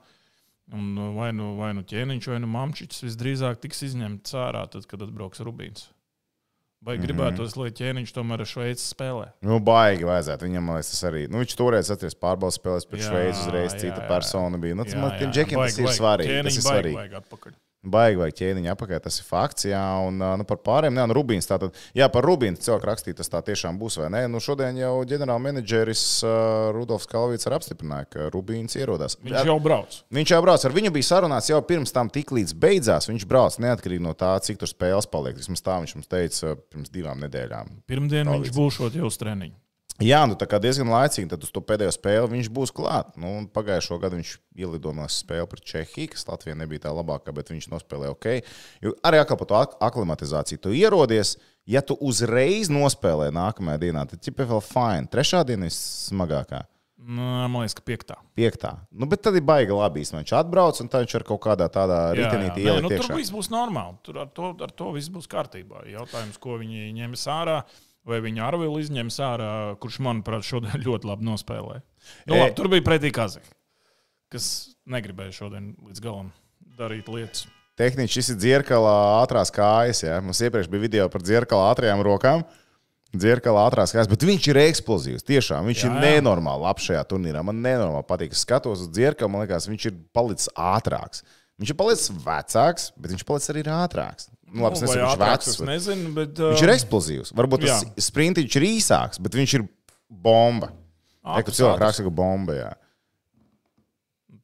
Un 0.73 0.95
nu, 0.95 1.11
vai 1.15 1.33
nu, 1.37 1.57
vai 1.59 1.73
nu 1.77 1.83
ķēniņš, 1.85 2.29
vai 2.33 2.39
nu 2.41 2.47
mamčiņš 2.49 3.03
visdrīzāk 3.05 3.59
tiks 3.61 3.83
izņemts 3.85 4.33
ārā, 4.33 4.65
tad, 4.73 4.87
kad 4.89 5.03
atbrauks 5.05 5.41
Rubīns. 5.45 5.91
Vai 6.85 6.97
Mhm. 6.99 7.05
gribētos, 7.07 7.57
lai 7.57 7.71
ķēniņš 7.71 8.13
tomēr 8.13 8.41
ar 8.41 8.49
Šveici 8.49 8.85
spēlē? 8.95 9.33
Nu, 9.43 9.59
baigi 9.61 10.05
vajadzētu. 10.05 10.45
Viņam, 10.45 10.63
man 10.69 10.77
liekas, 10.77 10.91
tas 10.93 11.05
arī. 11.11 11.29
Nu, 11.31 11.39
viņš 11.41 11.55
toreiz 11.57 11.89
atceries 11.91 12.15
pārbaudas 12.15 12.59
spēlēs 12.61 12.85
pret 12.89 13.01
Jā, 13.01 13.09
Šveici 13.09 13.41
uzreiz. 13.45 13.73
jā, 13.73 13.79
Cita 13.81 14.01
jā, 14.01 14.05
jā. 14.05 14.09
persona 14.09 14.59
bija. 14.61 14.75
Nu, 14.77 14.85
tas 14.85 14.93
Jā, 14.95 15.01
man 15.01 15.11
jā, 15.17 15.31
džekiem 15.33 15.57
tas 15.57 15.65
baigi, 15.65 15.81
ir 15.81 15.87
baigi. 15.89 15.99
svarīgi. 16.01 16.29
Tas 16.29 16.35
Ķēniņu 16.35 16.59
ir 16.61 16.65
baigi 16.65 16.69
svarīgi. 16.69 16.95
vajag 17.01 17.15
atpakaļ. 17.25 17.53
Baigi 17.85 18.19
vai 18.21 18.31
ķēniņa 18.35 18.73
apakā, 18.75 18.99
tas 19.05 19.19
ir 19.21 19.27
fakts. 19.29 19.67
Jā, 19.69 19.83
un 20.07 20.19
nu, 20.21 20.47
par 20.49 20.61
pārējiem, 20.65 21.01
jā, 21.01 21.07
nu, 21.11 21.17
Rubīns. 21.19 21.49
Tātad, 21.49 21.77
jā, 21.97 22.09
par 22.13 22.27
Rubīnu 22.27 22.61
cilvēku 22.61 22.89
rakstīt, 22.89 23.19
tas 23.19 23.31
tā 23.33 23.43
tiešām 23.45 23.79
būs 23.81 23.99
vai 24.01 24.11
nē. 24.15 24.25
Nu, 24.33 24.41
šodien 24.43 24.79
jau 24.81 24.93
ģenerālmenedžeris 25.11 26.05
uh, 26.27 26.37
Rudolfs 26.77 27.09
Kalvīts 27.11 27.49
arī 27.49 27.59
apstiprināja, 27.59 28.09
ka 28.13 28.29
Rubīns 28.35 28.79
ierodās. 28.79 29.19
Viņš 29.25 29.51
jau 29.51 29.59
brauc. 29.63 29.99
Viņš 30.15 30.35
jau 30.37 30.41
brauc, 30.45 30.69
ar 30.69 30.77
viņu 30.77 30.95
bija 30.95 31.11
sarunāts 31.11 31.51
jau 31.53 31.61
pirms 31.67 31.95
tam, 31.95 32.13
tik 32.13 32.33
līdz 32.35 32.57
beidzās. 32.61 33.11
Viņš 33.11 33.29
brauc 33.31 33.59
neatkarīgi 33.63 34.05
no 34.05 34.15
tā, 34.19 34.35
cik 34.45 34.63
tur 34.63 34.71
spēles 34.71 35.11
paliek. 35.11 35.37
Vismaz 35.41 35.65
tā 35.65 35.81
viņš 35.83 35.99
mums 35.99 36.11
teica 36.11 36.57
pirms 36.71 36.93
divām 36.95 37.21
nedēļām. 37.27 37.77
Pirmdien 37.91 38.31
viņš 38.31 38.51
Kalvīts. 38.51 38.59
būs 38.59 38.99
jau 39.01 39.11
uz 39.13 39.21
treniņu. 39.21 39.64
Jā, 40.03 40.25
nu 40.27 40.35
tā 40.35 40.49
kā 40.51 40.59
diezgan 40.59 40.89
laicīgi, 40.91 41.29
tad 41.31 41.45
uz 41.47 41.53
to 41.55 41.61
pēdējo 41.63 41.93
spēli 41.95 42.33
viņš 42.33 42.49
būs 42.51 42.73
klāt. 42.75 43.13
Nu, 43.21 43.45
pagājušo 43.55 44.01
gadu 44.03 44.19
viņš 44.19 44.33
ielidoja 44.59 44.97
no 44.99 45.07
spēles 45.07 45.47
pret 45.53 45.63
Čehiju, 45.71 46.11
kas 46.11 46.27
Latvijai 46.27 46.59
nebija 46.59 46.89
tā 46.89 46.95
labākā, 46.97 47.31
bet 47.37 47.53
viņš 47.55 47.69
nospēlēja 47.71 48.17
ok. 48.17 48.27
Jo 48.83 48.97
arī 49.07 49.23
atkal 49.23 49.39
par 49.39 49.51
to 49.53 49.59
ak- 49.61 49.77
aklimatizāciju. 49.87 50.59
Tu 50.67 50.75
ierodies, 50.81 51.37
ja 51.71 51.79
tu 51.87 51.95
uzreiz 52.03 52.73
nospēlē 52.75 53.31
nākamajā 53.31 53.85
dienā, 53.87 54.03
tad 54.11 54.19
ķipa 54.27 54.49
vēl 54.51 54.65
fine. 54.67 55.07
Trešā 55.15 55.45
diena 55.47 55.71
ir 55.71 55.77
smagākā. 55.79 56.65
Nu, 57.05 57.23
man 57.53 57.61
liekas, 57.63 57.77
ka 57.77 57.83
piektā. 57.85 58.15
Piektā. 58.35 58.75
Nu, 58.91 59.07
bet 59.07 59.21
tad 59.23 59.37
ir 59.37 59.45
baigi 59.45 59.77
labi. 59.77 60.03
Viņš 60.09 60.31
atbrauc 60.41 60.79
un 60.81 60.89
viņš 60.89 61.17
ar 61.21 61.25
kaut 61.29 61.43
kādā 61.45 61.67
tādā 61.69 61.99
ritenītī 62.17 62.65
Nē, 62.65 62.79
nu, 62.81 62.89
tur 62.89 63.15
viss 63.19 63.31
būs 63.35 63.51
normāli. 63.53 63.99
Tur 64.03 64.23
ar 64.25 64.31
to, 64.33 64.55
ar 64.65 64.73
to 64.73 64.91
viss 64.97 65.13
būs 65.13 65.29
kārtībā. 65.29 65.85
Jautājums, 65.93 66.41
ko 66.41 66.57
viņi 66.63 66.95
ņems 66.97 67.27
ārā, 67.29 67.59
vai 68.09 68.21
viņi 68.25 68.43
ar 68.45 68.57
vēl 68.61 68.79
izņems 68.83 69.19
ārā, 69.25 69.51
kurš, 69.83 70.01
manuprāt, 70.05 70.47
šodien 70.47 70.83
ļoti 70.87 71.11
labi 71.11 71.29
nospēlēja. 71.31 71.83
Nu, 72.29 72.37
E- 72.37 72.41
labi, 72.43 72.55
tur 72.59 72.71
bija 72.73 72.85
pretī 72.87 73.13
Kazahs, 73.15 73.53
kas 74.33 74.49
negribēja 74.91 75.37
šodien 75.43 75.73
līdz 75.87 76.03
galam 76.05 76.33
darīt 76.79 77.09
lietas. 77.13 77.47
Tehniski 77.79 78.21
šis 78.21 78.29
ir 78.35 78.37
dzirkala 78.39 78.91
ātrās 79.25 79.51
kājas. 79.51 80.05
Ja? 80.05 80.21
Mums 80.23 80.39
iepriekš 80.47 80.69
bija 80.71 80.85
video 80.85 81.09
par 81.11 81.25
dzirkala 81.27 81.73
ātrajām 81.73 82.03
rokām. 82.07 82.45
Dzirkala 83.15 83.65
ātrās 83.69 83.91
kājas, 83.95 84.11
bet 84.11 84.23
viņš 84.27 84.47
ir 84.51 84.59
eksplozīvs. 84.63 85.25
Tiešām 85.27 85.67
viņš 85.71 85.83
jā, 85.83 85.89
Jā, 85.89 85.95
ir 85.95 86.05
nenormāli 86.19 86.67
labs 86.67 86.87
šajā 86.87 87.03
turnīrā. 87.11 87.43
Man 87.47 87.61
nenormāli 87.63 88.07
patīk. 88.07 88.35
Es 88.35 88.43
skatos 88.47 88.83
uz 88.83 88.91
dzirkalu, 88.95 89.31
man 89.31 89.43
liekas, 89.45 89.67
viņš 89.71 89.87
ir 89.91 89.97
palicis 90.15 90.51
ātrāks. 90.55 91.23
Viņš 91.63 91.71
ir 91.75 91.79
palicis 91.79 92.11
vecāks, 92.25 92.89
bet 92.99 93.15
viņš 93.15 93.27
palicis 93.27 93.53
arī 93.55 93.63
ātrāks. 93.71 94.31
Nu, 94.55 94.63
labi, 94.63 94.79
es 94.79 94.85
nesaku, 94.85 94.95
viņš 94.95 95.03
ir 95.03 95.09
ātrāks, 95.11 95.49
vecs. 95.49 95.51
es 95.51 95.59
bet 95.61 95.69
nezinu, 95.73 96.13
bet. 96.15 96.41
Viņš 96.45 96.63
ir 96.63 96.73
eksplozīvs. 96.77 97.35
Varbūt 97.35 97.65
tas 97.67 97.83
Jā. 97.83 98.07
sprintiņš 98.07 98.57
ir 98.61 98.67
īsāks, 98.69 99.21
bet 99.25 99.35
viņš 99.35 99.55
ir 99.59 99.67
bomba. 100.09 100.71
cilvēku 101.25 101.75
ātrs. 101.75 101.83
raksta, 101.83 102.07
ka 102.07 102.13
bomba. 102.15 102.55
Jā. 102.55 102.73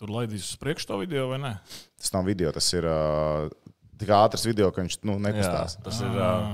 Tur 0.01 0.11
laidīs 0.17 0.49
uz 0.49 0.59
priekšu 0.61 0.89
to 0.89 0.99
video 1.03 1.29
vai 1.31 1.39
ne? 1.43 1.53
Tas 2.01 2.13
nav 2.15 2.25
video, 2.27 2.51
tas 2.57 2.67
ir 2.73 2.87
uh, 2.89 3.51
tik 4.01 4.09
ātrs 4.17 4.47
video, 4.49 4.71
ka 4.73 4.83
viņš 4.83 4.97
nu, 5.05 5.19
Jā, 5.19 5.25
nekustās. 5.29 5.77
tas 5.85 5.99
ir 6.01 6.15
uh, 6.17 6.47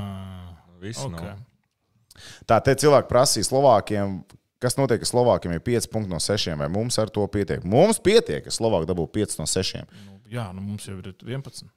viss. 0.82 1.04
Okay. 1.06 1.30
Okay. 1.30 2.26
Tā 2.50 2.58
te 2.64 2.74
cilvēki 2.74 3.08
prasīja 3.10 3.46
Slovākiem, 3.46 4.18
kas 4.62 4.76
notiek, 4.80 4.98
ka 5.02 5.08
Slovākiem 5.08 5.54
ir 5.54 5.62
5 5.62 5.88
punkti 5.92 6.10
no 6.10 6.18
6, 6.22 6.56
vai 6.58 6.68
mums 6.72 6.98
ar 6.98 7.12
to 7.12 7.22
pietiek? 7.30 7.62
Mums 7.64 8.00
pietiek, 8.02 8.42
ka 8.48 8.54
Slovāki 8.54 8.88
dabū 8.90 9.06
5 9.14 9.38
no 9.38 9.46
6. 9.46 9.84
Nu, 10.08 10.18
jā, 10.32 10.48
nu 10.56 10.64
mums 10.64 10.88
jau 10.88 10.96
ir 10.98 11.12
11. 11.14 11.70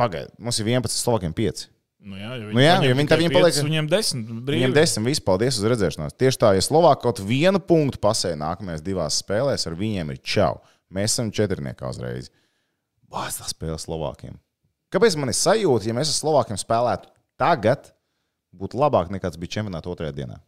Pagaidiet, 0.00 0.32
mums 0.40 0.58
ir 0.62 0.66
11, 0.72 0.96
Slovākiem 1.04 1.34
5. 1.36 1.66
Nu, 2.00 2.16
jā, 2.16 2.30
ja 2.32 2.46
Nu 2.48 2.60
jā, 2.64 2.74
viņi 2.80 3.04
tikai 3.04 3.12
tā- 3.12 3.20
viņi 3.20 3.30
piecas, 3.34 3.56
paliek- 3.60 3.66
Viņiem 3.68 3.88
10. 3.92 4.28
Brīvi. 4.46 4.60
Viņam 4.64 4.74
10, 4.78 5.04
viss 5.04 5.20
paldies 5.20 5.58
uz 5.60 5.64
redzēšanos. 5.68 6.14
Tieši 6.16 6.38
tā, 6.40 6.54
ja 6.56 6.62
Slovāki 6.64 7.02
kaut 7.04 7.18
vienu 7.20 7.60
punktu 7.60 8.00
pasēja 8.00 8.38
nākamajās 8.40 8.80
divās 8.80 9.18
spēlēs, 9.20 9.66
ar 9.68 9.74
viņiem 9.76 10.10
ir 10.14 10.18
čau. 10.24 10.60
Mēs 10.90 11.12
esam 11.12 11.28
četrniekā 11.30 11.90
uzreiz. 11.92 12.30
Bāz 13.12 13.36
tā 13.36 13.44
spēle 13.52 13.76
Slovākiem. 13.76 14.38
Kāpēc 14.90 15.16
man 15.20 15.28
ir 15.28 15.36
sajūta, 15.36 15.84
ja 15.86 15.92
mēs 15.92 16.08
ar 16.08 16.16
Slovākiem 16.22 16.56
spēlētu 16.56 17.06
tagad, 17.38 17.92
būtu 18.56 18.80
labāk 18.80 19.10
nekā 19.12 19.28
tas 19.28 19.36
bija 19.36 19.60
čempionāta 19.60 19.92
otrajā 19.92 20.12
dienā? 20.16 20.40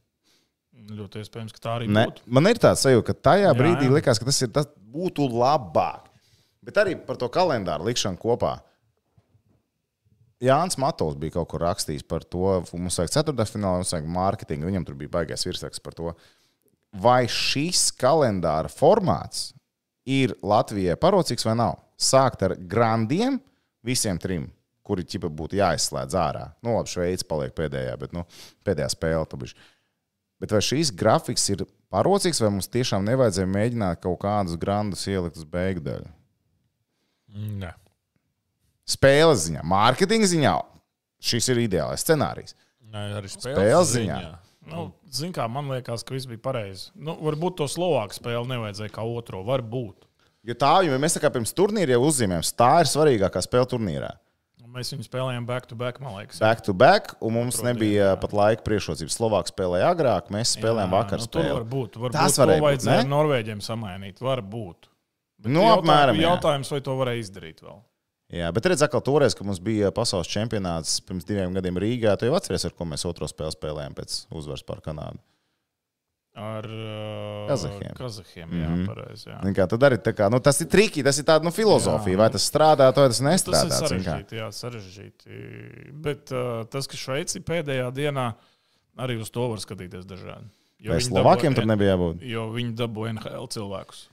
Ļoti 0.89 1.21
iespējams, 1.23 1.53
ka 1.53 1.61
tā 1.63 1.73
arī 1.79 1.89
Ne, 1.89 2.07
būtu. 2.09 2.23
man 2.27 2.47
ir 2.47 2.55
tāds 2.59 2.81
sajūta, 2.83 3.05
ka 3.05 3.15
tajā 3.29 3.53
Jā, 3.53 3.55
brīdī 3.55 3.87
jā. 3.87 3.93
likās, 4.01 4.19
ka 4.19 4.25
tas, 4.25 4.41
ir, 4.43 4.49
tas 4.49 4.67
būtu 4.91 5.29
labāk. 5.31 6.09
Bet 6.65 6.75
arī 6.81 6.97
par 7.07 7.17
to 7.17 7.29
kalendāru 7.29 7.85
likšanu 7.87 8.19
kopā. 8.19 8.61
Jānis 10.43 10.79
Matovs 10.81 11.19
bija 11.21 11.37
kaut 11.37 11.53
kur 11.53 11.63
rakstījis 11.63 12.07
par 12.09 12.25
to, 12.27 12.57
mums 12.75 12.99
vajag 12.99 13.13
ceturdaļfinālā, 13.15 13.83
mums 13.83 13.93
vajag 13.95 14.09
mārketingu. 14.11 14.67
Viņam 14.67 14.87
tur 14.89 14.97
bija 14.99 15.13
baigais 15.21 15.47
virsraksts 15.47 15.83
par 15.85 15.95
to. 15.99 16.15
Vai 17.03 17.25
šis 17.31 17.91
kalendāra 17.97 18.71
formāts 18.73 19.53
ir 20.09 20.35
Latvijai 20.43 20.99
parocīgs 21.01 21.47
vai 21.47 21.55
nav? 21.61 21.79
Sākt 21.95 22.43
ar 22.43 22.57
grandiem, 22.59 23.39
visiem 23.87 24.19
trim, 24.19 24.49
kuri 24.83 25.07
ķipa 25.07 25.31
būtu 25.31 25.61
jāizslēdz 25.61 26.17
ārā. 26.19 26.49
Nu, 26.65 26.75
labi, 26.75 26.91
Šveice 26.91 27.29
paliek 27.29 27.55
pēdējā, 27.57 27.95
bet 28.01 28.17
nu, 28.17 28.27
pēdējā 28.67 28.91
spēle. 28.97 29.29
Tabiši. 29.31 29.55
Bet 30.43 30.57
vai 30.57 30.63
šīs 30.67 30.91
grafiks 30.99 31.47
ir 31.55 31.63
parocīgs, 31.95 32.43
vai 32.43 32.51
mums 32.57 32.71
tiešām 32.73 33.07
nevajadzēja 33.07 33.53
mēģināt 33.53 34.03
kaut 34.03 34.19
kādus 34.25 34.59
grandus 34.59 35.07
ielikt 35.07 35.39
uz 35.39 35.47
beigu 35.47 35.85
daļu? 35.87 36.11
Nē. 37.63 37.71
Spēles 38.93 39.47
ziņā, 39.49 39.63
mārketinga 39.69 40.29
ziņā, 40.31 40.55
šis 41.23 41.49
ir 41.55 41.63
ideālais 41.67 42.05
scenārijs. 42.05 42.57
Nē, 42.93 43.07
arī 43.19 43.31
Spēles 43.33 43.57
spēles 43.59 43.93
ziņā. 43.97 44.17
ziņā. 44.21 44.33
Nu, 44.73 44.93
Ziniet, 45.13 45.35
kā 45.37 45.49
man 45.51 45.67
liekas, 45.73 46.05
ka 46.07 46.15
viss 46.15 46.29
bija 46.31 46.39
pareizi. 46.45 46.91
Nu, 46.95 47.17
varbūt 47.19 47.57
to 47.59 47.67
Slovāku 47.69 48.15
spēli 48.15 48.47
nevajadzēja 48.53 48.93
kā 48.95 49.03
otro. 49.05 49.43
Varbūt. 49.45 50.07
Jo 50.47 50.55
tā, 50.59 50.71
jo 50.87 50.99
mēs 51.03 51.17
tā 51.17 51.23
kā 51.23 51.31
pirms 51.35 51.53
turnīra 51.55 51.97
jau 51.97 52.05
uzzīmējām, 52.09 52.45
tā 52.59 52.69
ir 52.83 52.91
svarīgākā 52.91 53.43
spēle 53.45 53.69
turnīrā. 53.75 54.13
Mēs 54.73 54.89
viņu 54.95 55.05
spēlējām 55.05 55.45
back 55.45 55.67
to 55.69 55.77
back, 55.77 55.99
man 56.01 56.15
liekas. 56.17 56.39
Back 56.41 56.63
to 56.65 56.73
back, 56.73 57.11
un 57.21 57.35
mums 57.37 57.59
Otro 57.59 57.67
nebija 57.69 57.91
dienu, 57.93 58.07
jā. 58.15 58.21
pat 58.23 58.33
laika 58.33 58.63
priekšrocības. 58.65 59.17
Slovāks 59.19 59.53
spēlēja 59.53 59.91
agrāk, 59.93 60.31
mēs 60.33 60.55
spēlējām 60.57 60.95
vakar 60.97 61.21
nu, 61.21 61.27
tur 61.27 61.43
spēli. 61.45 61.57
varbūt. 61.59 61.99
varbūt 62.01 62.17
Tas 62.17 62.39
to 62.39 62.47
varēja 62.47 62.63
būt? 62.65 63.11
Norvēģiem 63.11 63.61
samainīt. 63.67 64.23
Varbūt. 64.25 64.89
Bet 65.45 65.53
Nu, 65.53 65.61
jautā- 65.67 65.83
apmēram, 65.83 66.17
jā. 66.17 66.25
Jautājums, 66.31 66.71
vai 66.73 66.81
to 66.89 66.97
varēja 67.03 67.21
izdarīt 67.27 67.61
vēl? 67.61 67.83
Jā, 68.33 68.49
bet 68.57 68.65
redziet, 68.65 68.87
atkal 68.89 69.03
toreiz, 69.05 69.35
kad 69.37 69.45
mums 69.47 69.59
bija 69.61 69.91
pasaules 69.93 70.31
čempionāts 70.33 70.95
pirms 71.05 71.27
diviem 71.29 71.53
gadiem 71.53 71.77
Rīgā, 71.83 72.15
tu 72.17 72.25
jau 72.25 72.37
atceries, 72.39 72.65
ar 72.65 72.73
ko 72.73 72.87
mēs 72.89 73.05
otro 73.05 73.29
spēli 73.29 73.53
spēlējām 73.53 73.93
pēc 73.99 74.15
uzvaras 74.33 74.65
par 74.65 74.81
Kanādu. 74.85 75.21
Ar 76.33 76.65
uh, 76.65 77.43
Kazahiem. 77.51 77.93
Kazahiem 77.99 78.55
jā, 78.57 78.69
Mhm. 78.73 78.85
pareizi. 78.89 79.27
Jā. 79.29 79.35
Zini 79.43 79.53
Kā, 79.59 79.67
tad 79.69 79.83
arī 79.85 79.99
kā, 80.17 80.31
nu, 80.33 80.39
tas 80.41 80.63
ir 80.65 80.69
triki, 80.73 81.03
tas 81.05 81.19
ir 81.21 81.27
tāds 81.29 81.45
nu, 81.45 81.51
filozofija. 81.53 82.15
Jā, 82.17 82.21
Vai 82.23 82.31
tas 82.33 82.47
strādā, 82.49 82.87
vai 82.89 82.93
tas 82.97 83.19
Tas 83.19 83.21
ir 83.21 83.27
nestrādā. 83.29 83.69
zini 83.69 84.01
kā. 84.01 84.15
sarežģīti, 84.17 84.39
jā, 84.41 84.49
sarežģīti. 84.49 85.93
Bet 85.93 86.33
uh, 86.33 86.65
tas, 86.73 86.89
ka 86.89 86.97
Šveici 86.97 87.43
pēdējā 87.45 87.93
dienā 87.93 88.31
arī 88.97 89.21
uz 89.21 89.29
to 89.29 89.45
var 89.53 89.59
skatīties 89.61 90.09
dažādi. 90.09 90.49
Jo 90.81 90.97
Slovākiem 91.05 91.55
tur 91.55 91.69
nebija 91.69 91.93
jābūt? 91.99 92.25
Jo 92.25 92.49
viņi 92.51 92.73
dabūja 92.81 93.13
NHL 93.21 93.47
cilvēkus. 93.53 94.07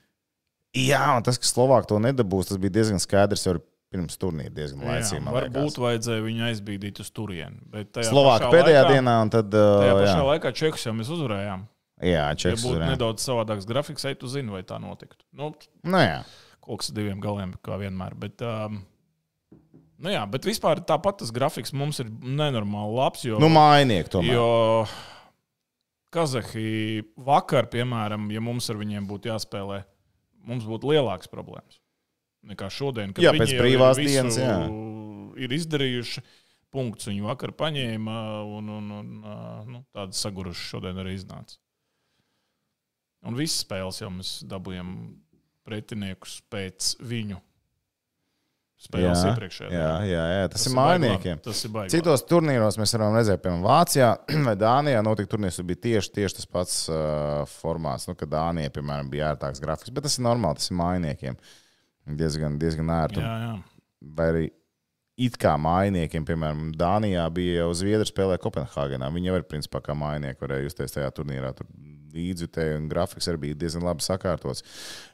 Jā, 0.76 1.16
un 1.16 1.24
tas, 1.24 1.40
ka 1.40 1.48
Slovāki 1.48 1.88
to 1.88 1.98
nedabūs, 2.04 2.52
tas 2.52 2.60
bija 2.62 2.76
diezgan 2.84 3.00
skaidrs 3.00 3.48
jau 3.48 3.56
pirms 3.90 4.18
turnīra. 4.22 4.52
Diezgan 4.54 4.84
laicīgi. 4.86 5.24
varbūt 5.26 5.56
liekas. 5.64 5.78
vajadzēja 5.86 6.26
viņu 6.28 6.44
aizbīdīt 6.50 7.00
uz 7.02 7.10
turieni. 7.12 7.58
bet 7.74 7.92
tajā 7.96 8.12
Slovāki 8.12 8.46
pašā 8.46 8.52
pēdējā 8.54 8.84
laikā, 8.84 8.94
dienā, 8.94 9.16
un 9.24 9.30
tad. 9.34 9.50
Tajā 9.56 9.94
Uh, 9.96 10.02
pašā 10.04 10.18
jā, 10.20 10.28
laikā 10.30 10.52
Čehijas 10.54 10.86
jau 10.86 10.94
mēs 10.94 11.10
uzvarējām. 11.16 11.64
jā 12.00 12.12
Ja 12.30 12.36
čeks. 12.36 12.64
būtu 12.64 12.80
Jā. 12.80 12.90
nedaudz 12.94 13.26
savādāks 13.26 13.66
grafiks, 13.68 14.06
ej, 14.06 14.16
tu 14.22 14.28
zini, 14.28 14.50
vai 14.54 14.62
tā 14.64 14.78
notiktu. 14.80 15.26
Nu, 15.34 15.54
Nu, 15.84 15.98
jā. 15.98 16.22
kas 16.78 16.92
ar 16.92 16.96
diviem 16.96 17.20
galiem, 17.20 17.54
kā 17.66 17.80
vienmēr. 17.82 18.14
Bet, 18.16 18.42
um, 18.46 18.84
nu 19.98 20.10
jā, 20.14 20.22
bet 20.30 20.46
vispār 20.46 20.80
tāpat 20.86 21.18
tas 21.24 21.32
grafiks 21.32 21.74
mums 21.74 22.00
ir 22.00 22.06
nenormāli 22.10 22.94
labs. 22.96 23.26
Jo, 23.26 23.40
Nu, 23.42 23.50
mainiek 23.50 24.08
tomēr. 24.08 24.34
jo 24.38 24.86
Kazahi 26.10 27.04
vakar, 27.22 27.68
piemēram, 27.70 28.32
ja 28.34 28.42
mums 28.42 28.66
ar 28.72 28.80
viņiem 28.80 29.06
būtu 29.10 29.30
jāspēlē, 29.30 29.84
mums 30.48 30.64
būtu 30.66 30.90
lielākas 30.90 31.30
problēmas. 31.30 31.78
Nekā 32.48 32.70
šodien. 32.74 33.14
kad 33.14 33.24
Jā, 33.24 33.34
pēc 33.36 33.56
brīvās 33.60 34.00
dienas, 34.00 34.38
jā. 34.40 34.60
Ir 35.40 35.56
izdarījuši. 35.60 36.24
Punkts 36.70 37.08
viņu 37.10 37.26
vakar 37.26 37.50
paņēma, 37.58 38.16
un, 38.46 38.68
un, 38.70 38.90
un 39.00 39.08
nu, 39.66 39.80
tāda 39.90 40.14
saguruša 40.14 40.68
šodien 40.76 41.00
arī 41.02 41.16
iznāca. 41.18 41.58
Un 43.26 43.34
visas 43.40 43.64
spēles 43.64 43.98
jau 44.04 44.12
mēs 44.14 44.36
dabūjām 44.46 44.92
pretiniekus 45.66 46.38
pēc 46.54 46.94
viņu 47.02 47.40
spēles 48.80 49.20
Jā, 49.20 49.32
iepriekšējā. 49.34 49.70
Jā, 49.74 49.88
jā, 50.08 50.26
jā, 50.32 50.44
tas, 50.48 50.64
tas 50.64 50.70
ir 50.70 50.76
mainiekiem. 50.78 51.40
Tas 51.44 51.62
ir 51.68 51.72
baigi. 51.74 51.92
Citos 51.98 52.24
turnīros 52.30 52.78
mēs 52.80 52.94
varam 52.96 53.18
redzēt, 53.18 53.42
piemēram, 53.44 53.66
Vācijā 53.66 54.12
vai 54.48 54.56
Dānijā 54.60 55.02
notika 55.06 55.34
turnīrs, 55.34 55.60
kur 55.60 55.68
bija 55.68 55.82
tieši, 55.88 56.14
tieši 56.16 56.38
tas 56.40 56.48
pats 56.48 56.78
uh, 56.92 57.42
formāts. 57.60 58.08
Nu, 58.08 58.16
kad 58.20 58.32
Dānijā, 58.32 58.72
piemēram, 58.78 59.12
bija 59.12 59.34
ērtāks 59.34 59.60
grafiks, 59.64 59.92
bet 59.96 60.08
tas 60.08 60.16
ir 60.20 60.26
normāli, 60.30 60.62
tas 60.62 60.72
ir 60.72 60.80
mainiekiem. 60.80 61.40
Diezgan, 62.18 62.58
diezgan 62.62 62.90
ērti. 62.94 63.22
Jā, 63.22 63.36
jā. 63.44 63.52
Vai 64.16 64.30
arī 64.34 64.46
it 65.20 65.36
kā 65.40 65.54
mainiekiem, 65.60 66.26
piemēram, 66.26 66.70
Dānijā 66.80 67.26
bija 67.36 67.64
jau 67.64 67.72
Zviedri 67.76 68.08
spēlē 68.08 68.40
Kopenhāgenā. 68.42 69.12
Viņi 69.14 69.32
jau 69.32 69.40
ir 69.42 69.48
principā 69.50 69.82
kā 69.84 69.96
mainieki, 69.98 70.40
varēja 70.42 70.70
justies 70.70 70.96
tajā 70.96 71.12
turnīrā. 71.18 71.52
Tur 71.58 71.68
līdzjutēji 72.16 72.78
un 72.80 72.88
grafiks 72.90 73.28
arī 73.30 73.42
bija 73.44 73.58
diezgan 73.64 73.86
labi 73.86 74.02
sakārtots. 74.06 74.64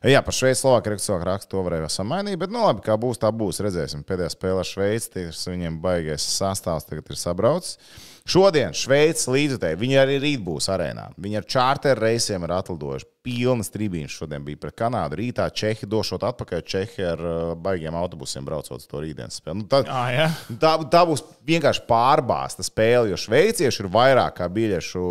Jā, 0.05 0.21
par 0.23 0.35
Šveici 0.35 0.61
Slovākiju 0.61 0.95
rakstu 0.95 1.17
rakstu 1.27 1.51
to 1.51 1.63
varēja 1.65 1.89
samainīt, 1.91 2.37
bet, 2.39 2.53
nu, 2.53 2.61
labi, 2.63 2.83
kā 2.85 2.95
būs, 2.99 3.19
tā 3.21 3.31
būs. 3.35 3.59
Redzēsim, 3.65 4.05
pēdējā 4.07 4.31
spēlē 4.31 4.65
Šveici, 4.67 5.11
tas 5.17 5.41
viņiem 5.49 5.81
baigais 5.83 6.27
sastāvs 6.37 6.87
tagad 6.87 7.11
ir 7.11 7.19
sabraucis. 7.19 7.79
Šodien 8.25 8.73
Šveices 8.73 9.27
līdzjutēji, 9.29 9.77
viņi 9.77 9.97
arī 10.01 10.15
rīt 10.17 10.39
būs 10.41 10.65
arēnā. 10.73 11.11
Viņi 11.21 11.37
ar 11.37 11.45
čārteru 11.45 12.01
reisiem 12.01 12.41
ir 12.47 12.53
atlidojuši. 12.55 13.05
Pilnas 13.25 13.69
tribīnas 13.73 14.13
šodien 14.17 14.41
bija 14.45 14.57
pret 14.63 14.73
Kanādu. 14.77 15.17
Rītā 15.19 15.45
Čehi 15.53 15.85
došot 15.89 16.23
atpakaļ, 16.25 16.63
Čehi 16.65 17.05
ar 17.05 17.21
uh, 17.21 17.51
baigiem 17.57 17.93
autobusiem 17.97 18.45
braucot 18.45 18.81
uz 18.81 18.87
to 18.89 19.01
rītdienas 19.03 19.37
spēli. 19.37 19.59
Nu, 19.61 19.67
tā, 19.69 19.83
Ah, 19.93 20.09
jā. 20.13 20.25
Tā, 20.61 20.71
tā 20.93 21.03
būs 21.05 21.21
vienkārši 21.45 21.83
pārbāzta 21.89 22.65
spēle, 22.65 23.11
jo 23.11 23.19
šveicieši 23.21 23.83
ir 23.83 23.89
vairāk 23.93 24.39
kā 24.39 24.47
biļešu 24.57 25.03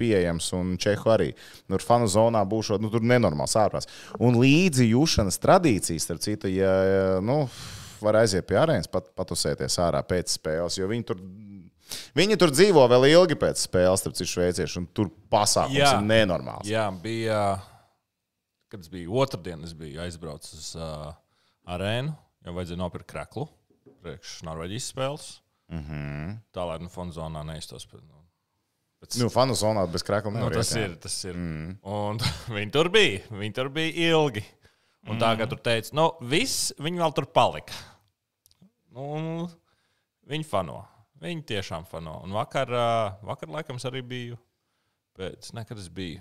pieejams, 0.00 0.48
un 0.56 0.76
čehu 0.80 1.12
arī. 1.12 1.34
Tur 1.68 1.84
fanu 1.84 2.08
zonā 2.08 2.46
būs 2.48 2.72
nu, 2.80 2.88
tur 2.92 3.04
nenormāls 3.04 3.58
ārprāts. 3.60 3.92
Un 4.24 4.40
līdzi 4.40 4.88
jūšanas 4.94 5.40
tradīcijas, 5.44 6.08
starp 6.08 6.24
citu, 6.24 6.48
ja 6.52 6.72
nu, 7.20 7.42
var 8.00 8.22
aiziet 8.22 8.48
pie 8.48 8.56
arēnas, 8.60 8.88
pat, 8.88 9.12
patusēties 9.16 9.78
ārā 9.84 10.00
pēc 10.08 10.36
spēles, 10.38 10.80
jo 10.80 10.88
viņi 10.88 11.08
tur. 11.12 11.20
Viņi 12.18 12.38
tur 12.40 12.52
dzīvo 12.52 12.84
vēl 12.90 13.08
ilgi 13.12 13.36
pēc 13.38 13.62
spēles, 13.64 14.02
starp 14.02 14.16
citu, 14.18 14.30
šveicieši, 14.34 14.78
un 14.80 14.88
tur 14.96 15.10
pasākums 15.32 15.78
Jā. 15.78 15.92
ir 15.96 16.08
nenormāls. 16.08 16.68
Jā, 16.68 16.88
bija. 17.02 17.42
Kad 18.68 18.82
es 18.84 18.90
biju 18.92 19.14
otrdien, 19.22 19.62
es 19.64 19.72
biju 19.72 20.02
aizbraucis 20.04 20.52
uz 20.58 20.72
uh, 20.76 21.14
arēnu, 21.72 22.12
jo 22.44 22.52
vajadzēja 22.52 22.80
nopirkt 22.82 23.08
kreklu 23.08 23.46
priekš 24.02 24.38
Norvēģijas 24.46 24.88
spēles. 24.92 25.26
Mm 25.72 25.82
-hmm. 25.84 26.36
Tā 26.54 26.64
lai 26.68 26.78
nu 26.80 26.88
fonzonā 26.88 27.44
neiztos. 27.44 27.86
pēc- 27.86 28.02
Nu, 28.02 28.24
pēc, 29.00 29.18
Nu, 29.20 29.28
fanu 29.28 29.54
zonā 29.54 29.86
bez 29.90 30.02
krākla 30.02 30.32
nu, 30.32 30.50
tas 30.50 30.72
jā. 30.72 30.84
ir. 30.84 30.96
Tas 30.96 31.24
ir. 31.24 31.34
Mm. 31.34 31.78
Un 31.82 32.18
viņi 32.56 32.72
tur 32.72 32.88
bija. 32.88 33.20
Viņi 33.30 33.54
tur 33.54 33.68
bija 33.68 34.10
ilgi. 34.10 34.44
Un 35.06 35.16
mm. 35.16 35.20
tā 35.20 35.38
kā 35.38 35.48
tur 35.48 35.58
teica, 35.58 35.90
nu, 35.92 36.12
viss 36.20 36.72
viņi 36.78 36.98
vēl 36.98 37.14
tur 37.14 37.26
palika. 37.26 37.72
Nu, 38.90 39.48
viņi 40.26 40.44
fano. 40.44 40.84
Viņi 41.22 41.42
tiešām 41.50 41.82
fano. 41.90 42.20
Un 42.24 42.30
vakar, 42.36 42.68
vakar 43.26 43.48
laikam, 43.50 43.76
arī 43.90 44.00
biju. 44.06 44.36
Pēc, 45.18 45.50
nekad 45.56 45.78
es 45.82 45.88
biju. 45.90 46.20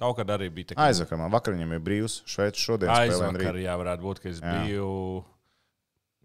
Kaut 0.00 0.16
kad 0.18 0.28
arī 0.32 0.46
bija 0.52 0.66
tā, 0.70 0.74
ka 0.76 0.82
Aizvakar 0.90 1.18
man 1.20 1.30
vakar 1.32 1.52
viņam 1.56 1.70
ir 1.76 1.80
brīvs. 1.84 2.14
Šveicis 2.28 2.64
šodien 2.64 2.90
spēlē 2.90 3.16
un 3.16 3.20
Aizvakar, 3.30 3.54
rīt. 3.56 3.64
jā, 3.64 3.74
varētu 3.80 4.02
būt, 4.04 4.18
ka 4.20 4.26
es 4.28 4.38
Jā. 4.42 4.48
biju. 4.52 4.88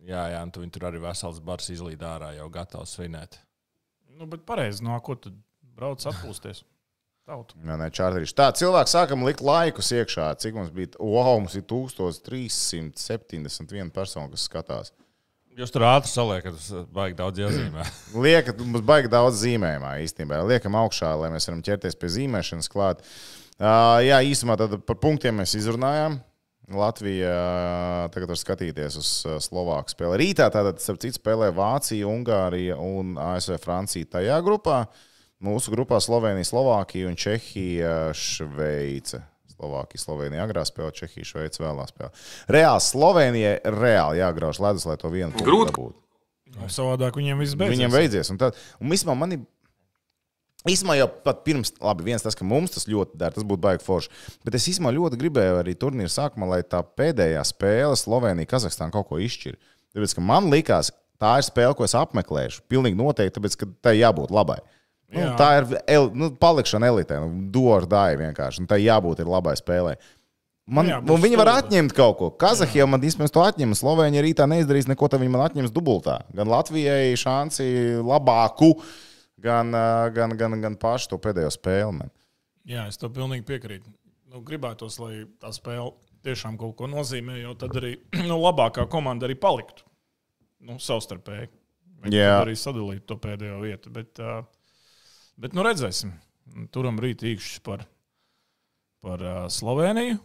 Jā, 0.07 0.23
jā, 0.33 0.39
un 0.43 0.49
tu 0.51 0.59
tur 0.73 0.83
arī 0.89 0.99
vesels 1.03 1.39
bars 1.45 1.67
izlīd 1.71 2.01
ārā, 2.03 2.29
jau 2.35 2.49
gatavs 2.51 2.91
svinēt. 2.97 3.31
Nu, 4.17 4.23
bet 4.27 4.41
pareizi, 4.47 4.83
no 4.83 4.99
ko 5.03 5.15
tad 5.15 5.33
brauc 5.77 5.99
atpūsties? 6.03 6.63
Tautu. 7.27 7.55
Jā, 7.61 7.75
nē, 7.77 7.87
čārterīši. 7.93 8.35
Tā, 8.35 8.51
cilvēki 8.57 8.89
sākam 8.91 9.23
likt 9.27 9.41
laikus 9.45 9.91
iekšā. 9.93 10.35
Cik 10.41 10.53
mums 10.57 10.71
bija? 10.73 10.87
Wow, 10.97 11.37
mums 11.37 11.55
ir 11.55 11.61
1371 11.69 13.91
persona, 13.93 14.29
kas 14.33 14.41
skatās. 14.49 14.91
Jūs 15.59 15.73
tur 15.73 15.83
ātri 15.83 16.07
saliekat, 16.07 16.55
tas 16.55 16.87
baigi 16.95 17.17
daudz 17.19 17.41
iezīmē. 17.43 17.83
Liekat, 18.23 18.59
mums 18.63 18.85
baigi 18.87 19.11
daudz 19.11 19.41
zīmējumā 19.43 19.97
īstenībā. 20.05 20.39
Liekam 20.47 20.77
augšā, 20.79 21.11
lai 21.19 21.31
mēs 21.33 21.49
varam 21.49 21.63
ķerties 21.65 21.97
pie 21.99 22.11
zīmēšanas 22.15 22.71
klāt. 22.71 23.03
Uh, 23.61 23.99
jā, 24.05 24.21
īsumā 24.25 24.55
tad 24.57 24.77
par 24.87 24.97
punktiem 25.03 25.41
mēs 25.41 25.57
izrunājām. 25.59 26.21
Latvija 26.71 27.33
tagad 28.13 28.31
var 28.31 28.39
skatīties 28.39 28.95
uz 29.01 29.09
Slovāku 29.43 29.91
spēli. 29.91 30.21
Rītā 30.21 30.47
tātad, 30.53 30.79
starp 30.79 31.01
citu, 31.03 31.19
spēlē 31.19 31.49
Vācija, 31.55 32.07
Ungārija 32.07 32.77
un 32.79 33.17
ASV 33.19 33.57
Francija 33.59 34.07
tajā 34.15 34.39
grupā. 34.45 34.85
Mūsu 35.43 35.73
grupā 35.73 35.99
Slovenija, 35.99 36.47
Slovākija 36.47 37.09
un 37.09 37.17
Čehija, 37.19 37.95
Šveice. 38.15 39.23
Slovākija, 39.61 40.01
Slovenija 40.01 40.49
agrā 40.49 40.65
spēlē, 40.65 40.89
Čehija, 40.97 41.27
Šveice 41.29 41.61
vēlā 41.61 41.85
spēlē. 41.85 42.09
Reāli 42.49 42.85
Slovenijai 42.89 43.55
reāli 43.77 44.21
jāgrauž 44.23 44.59
ledus, 44.65 44.89
lai 44.89 44.97
to 44.97 45.11
vienu 45.13 45.29
punktu 45.35 45.45
Grūti. 45.47 45.71
dabūtu. 45.75 45.97
Nu, 46.57 46.67
Savādāk 46.67 47.15
viņiem 47.15 47.39
viss 47.39 47.55
beidzas. 47.55 47.77
Viņam 47.77 47.93
beidzies. 47.93 48.31
Un, 48.33 48.39
tad, 48.41 48.57
un 48.81 48.91
īstenībā 48.91 49.15
man 49.21 49.37
ir. 49.37 49.43
Īsumā 50.69 50.93
jau 50.93 51.07
pat 51.25 51.39
pirms, 51.41 51.71
labi, 51.81 52.03
viens 52.05 52.21
tas, 52.21 52.35
ka 52.37 52.45
mums 52.45 52.75
tas 52.75 52.83
ļoti 52.85 53.17
dara, 53.17 53.33
tas 53.33 53.45
būtu 53.49 53.63
baigi 53.63 53.81
forši. 53.81 54.11
Bet 54.45 54.53
es 54.59 54.67
īstenībā 54.69 54.91
ļoti 54.93 55.17
gribēju 55.17 55.55
arī 55.57 55.73
turnīra 55.73 56.11
sākumā, 56.13 56.51
lai 56.51 56.59
tā 56.61 56.83
pēdējā 56.85 57.41
spēle 57.49 57.95
Slovenija, 57.97 58.49
Kazahstāna 58.51 58.93
kaut 58.93 59.07
ko 59.09 59.17
izšķir. 59.17 59.55
Tāpēc, 59.95 60.13
ka 60.19 60.21
man 60.21 60.51
likās, 60.53 60.91
tā 61.17 61.31
ir 61.41 61.47
spēle, 61.47 61.73
ko 61.79 61.87
es 61.87 61.97
apmeklēšu. 61.97 62.61
Pilnīgi 62.69 62.99
noteikti, 62.99 63.33
tāpēc, 63.39 63.57
ka 63.57 63.69
tai 63.87 63.95
jābūt 64.03 64.29
labai. 64.37 64.59
Nu, 65.11 65.27
tā 65.39 65.49
ir 65.59 65.69
el, 65.91 66.09
nu, 66.15 66.31
palikšana 66.39 66.87
elitē, 66.87 67.19
nu, 67.19 67.45
došu 67.51 67.89
dāju 67.91 68.19
vienkārši. 68.21 68.63
un 68.63 68.69
Tai 68.71 68.79
jābūt 68.79 69.23
ir 69.23 69.31
labai 69.31 69.57
spēlē. 69.59 69.97
Man, 70.71 70.87
Jā, 70.87 70.99
viņi 71.01 71.39
var 71.39 71.49
atņemt 71.57 71.91
kaut 71.97 72.15
ko. 72.19 72.29
Kazahija 72.39 72.85
man 72.87 73.03
īstenībā 73.03 73.27
to 73.33 73.41
atņem. 73.43 73.73
Slovēņa 73.75 74.21
rītā 74.23 74.45
neizdarīs 74.47 74.87
neko, 74.87 75.09
tad 75.11 75.19
viņi 75.19 75.33
man 75.33 75.43
atņems 75.49 75.73
dubultā. 75.75 76.21
Gan 76.37 76.47
Latvijai 76.51 77.17
šansi 77.19 77.65
labāku, 78.07 78.75
gan, 79.41 79.73
gan, 80.15 80.37
gan, 80.39 80.55
gan 80.63 80.77
pašu 80.79 81.11
to 81.11 81.19
pēdējo 81.23 81.49
spēli. 81.57 81.97
Man. 81.97 82.13
Jā, 82.69 82.85
es 82.87 83.01
tam 83.01 83.11
pilnīgi 83.15 83.43
piekrītu. 83.49 83.91
Nu, 84.31 84.39
gribētos, 84.47 84.95
lai 85.01 85.25
tā 85.41 85.51
spēle 85.51 85.91
tiešām 86.23 86.55
kaut 86.61 86.77
ko 86.79 86.87
nozīmē, 86.87 87.41
jo 87.41 87.55
tad 87.59 87.75
arī 87.81 87.97
nu, 88.29 88.37
labākā 88.39 88.87
komanda 88.91 89.27
arī 89.27 89.35
paliktu 89.41 89.83
nu, 90.67 90.77
savstarpēji. 90.79 91.49
Viņi 92.05 92.21
arī 92.25 92.55
sadalītu 92.57 93.05
to 93.11 93.17
pēdējo 93.21 93.59
vietu. 93.61 93.91
Bet, 93.93 94.21
uh, 94.21 94.45
bet 95.41 95.55
nu, 95.57 95.65
redzēsim. 95.65 96.13
Turam 96.73 96.99
rīt 97.01 97.23
īkšķis 97.25 97.61
par, 97.65 97.85
par 99.03 99.23
uh, 99.23 99.45
Sloveniju. 99.51 100.19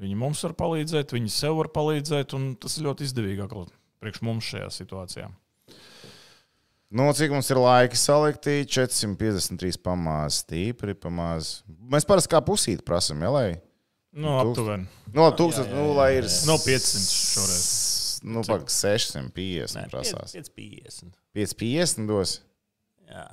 Viņi 0.00 0.16
mums 0.18 0.42
var 0.46 0.54
palīdzēt, 0.58 1.16
viņi 1.16 1.32
sev 1.34 1.56
var 1.58 1.70
palīdzēt, 1.74 2.34
un 2.38 2.52
tas 2.62 2.76
ir 2.78 2.86
ļoti 2.86 3.08
izdevīgi 3.08 3.42
atkal 3.44 3.66
priekš 4.00 4.22
mums 4.24 4.46
šajā 4.52 4.68
situācijā. 4.72 5.26
Nu, 6.90 7.06
cik 7.14 7.30
mums 7.30 7.50
ir 7.52 7.58
laika 7.62 7.98
salikti? 7.98 8.64
453 8.66 9.78
pamāzi, 9.84 10.40
stipri 10.42 10.94
pamāzi. 10.98 11.60
Mēs 11.90 12.06
parasti 12.06 12.32
kā 12.32 12.40
pusīti 12.42 12.82
prasām, 12.86 13.22
ja, 13.22 13.30
lai. 13.34 13.50
Nu, 14.10 14.32
Tūkst- 14.32 14.48
aptuveni. 14.48 14.88
Nu, 15.12 15.22
labi, 15.22 15.36
tūkstas, 15.38 15.68
nu, 15.70 15.84
lai 15.94 16.08
ir. 16.18 16.26
No 16.48 16.56
500 16.58 17.12
šoreiz. 17.14 17.68
Nu, 18.26 18.42
pak 18.46 18.66
650 18.70 19.86
prasās. 19.92 20.34
550. 20.34 21.14
550 21.38 22.10
dos. 22.10 22.40
Jā. 23.10 23.28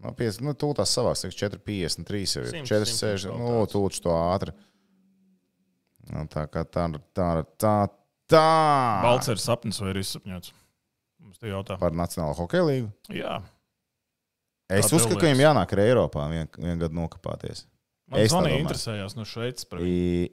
No 0.00 0.14
5, 0.16 0.40
nu, 0.40 0.54
tūlīt 0.56 0.78
tās 0.80 0.92
savās, 0.96 1.22
453 1.28 2.20
jau 2.38 2.42
ir. 2.46 2.52
100, 2.54 2.66
460, 2.70 3.26
100 3.28 3.36
nu, 3.36 3.66
tūlīt 3.68 4.00
to 4.00 4.14
ātri. 4.16 4.54
Nu, 6.10 6.24
tā 6.32 6.46
kā 6.50 6.64
tā, 6.64 6.86
tā, 7.14 7.28
tā, 7.60 7.74
tā. 8.32 8.46
Balts 9.04 9.28
ir 9.30 9.42
sapnis 9.42 9.78
vai 9.82 9.92
ir 9.92 10.00
izsapņots? 10.00 10.54
Mums 11.20 11.38
te 11.42 11.50
jautā. 11.52 11.76
Par 11.78 11.92
Nacionālo 11.92 12.32
hokeju 12.40 12.68
līgu. 12.70 12.92
Jā, 13.14 13.40
Es 14.70 14.86
tev 14.86 15.00
uzskatu, 15.00 15.18
ka 15.18 15.26
viņam 15.26 15.40
jānāk 15.42 15.72
arī 15.74 15.84
Eiropā 15.90 16.28
vien, 16.30 16.46
vien 16.62 16.78
gadu 16.78 16.94
nokāpties. 16.94 17.64
man 18.06 18.20
Es 18.22 18.30
tā 18.30 18.38
domāju. 18.38 18.60
interesējās 18.62 19.16
no 19.18 19.24
Šveices. 19.26 19.66
par 19.66 19.80
viņu. 19.82 20.30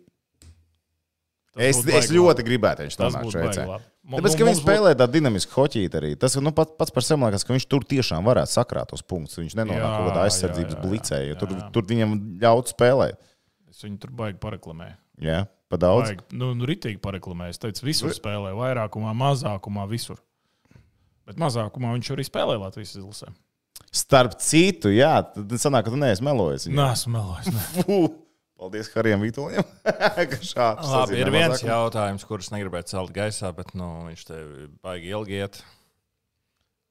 Es, 1.57 1.79
es 1.81 2.09
ļoti 2.13 2.41
labi. 2.41 2.47
gribētu, 2.47 2.85
viņš 2.85 2.97
būtu 2.97 3.33
Šveicē. 3.33 3.65
Tāpēc, 4.07 4.35
ka 4.39 4.45
viņš 4.47 4.59
spēlē 4.61 4.93
tādu 4.95 5.17
dinamisku 5.17 5.51
hoķīti 5.57 5.99
arī. 5.99 6.11
Tas 6.19 6.37
nu, 6.39 6.53
pat, 6.55 6.77
pats 6.79 6.93
par 6.95 7.03
sevi 7.03 7.25
liekas, 7.25 7.43
ka 7.43 7.51
viņš 7.55 7.65
tur 7.67 7.83
tiešām 7.83 8.27
varētu 8.27 8.53
sakrāt 8.53 8.93
tos 8.93 9.03
punktus. 9.03 9.39
Viņš 9.41 9.57
nenonāk 9.59 9.81
Jā, 9.81 9.89
kaut 9.89 10.07
kādā 10.11 10.27
aizsardzības 10.29 10.77
blicē, 10.83 11.19
jo 11.27 11.39
tur, 11.41 11.55
tur 11.75 11.87
viņam 11.89 12.13
ļaut 12.43 12.71
spēlēt. 12.71 13.19
Es 13.67 13.83
viņu 13.83 13.99
tur 14.05 14.13
baigi 14.15 14.39
pareklamēju. 14.43 14.95
Jā, 15.27 15.41
pa 15.67 15.79
daudz. 15.81 16.13
Baigi, 16.13 16.23
nu, 16.39 16.53
nu, 16.55 16.69
ritīgi 16.69 17.01
pareklamēju. 17.03 17.55
Es 17.57 17.61
teicu, 17.61 17.83
visur 17.89 18.13
spēlē, 18.15 18.53
vairākumā, 18.55 19.11
mazākumā, 19.17 19.89
visur. 19.91 20.21
Bet 21.27 21.41
mazākumā 21.41 21.91
viņš 21.97 22.13
arī 22.15 22.25
spēlē 22.29 22.55
Latvijas 22.61 22.95
izlasē. 22.95 23.33
Starp 23.93 24.37
citu, 24.43 24.91
jā, 24.93 25.17
tad 25.33 25.51
sanāk, 25.59 25.87
ka 25.87 25.93
tu 25.93 25.99
neesi 25.99 26.23
melojis. 26.25 26.69
Nē, 26.71 26.93
esmu 26.95 27.17
melojis. 27.17 27.51
ne. 27.51 28.07
Paldies 28.57 28.89
Harijam 28.95 29.21
Vitoļam. 29.21 29.65
Labi, 30.91 31.19
ir 31.21 31.29
viens 31.33 31.61
jautājums, 31.61 32.25
kurus 32.25 32.49
negribētu 32.53 32.95
celt 32.95 33.13
gaisā, 33.13 33.51
bet 33.53 33.75
nu, 33.77 33.87
viņš 34.07 34.23
tev 34.25 34.53
baigi 34.85 35.11
ilgi 35.13 35.41
iet. 35.43 35.59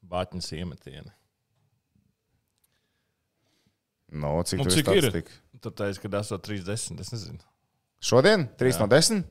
Bāķiņas 0.07 0.53
iemetieni. 0.55 1.11
No, 4.15 4.37
cik, 4.47 4.61
Nu, 4.63 4.69
nu, 4.69 4.71
cik 4.71 4.93
ir? 4.95 5.09
ir? 5.11 5.33
Tu 5.59 5.73
teici, 5.75 6.03
ka 6.03 6.21
esot 6.21 6.45
30. 6.47 7.01
Es 7.03 7.11
nezinu. 7.11 7.43
Šodien? 7.99 8.47
3 8.61 8.77
Jā. 8.77 8.83
no 8.85 8.87
10? 8.93 9.25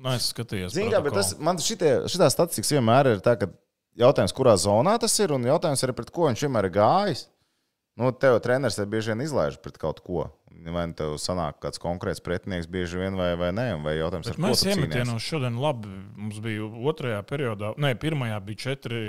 Nē, 0.00 0.14
es 0.16 0.30
skatījos. 0.32 0.72
Zini, 0.72 0.88
kā, 0.94 1.02
bet 1.04 1.12
tas, 1.18 1.34
man 1.42 1.60
šitie, 1.60 1.90
šitā 2.08 2.30
statistikas 2.32 2.72
vienmēr 2.72 3.10
ir 3.10 3.20
tā, 3.24 3.34
ka 3.36 3.50
jautājums, 4.00 4.32
kurā 4.32 4.54
zonā 4.56 4.94
tas 5.02 5.12
ir, 5.20 5.34
un 5.36 5.44
jautājums 5.44 5.84
arī 5.84 5.96
pret 5.98 6.12
ko 6.14 6.30
viņš 6.30 6.46
vienmēr 6.46 6.70
ir 6.70 6.74
gājis. 6.78 7.26
Nu, 7.98 8.12
tev 8.14 8.38
treneris 8.44 8.78
te 8.78 8.86
bieži 8.88 9.12
vien 9.12 9.24
izlaiž 9.24 9.58
pret 9.62 9.78
kaut 9.80 10.02
ko. 10.04 10.28
Vai 10.60 10.84
nu 10.90 10.96
tev 10.96 11.14
sanāk 11.20 11.60
kāds 11.62 11.80
konkrēts 11.80 12.20
pretinieks 12.24 12.68
bieži 12.70 13.00
vien 13.00 13.16
vai, 13.16 13.32
vai 13.40 13.48
nē, 13.56 13.66
vai 13.84 13.96
jautājums, 13.96 14.28
Bet 14.28 14.36
ar 14.36 14.44
mēs 14.44 14.64
iemetienos 14.68 15.24
šodien 15.24 15.56
labi. 15.60 15.92
Mums 16.20 16.40
bija 16.44 16.68
otrajā 16.90 17.20
periodā, 17.28 17.72
nē, 17.80 17.94
pirmajā 18.00 18.40
bija 18.44 18.64
četri 18.66 19.02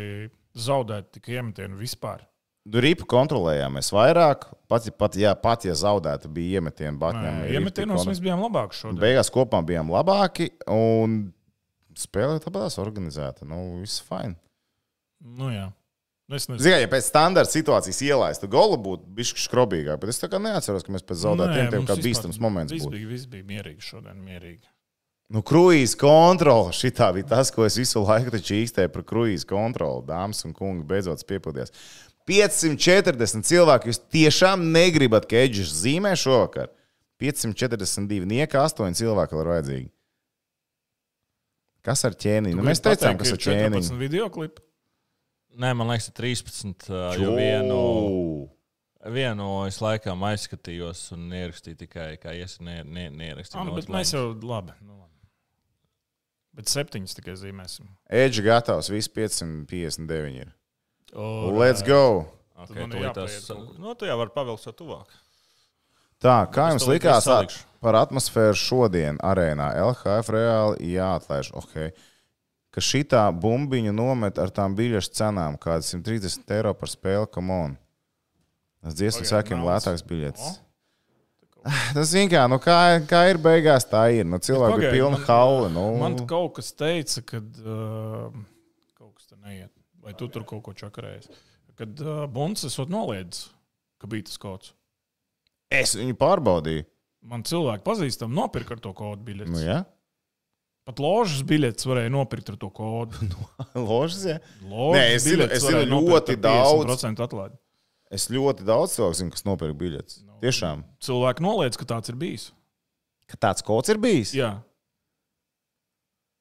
zaudēti 0.55 1.17
tikai 1.17 1.39
iemetieni 1.41 1.79
vispār. 1.79 2.23
Ripu 2.61 3.07
kontrolējām 3.09 3.79
mēs 3.79 3.89
vairāk, 3.89 4.45
pat, 4.69 4.85
pat, 4.93 5.15
ja, 5.17 5.33
pat 5.33 5.65
ja 5.65 5.73
zaudēta 5.73 6.29
bija 6.29 6.59
iemetieni, 6.61 6.93
Batņam. 7.01 7.39
Nē, 7.41 7.47
Iemetienos 7.57 8.05
mēs 8.05 8.21
bijām 8.21 8.43
labāki 8.45 8.77
šodien. 8.77 8.99
Beigās 9.01 9.33
kopā 9.33 9.63
bijām 9.65 9.89
labāki 9.89 10.51
un 10.69 11.31
spēlē 11.97 12.37
tāpatās 12.43 12.77
organizēta. 12.81 13.47
Nu, 13.49 13.79
viss 13.81 14.03
fine. 14.05 14.37
Nu, 15.25 15.49
jā. 15.49 15.71
Nu, 16.31 16.37
Es 16.39 16.47
nezinu. 16.47 16.63
Zinām, 16.63 16.79
ja 16.85 16.87
pēc 16.87 17.07
standarta 17.09 17.51
situācijas 17.51 17.97
ielaistu 18.07 18.47
golu 18.51 18.77
būtu 18.79 19.09
bijis 19.17 19.33
skrobīgāk, 19.43 19.97
bet 19.99 20.13
es 20.13 20.21
tā 20.21 20.29
kā 20.31 20.39
neatceros, 20.39 20.85
ka 20.87 20.93
mēs 20.95 21.03
pēc 21.03 21.25
zaudētiem 21.25 21.67
tiem 21.73 21.81
mums 21.81 21.89
kā 21.89 21.97
vispār- 21.97 22.05
bīstams 22.07 22.39
moments 22.39 22.71
Viss 22.71 22.87
bija, 22.87 23.09
viss 23.09 23.27
bija 23.27 23.43
mierīgi 23.49 23.83
šodien. 23.83 24.21
Mierīgi. 24.23 24.63
Nu, 25.31 25.41
kruīzes 25.43 25.97
kontrole. 25.99 26.71
Šitā 26.75 27.11
bija 27.15 27.27
tas, 27.35 27.51
ko 27.51 27.65
es 27.67 27.75
visu 27.79 27.99
laiku 28.03 28.31
īstēju 28.39 28.91
par 28.95 29.03
kruīzes 29.07 29.47
kontroli. 29.47 30.05
Dāmas 30.07 30.43
un 30.47 30.55
kungi, 30.55 30.87
beidzot 30.87 31.23
piepildījās. 31.27 31.71
540 32.27 33.47
cilvēki. 33.47 33.91
Jūs 33.91 34.01
tiešām 34.11 34.65
negribat, 34.71 35.27
ka 35.27 35.35
Edžers 35.35 35.75
zīmē 35.83 36.15
šovakar. 36.15 36.71
542, 37.21 38.25
nieka 38.25 38.63
8 38.65 38.95
cilvēki 38.97 39.35
vēl 39.35 39.43
ir 39.43 39.51
vajadzīgi. 39.51 39.89
Kas 41.85 42.05
ar 42.05 42.15
ķēniņu? 42.17 42.55
Nu, 42.57 42.65
mēs 42.65 42.81
teicām, 42.83 43.17
kas 43.19 43.33
ar 43.33 43.39
ķēniņu. 43.41 43.81
14 43.87 43.99
video 43.99 44.27
klipi. 44.33 44.61
Nē, 45.59 45.73
man 45.75 45.89
liekas, 45.91 46.07
ir 46.11 46.15
13. 46.15 46.87
ā, 46.95 47.11
Jo 47.19 47.33
vienu, 47.35 47.79
vienu 49.11 49.47
es 49.67 49.81
laikam 49.83 50.23
aizskatījos 50.29 51.09
un 51.17 51.27
ierakstīju 51.35 51.79
tikai, 51.83 52.09
kā 52.21 52.35
iesi 52.37 52.63
ne, 52.63 52.81
ne, 52.87 53.09
neierakstīju. 53.11 53.63
Ah, 53.65 53.71
bet 53.75 53.91
mēs 53.91 54.13
jau 54.15 54.29
labi. 54.35 54.75
Nu, 54.85 54.95
labi. 55.01 55.09
Bet 56.55 56.71
septiņas 56.71 57.17
tikai 57.17 57.35
zīmēsim. 57.39 57.89
Edžers 58.11 58.47
gatavs, 58.47 58.91
viss 58.91 59.11
559 59.11 60.39
ir. 60.45 60.53
O, 61.11 61.51
Let's 61.57 61.83
go! 61.83 62.27
Okay, 62.61 62.85
kaut 62.85 63.17
kur. 63.17 63.75
nu, 63.81 63.95
tu 63.97 64.05
jau 64.05 64.15
vari 64.19 64.31
pavilkt 64.35 64.67
jau 64.69 64.73
tuvāk. 64.77 65.15
Tā, 66.21 66.35
kā 66.53 66.67
jums 66.69 66.85
to 66.85 66.91
likās 66.93 67.25
salikšu. 67.25 67.63
par 67.81 67.97
atmosfēru 67.97 68.57
šodien 68.59 69.17
arēnā? 69.25 69.71
LHF 69.81 70.29
reāli 70.35 70.91
jāatlaiž. 70.93 71.49
Okay. 71.57 71.89
Ka 72.71 72.79
šitā 72.79 73.25
bumbiņu 73.35 73.91
nomet 73.91 74.37
ar 74.39 74.51
tām 74.55 74.77
biļešu 74.77 75.11
cenām, 75.17 75.57
kādas 75.59 75.91
130 75.91 76.53
eiro 76.55 76.71
par 76.77 76.91
spēli, 76.91 77.27
come 77.33 77.55
on. 77.65 77.73
Tas 78.81 78.95
dziesmu 78.97 79.25
naudas. 79.27 79.67
lētāks 79.67 80.05
biļetes. 80.07 80.53
Tas 81.93 82.07
zina, 82.13 82.29
kā, 82.31 82.45
nu, 82.49 82.57
kā, 82.63 82.77
kā 83.05 83.25
ir 83.29 83.37
beigās, 83.41 83.85
tā 83.85 84.07
ir. 84.15 84.25
Nu, 84.25 84.39
cilvēki 84.41 84.87
ir 84.87 84.95
pilni 84.95 85.19
hauli. 85.27 85.67
Nu, 85.75 85.85
Man 86.01 86.17
kaut 86.29 86.55
kas 86.57 86.71
teica, 86.73 87.21
ka 87.27 87.41
uh, 87.43 88.39
kaut 88.97 89.13
kas 89.19 89.27
tur 89.29 89.37
neiet. 89.43 89.69
Vai 90.01 90.15
tu 90.17 90.31
tur 90.33 90.47
kaut 90.49 90.63
ko 90.65 90.73
čakarējies? 90.73 91.29
Kad 91.77 92.01
uh, 92.01 92.23
Bunts 92.31 92.65
esot 92.65 92.89
noliedzis, 92.89 93.51
ka 94.01 94.09
bija 94.09 94.25
tas 94.31 94.41
kods. 94.41 94.73
es 95.71 95.93
viņu 95.99 96.17
pārbaudīju. 96.19 96.87
Man 97.29 97.43
cilvēki 97.45 97.85
pazīstami 97.85 98.33
nopirka 98.33 98.73
ar 98.73 98.81
to 98.81 98.95
kodu 98.97 99.21
biļeti. 99.27 99.53
Nu, 99.53 99.61
ja? 99.61 99.83
Pat 100.89 100.97
ložas 101.03 101.43
biļetes 101.45 101.85
varēja 101.85 102.11
nopirkt 102.13 102.49
ar 102.49 102.57
to 102.61 102.71
kodu. 102.73 103.27
Ložas, 103.89 104.23
ja? 104.25 104.37
Ložas 104.65 104.97
Nē, 104.97 105.03
es 105.17 105.27
zinu- 105.27 105.45
es 105.45 105.65
zinu 105.67 106.01
ļoti 106.01 106.39
daudz. 106.41 106.87
50% 106.89 107.21
atlaidi. 107.27 107.55
Es 108.11 108.25
ļoti 108.33 108.65
daudz 108.67 108.97
cilvēku 108.97 109.19
zinu, 109.21 109.35
kas 109.35 109.45
nopirka 109.47 109.77
biļetes. 109.77 110.23
Tiešām. 110.41 110.81
Cilvēki 111.05 111.45
noliedz, 111.45 111.77
ka 111.79 111.85
tāds 111.93 112.11
ir 112.11 112.17
bijis. 112.19 112.49
Ka 113.29 113.37
tāds 113.47 113.63
kods 113.63 113.93
ir 113.93 114.01
bijis. 114.01 114.33
Jā, 114.35 114.55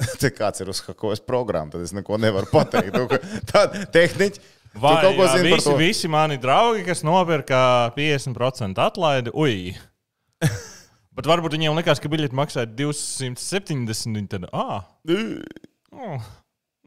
Te 0.21 0.31
kāds 0.33 0.63
ir 0.63 0.71
uzhakojas 0.73 1.21
programmu, 1.25 1.75
tad 1.75 1.85
es 1.85 1.93
neko 1.97 2.19
nevaru 2.21 2.49
pateikt. 2.51 2.97
Nu, 2.97 3.07
Tāda 3.51 3.85
tehniķa. 3.93 4.43
Vai 4.81 4.93
jā, 5.03 5.25
zini 5.35 5.51
visi, 5.51 5.73
visi 5.75 6.09
mani 6.11 6.37
draugi, 6.39 6.85
kas 6.87 7.01
nopirka 7.03 7.91
50% 7.97 8.79
atlaidi, 8.79 9.33
ui. 9.35 9.73
Bet 11.21 11.27
varbūt 11.29 11.53
viņiem 11.53 11.77
likās, 11.77 11.99
ka 12.01 12.09
biļete 12.09 12.33
maksāja 12.33 12.65
270. 12.73 14.15
Viņi 14.17 14.29
tad, 14.33 14.47
ah, 14.57 14.87
oh, 15.93 16.29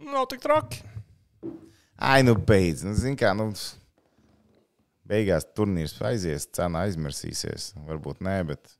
nav 0.10 0.26
tik 0.32 0.42
traki. 0.42 0.80
Ai, 2.02 2.24
nu 2.26 2.34
beidz. 2.34 2.82
Nu, 2.82 2.96
zini 2.98 3.14
kā, 3.20 3.36
nu, 3.38 3.52
beigās 5.06 5.46
turnīrs 5.54 5.94
aizies, 6.10 6.48
cena 6.50 6.82
aizmirsīsies. 6.88 7.76
Varbūt 7.86 8.26
nē, 8.26 8.40
bet 8.50 8.74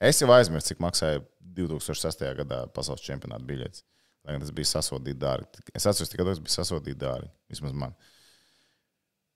es 0.00 0.22
jau 0.24 0.30
aizmirsu, 0.32 0.70
cik 0.70 0.80
maksāja 0.80 1.20
2006. 1.60 2.24
gadā 2.40 2.62
pasaules 2.72 3.04
čempionāta 3.04 3.44
biļetes. 3.44 3.84
Lai 4.24 4.38
gan 4.38 4.46
tas 4.46 4.56
bija 4.56 4.72
sasodīti 4.72 5.20
dārgi. 5.20 5.66
Es 5.76 5.84
atceros 5.84 6.14
tikai 6.14 6.24
to, 6.24 6.32
kas 6.32 6.44
bija 6.46 6.56
sasodīti 6.62 7.02
dārgi. 7.04 7.28
Vismaz 7.52 7.76
man. 7.76 7.92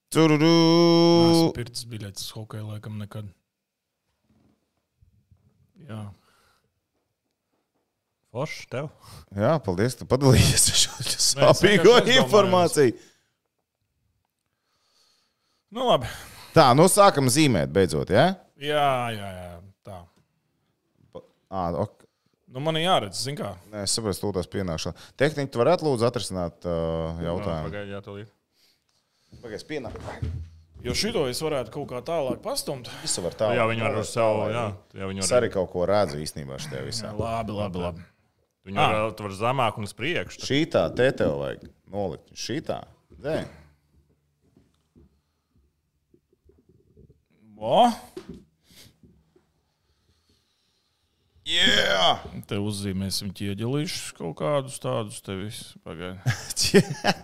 esmu 0.09 0.17
Tururu! 0.17 1.53
pircis 1.61 1.85
biļetes 1.93 2.33
hokeja 2.39 2.65
laikam 2.71 2.97
nekad. 3.05 3.29
Jā. 5.87 6.01
Forši 8.35 8.67
tev. 8.73 8.91
Jā, 9.37 9.55
paldies, 9.65 9.97
ka 9.99 10.07
padalījies 10.09 10.67
ar 10.73 10.81
šo 10.83 11.13
sāpīgo 11.29 11.95
es 12.03 12.11
informāciju. 12.19 12.97
Nu, 15.73 15.85
labi. 15.89 16.11
Tā, 16.57 16.71
nu 16.77 16.87
sākam 16.93 17.29
zīmēt 17.33 17.73
beidzot, 17.73 18.11
jā? 18.13 18.31
Jā, 18.61 18.91
jā, 19.15 19.31
jā. 19.37 19.49
Tā. 19.87 19.99
Ā, 21.49 21.65
ok. 21.85 22.05
Nu, 22.49 22.63
man 22.65 22.79
ir 22.81 22.87
jāredz, 22.87 23.21
zin 23.21 23.37
kā. 23.37 23.53
Nē, 23.73 23.85
es 23.85 23.93
saprotu, 23.97 24.21
to 24.23 24.33
tās 24.39 24.49
pienākšana. 24.49 25.09
Tehniski, 25.21 25.53
tu 25.53 25.61
varētu 25.61 25.85
lūdzu 25.85 26.09
atrisināt 26.09 26.65
uh, 26.65 27.21
jautājumu. 27.21 27.69
Pagaidiet, 27.69 27.93
jā, 27.93 28.01
tūlīt. 28.05 28.31
Pagaidies, 29.43 29.67
pienāk. 29.69 30.01
Jo 30.85 30.95
šito 30.95 31.25
es 31.27 31.41
varētu 31.43 31.73
kaut 31.75 31.89
kā 31.91 32.03
tālāk 32.07 32.39
pastumt. 32.45 32.91
Visu 33.03 33.25
var 33.25 33.35
tā. 33.39 33.51
Jā, 33.57 33.65
viņi 33.67 33.83
var 33.83 33.99
uz 33.99 34.13
savu, 34.15 34.45
jā, 34.53 34.67
jā 34.95 35.09
viņi 35.11 35.25
Es 35.25 35.33
var 35.35 35.43
arī 35.43 35.51
kaut 35.55 35.73
ko 35.73 35.87
redzu 35.91 36.21
īstenībā 36.23 36.61
šajā 36.63 36.85
visā. 36.87 37.11
Labi, 37.19 37.57
labi, 37.57 37.83
labi. 37.83 38.07
Viņi 38.69 38.79
var, 38.79 39.15
tu 39.19 39.27
var 39.27 39.35
zemāk 39.39 39.81
un 39.81 39.89
uz 39.89 39.95
priekšu. 39.97 40.45
Šī 40.45 40.61
tā, 40.71 40.85
te 40.95 41.09
tev 41.19 41.39
vajag 41.41 41.67
nolikt. 41.91 42.31
Šī 42.39 42.61
tā. 42.69 42.83
Dē. 43.19 43.41
O, 47.59 47.89
Jā! 51.49 52.19
te 52.47 52.59
uzzīmēsim 52.61 53.31
ķieģelīšus 53.37 54.13
kaut 54.19 54.37
kādus 54.43 54.77
tādus 54.83 55.23
te 55.25 55.35
visus. 55.39 55.73
Pagaidi. 55.83 56.83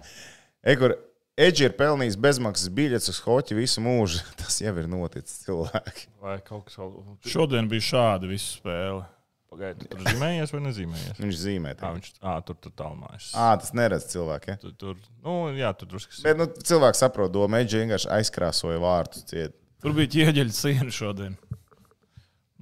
Ekur, 0.72 0.96
Edži 1.34 1.64
ir 1.66 1.72
pelnījis 1.74 2.14
bezmaksas 2.22 2.70
biļetes 2.70 3.10
uz 3.10 3.16
hoķi 3.24 3.56
visu 3.58 3.82
mūžu. 3.82 4.20
Tas 4.40 4.60
jau 4.62 4.74
ir 4.78 4.86
noticis 4.90 5.42
cilvēki. 5.42 6.06
Vai 6.22 6.38
kaut 6.46 6.68
kas 6.68 6.78
vēl. 6.78 6.94
Šodien 7.26 7.70
bija 7.70 7.86
šāda 7.88 8.30
visu 8.30 8.60
spēle. 8.60 9.02
Pagaidiet, 9.50 9.82
tu 9.90 9.98
tur 9.98 10.06
zīmējies 10.06 10.52
vai 10.54 10.60
nezīmējies? 10.64 11.18
Viņš 11.22 11.40
zīmē. 11.40 11.74
Tā. 11.78 11.90
viņš, 11.94 12.14
ā, 12.22 12.36
tur 12.46 12.58
tur 12.62 12.72
tālmājas. 12.78 13.28
Ā, 13.38 13.50
tas 13.58 13.74
neredz 13.74 14.06
cilvēki. 14.10 14.54
Ja? 14.54 14.60
Tur, 14.62 14.72
tur, 14.78 15.02
nu, 15.26 15.34
jā, 15.58 15.70
tur 15.78 15.90
drusku. 15.90 16.14
Bet 16.22 16.38
nu, 16.38 16.48
cilvēks 16.70 17.02
saprot, 17.02 17.34
domu 17.34 17.60
Edži 17.60 17.82
vienkārši 17.82 18.10
aizkrāsoja 18.16 18.82
vārtus. 18.82 19.26
Ciet. 19.30 19.54
Tur 19.82 19.94
bija 19.94 20.10
ķieģeļa 20.14 20.54
siena 20.54 20.90
šodien. 20.94 21.38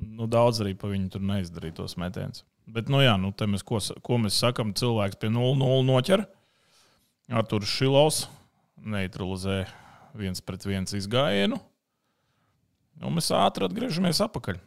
Nu, 0.03 0.29
daudz 0.29 0.61
arī 0.64 0.75
pa 0.77 0.91
viņu 0.93 1.14
tur 1.14 1.25
neizdarīja 1.25 1.81
tos 1.81 1.97
metienus. 2.01 2.45
Bet, 2.73 2.93
nu 2.93 3.01
jā, 3.05 3.16
nu, 3.20 3.33
mēs, 3.53 3.64
ko, 3.68 3.81
ko 4.05 4.20
mēs 4.20 4.37
sakām, 4.41 4.77
cilvēks 4.77 5.20
pie 5.20 5.33
0-0 5.33 5.83
noķer. 5.89 6.25
Arthurs 7.33 7.73
Šilovs 7.73 8.25
neutralizē 8.83 9.62
viens 10.18 10.43
pret 10.45 10.66
viens 10.66 10.97
izgājienu. 10.97 11.59
Un 13.03 13.16
mēs 13.16 13.30
ātri 13.35 13.66
atgriežamies 13.66 14.20
atpakaļ. 14.26 14.59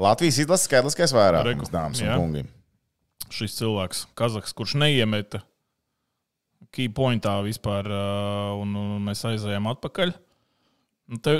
Latvijas 0.00 0.40
izlases 0.42 0.68
skaitliskais 0.68 1.14
vairākums, 1.14 1.70
dāmas 1.72 2.02
un 2.02 2.12
kungi. 2.18 2.44
Šis 3.34 3.56
cilvēks, 3.58 4.04
Kazaks, 4.18 4.54
kurš 4.56 4.76
neiemeta 4.78 5.42
key 6.74 6.90
pointā 6.90 7.36
vispār, 7.44 7.86
uh, 7.86 8.54
un, 8.58 8.74
un 8.78 9.02
mēs 9.06 9.22
aizējām 9.28 9.68
atpakaļ. 9.70 10.14
Nu, 11.12 11.20
te 11.22 11.36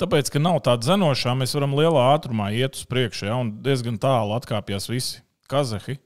tāpēc, 0.00 0.30
ka 0.32 0.42
nav 0.42 0.60
tāda 0.66 0.88
zenošā, 0.88 1.34
mēs 1.38 1.54
varam 1.56 1.76
lielā 1.78 2.08
ātrumā 2.14 2.50
iet 2.56 2.78
uz 2.78 2.86
priekšu, 2.90 3.28
ja, 3.28 3.38
un 3.38 3.52
diezgan 3.64 4.00
tālu 4.02 4.34
atkāpjas 4.38 4.88
visi 4.90 5.22
kazahi. 5.50 5.98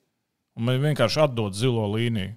Un 0.59 0.67
mēs 0.69 0.81
vienkārši 0.83 1.23
atdod 1.23 1.57
zilo 1.57 1.87
līniju. 1.95 2.35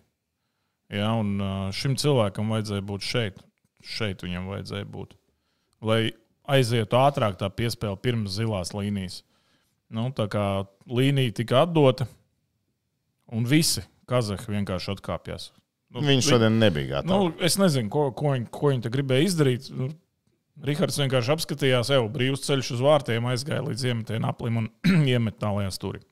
Ja, 0.91 1.13
un 1.15 1.39
šim 1.75 1.95
cilvēkam 1.99 2.51
vajadzēja 2.51 2.83
būt 2.87 3.05
šeit. 3.07 3.39
Šeit 3.81 4.25
viņam 4.25 4.49
vajadzēja 4.51 4.87
būt. 4.91 5.15
Lai 5.87 6.01
aizietu 6.51 6.99
ātrāk 6.99 7.37
tā 7.39 7.49
piespēle 7.53 7.97
pirms 8.01 8.35
zilās 8.35 8.73
līnijas. 8.75 9.21
Nu, 9.91 10.09
tā 10.15 10.27
kā 10.31 10.45
līnija 10.87 11.33
tika 11.41 11.63
atdota, 11.65 12.07
un 13.31 13.47
visi 13.47 13.83
kazahi 14.07 14.53
vienkārši 14.53 14.93
atkāpjas. 14.95 15.49
Nu, 15.91 16.03
Viņš 16.05 16.29
šodien 16.31 16.59
nebija 16.59 16.97
gatavs. 16.97 17.11
Nu, 17.11 17.33
es 17.43 17.57
nezinu, 17.59 17.91
ko, 17.91 18.05
ko, 18.15 18.31
viņi, 18.35 18.47
ko 18.53 18.71
viņi 18.71 18.85
te 18.85 18.91
gribēja 18.93 19.27
izdarīt. 19.27 19.67
Nu, 19.75 19.89
Rihards 20.61 20.99
vienkārši 21.01 21.33
apskatījās, 21.33 21.91
jau 21.91 22.05
brīvs 22.11 22.45
ceļš 22.45 22.73
uz 22.75 22.83
vārtiem, 22.85 23.27
aizgāja 23.31 23.63
līdz 23.65 23.85
iemetēju 23.89 24.23
aplim 24.29 24.61
un 24.61 24.69
iemet 25.11 25.39
tālajā 25.41 25.71
stūrī. 25.75 26.03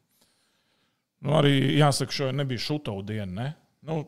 Nu, 1.24 1.36
arī 1.40 1.54
jāsaka, 1.78 2.16
šo 2.16 2.30
nebija 2.36 2.64
šutau 2.64 3.00
diena. 3.06 3.32
Ne? 3.32 3.48
Nu, 3.88 4.02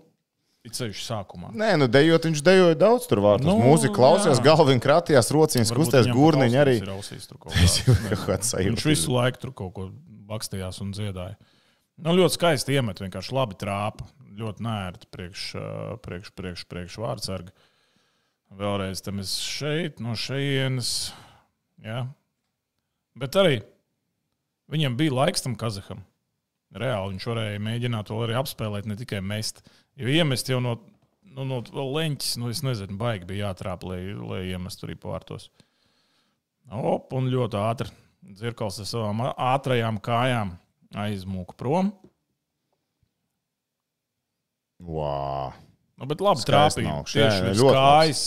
it 0.68 0.78
ceļš 0.78 1.02
sākumā. 1.08 1.52
Nē, 1.58 1.74
nu, 1.82 1.88
dejot, 1.92 2.28
viņš 2.30 2.44
dejoja 2.46 2.78
daudz 2.78 3.08
tur 3.10 3.22
vārtos. 3.26 3.48
Nu, 3.50 3.58
Mūzika 3.64 3.96
klausījās, 3.98 4.42
krātījās, 4.84 5.32
rociņas 5.34 5.72
Varbūt 5.74 5.88
kustējās, 5.88 6.12
gurniņi 6.14 6.60
arī. 6.62 6.76
ir 6.84 6.92
ausīs. 6.94 7.28
Viņš 8.70 8.86
visu 8.92 9.16
laiku 9.16 9.42
tur 9.46 9.56
kaut 9.58 9.74
ko 9.78 9.88
bakstījās 10.30 10.82
un 10.86 10.94
dziedāja. 10.96 11.38
Nu, 12.02 12.14
ļoti 12.18 12.38
skaisti 12.38 12.78
iemet, 12.78 13.02
vienkārši 13.04 13.36
labi 13.36 13.58
trāpa. 13.62 14.08
Ļoti 14.42 14.64
nērti 14.64 15.10
priekš, 15.12 15.42
priekš, 16.06 16.32
priekš, 16.38 16.64
priekš 16.72 16.96
vārdsargi. 17.04 17.52
Vēlreiz 18.58 19.04
tam 19.04 19.20
es 19.24 19.36
šeit, 19.44 20.00
no 20.04 20.16
šejienes. 20.18 21.12
Ja. 21.84 22.06
Bet 23.18 23.36
arī 23.40 23.60
viņam 24.72 24.96
bija 25.00 25.18
laiks 25.20 25.44
tam 25.46 25.58
Kazaham. 25.60 26.06
Reāli 26.72 27.16
viņš 27.16 27.28
varēja 27.28 27.62
mēģināt 27.64 28.12
vēl 28.12 28.26
arī 28.28 28.38
apspēlēt, 28.40 28.88
ne 28.88 28.96
tikai 29.00 29.20
mest. 29.26 29.60
Jo 30.00 30.12
iemest 30.12 30.50
jau 30.52 30.62
no, 30.64 30.78
nu, 31.36 31.46
no 31.60 31.88
leņķis, 31.98 32.38
nu, 32.40 32.52
es 32.54 32.64
nezinu, 32.64 32.96
baigi 33.00 33.28
bija 33.28 33.50
jātrāp, 33.50 33.84
lai, 33.88 34.00
lai 34.16 34.44
iemestu 34.54 34.88
arī 34.88 34.96
pārtos. 35.00 35.50
Op, 36.72 37.12
un 37.18 37.28
ļoti 37.32 37.60
ātri. 37.60 37.92
Dzirkals 38.32 38.78
ar 38.80 38.88
savām 38.88 39.26
ātrajām 39.34 39.98
kājām 40.04 40.54
aizmūka 41.02 41.58
prom. 41.60 41.92
Wow. 44.82 45.52
Nu, 46.02 46.08
bet 46.10 46.22
labi, 46.24 46.42
trāpīja. 46.48 46.96
Tieši 47.06 47.44
virs 47.46 47.62
kājas. 47.62 48.24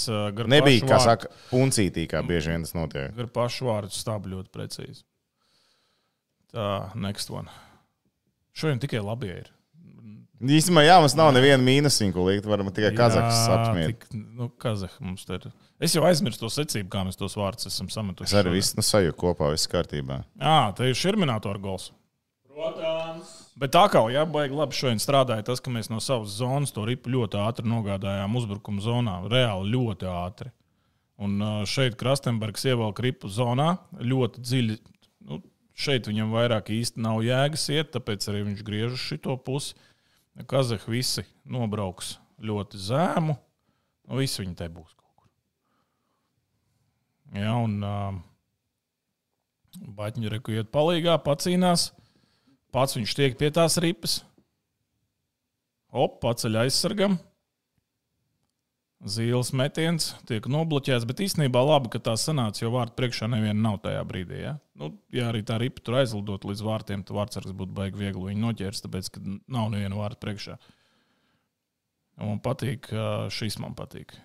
Nebija, 0.51 0.84
kā 0.86 1.01
saka, 1.03 1.30
puncītī, 1.49 2.05
kā 2.11 2.20
bieži 2.26 2.53
vien 2.53 2.66
tas 2.66 2.74
notiek. 2.76 3.14
Gar 3.16 3.30
pašu 3.34 3.70
vārdu 3.70 3.97
stābu 3.97 4.34
ļoti 4.36 4.53
precīzi. 4.55 5.03
Tā, 6.55 6.68
next 6.95 7.32
one. 7.34 7.51
Šodien 8.55 8.80
tikai 8.82 9.00
labi 9.02 9.32
ir. 9.34 9.50
Īstenībā, 10.44 10.82
jā, 10.84 10.96
mums 11.00 11.14
nav 11.16 11.30
neviena 11.32 11.62
mīnusiņa, 11.64 12.12
ko 12.12 12.24
likt. 12.26 12.46
Varam 12.50 12.68
tikai 12.74 12.90
Kazahs 12.98 13.38
Jā, 13.46 13.55
apsmiet. 13.55 13.94
tik- 14.05 14.14
Nu, 14.36 14.48
Kazah 14.61 14.92
mums 15.00 15.24
te 15.24 15.38
ir. 15.38 15.46
Es 15.80 15.94
jau 15.94 16.02
aizmirsu 16.05 16.38
to 16.42 16.50
secību, 16.52 16.88
kā 16.92 17.05
mēs 17.07 17.16
tos 17.16 17.34
vārdus 17.38 17.66
esam 17.70 17.88
sametuši. 17.88 18.28
Es 18.28 18.34
arī 18.34 18.52
viss 18.59 18.74
nu, 18.76 18.82
sajūtu 18.84 19.16
kopā, 19.16 19.50
viss 19.55 19.66
kārtībā. 19.70 20.24
Jā, 20.38 20.74
tā 20.76 20.88
ir 20.90 20.94
šurminātora 20.94 21.61
gols. 21.62 21.90
Protams. 22.55 23.30
Bet 23.59 23.72
tā 23.74 23.88
kā 23.90 24.02
jau 24.12 24.26
baigi 24.30 24.55
labi 24.55 24.76
šodien 24.76 25.00
strādāja 25.02 25.44
tas, 25.44 25.61
ka 25.61 25.70
mēs 25.70 25.88
no 25.90 25.98
savas 26.02 26.28
zonas 26.38 26.72
to 26.74 26.84
ripu 26.86 27.11
ļoti 27.11 27.38
ātri 27.40 27.64
nogādājām 27.70 28.36
uzbrukuma 28.38 28.82
zonā. 28.84 29.16
Reāli 29.30 29.72
ļoti 29.74 30.07
ātri. 30.11 30.50
Un 31.18 31.38
šeit 31.70 31.96
Krastenbergs 31.96 32.64
ievelk 32.66 32.98
ripu 33.02 33.28
zonā 33.30 33.78
ļoti 33.98 34.40
dziļi. 34.42 34.78
Nu, 35.28 35.40
šeit 35.75 36.09
viņam 36.09 36.35
vairāk 36.35 36.70
īsti 36.75 37.03
nav 37.03 37.22
jēgas 37.27 37.68
iet, 37.75 37.91
tāpēc 37.95 38.29
arī 38.31 38.45
viņš 38.51 38.62
griež 38.66 38.95
uz 38.97 39.03
šito 39.03 39.37
pusi. 39.43 39.75
Kazahi 40.51 40.91
visi 40.91 41.22
nobrauks 41.47 42.16
ļoti 42.43 42.81
zēmu. 42.89 43.37
Nu, 44.05 44.18
visi 44.18 44.43
viņi 44.43 44.57
te 44.59 44.66
būs 44.68 44.95
kaut 44.95 45.12
kur. 45.14 45.29
Jā, 47.39 47.55
un 47.55 47.77
uh, 47.87 48.22
Baņķis 49.75 50.31
reku 50.31 50.55
iet 50.55 50.70
palīgā, 50.75 51.16
pacīnās. 51.25 51.89
Pats 52.75 52.97
viņš 52.99 53.14
tiek 53.18 53.37
pie 53.39 53.51
tās 53.55 53.79
ripas. 53.83 54.20
Op, 55.95 56.18
paceļ 56.22 56.64
aizsargam. 56.64 57.18
Zīles 59.05 59.50
metiens 59.52 60.14
tiek 60.24 60.46
nobloķēts, 60.48 61.05
bet 61.05 61.18
īstenībā 61.20 61.61
labi, 61.61 61.90
ka 61.92 62.00
tā 62.00 62.14
sanāca, 62.16 62.62
jo 62.62 62.70
vārtu 62.72 62.94
priekšā 62.96 63.26
neviena 63.28 63.59
nav 63.66 63.74
tajā 63.84 64.00
brīdī. 64.09 64.38
Ja, 64.40 64.55
nu, 64.80 64.88
ja 65.12 65.26
arī 65.28 65.42
tā 65.44 65.59
ripa 65.61 65.82
tur 65.84 65.98
aizlidot 66.00 66.46
līdz 66.48 66.62
vārtiem, 66.64 67.02
tad 67.05 67.12
vārdsargs 67.18 67.52
būtu 67.52 67.76
baigi 67.76 68.00
viegli 68.00 68.30
viņu 68.30 68.40
noķers, 68.46 68.80
tāpēc, 68.86 69.11
ka 69.12 69.20
nav 69.26 69.68
neviena 69.74 69.98
vārta 69.98 70.22
priekšā. 70.24 70.57
Man 72.22 72.40
patīk, 72.40 72.88
šis 73.34 73.59
man 73.61 73.76
patīk. 73.76 74.16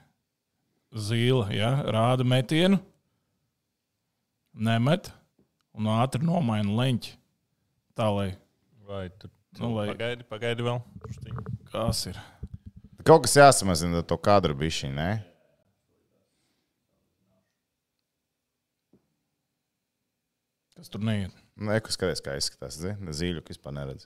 Zīle, 0.95 1.49
ja, 1.57 1.73
rāda 1.91 2.23
metienu, 2.23 2.79
nemet 4.55 5.11
un 5.75 5.91
ātri 5.99 6.23
nomaina 6.23 6.71
leņķi. 6.79 7.15
Tā 7.99 8.07
lai 8.15 8.29
Vai 8.89 9.09
tu 9.21 9.27
Nu, 9.59 9.73
lai- 9.75 9.89
pagaidi, 9.91 10.23
pagaidi 10.29 10.63
vēl? 10.65 10.79
Kas 11.69 12.05
ir. 12.07 12.17
Kaut 13.09 13.23
kas 13.25 13.33
jāsamazina 13.39 14.03
to 14.05 14.15
kadru 14.21 14.53
bišķiņu, 14.53 14.93
ne? 14.93 15.09
Kas 20.77 20.91
tur 20.93 21.01
neiet? 21.01 21.33
Neko 21.57 21.89
skaties, 21.89 22.21
kā 22.21 22.35
izskatās. 22.37 22.77
Zīļu 22.77 23.41
vispār 23.47 23.73
neredz. 23.79 24.05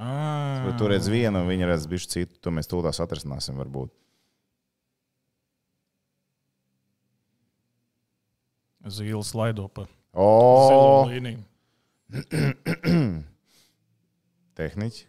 Ah, 0.00 0.64
Bet 0.64 0.78
tu 0.80 0.88
redz 0.88 1.10
vienu, 1.12 1.42
un 1.42 1.50
viņa 1.50 1.68
redz 1.74 1.84
bišķi 1.90 2.10
citu. 2.14 2.40
To 2.46 2.54
mēs 2.56 2.70
tūlīt 2.70 3.02
atrisināsim, 3.04 3.60
varbūt. 3.60 3.92
Zīles 8.88 9.34
laido 9.36 9.68
pa 9.68 9.84
O, 10.16 10.26
zilo 10.70 11.06
līniju. 11.12 11.44
tehniķi. 14.58 15.04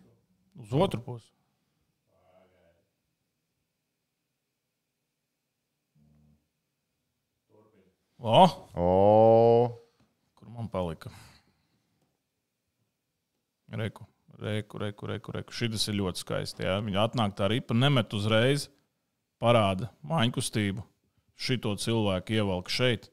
Uz 0.60 0.74
otru 0.76 0.99
pusi. 1.05 1.30
O, 8.20 8.43
O, 8.76 9.72
kur 10.36 10.49
man 10.51 10.67
palika? 10.67 11.11
Reku, 13.72 14.03
reku, 14.39 14.78
reku, 14.78 15.07
reku. 15.07 15.32
reku. 15.32 15.53
Šis 15.53 15.88
ir 15.88 15.99
ļoti 16.01 16.24
skaisti. 16.24 16.65
Jā. 16.65 16.80
Viņa 16.84 17.05
atnāk 17.05 17.38
tā 17.38 17.47
ripa, 17.51 17.78
nemet 17.78 18.13
uzreiz, 18.17 18.67
parāda 19.39 19.91
mājiņkustību. 20.03 20.84
Šito 21.39 21.76
cilvēku 21.80 22.36
ievelk 22.36 22.70
šeit. 22.74 23.07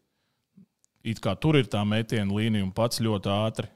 It 1.07 1.21
kā 1.23 1.37
tur 1.39 1.55
ir 1.61 1.69
tā 1.71 1.85
metiena 1.87 2.35
līnija 2.35 2.67
un 2.67 2.73
pats 2.75 2.99
ļoti 2.99 3.31
ātri 3.31 3.71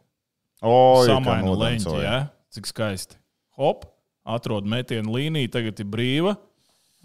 o 0.66 1.02
samaina 1.06 1.52
leņķi. 1.54 1.96
Ja? 2.02 2.16
Cik 2.50 2.66
skaisti. 2.66 3.18
Hop, 3.60 3.84
atrod 4.26 4.66
metienu 4.66 5.14
līniju, 5.14 5.52
tagad 5.52 5.80
ir 5.80 5.88
brīva. 5.90 6.34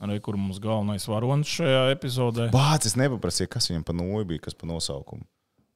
Arī 0.03 0.17
kur 0.19 0.35
mums 0.35 0.57
galvenais 0.59 1.05
varonis 1.07 1.47
šajā 1.55 1.85
epizodē. 1.93 2.49
Bācis, 2.51 2.91
es 2.91 2.97
nepaprasīju, 2.99 3.47
kas 3.53 3.69
viņam 3.71 3.85
pa 3.87 3.93
noju 3.95 4.25
bija, 4.33 4.43
kas 4.49 4.57
pa 4.59 4.67
nosaukumu. 4.67 5.23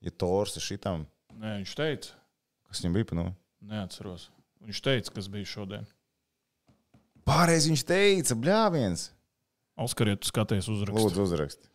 Ja 0.03 0.11
Tors 0.11 0.57
ir 0.59 0.63
šitam, 0.65 1.05
Nē, 1.39 1.53
viņš 1.61 1.75
teica, 1.79 2.17
kas 2.67 2.81
viņam 2.83 2.97
bija 2.97 3.07
pa 3.11 3.15
noju? 3.21 3.33
neatceros. 3.69 4.25
Viņš 4.65 4.81
teica, 4.83 5.13
kas 5.15 5.27
bija 5.31 5.47
šodien. 5.47 5.87
Pārējais 7.27 7.67
viņš 7.69 7.83
teica, 7.87 8.35
bļāviens. 8.43 9.05
Oskar, 9.79 10.11
ja 10.11 10.19
tu 10.19 10.27
skaties 10.27 10.67
uzrakstu. 10.71 10.99
Lūdzu, 11.05 11.23
uzrakst. 11.23 11.69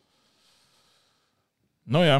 Nu 1.88 2.00
jā. 2.04 2.18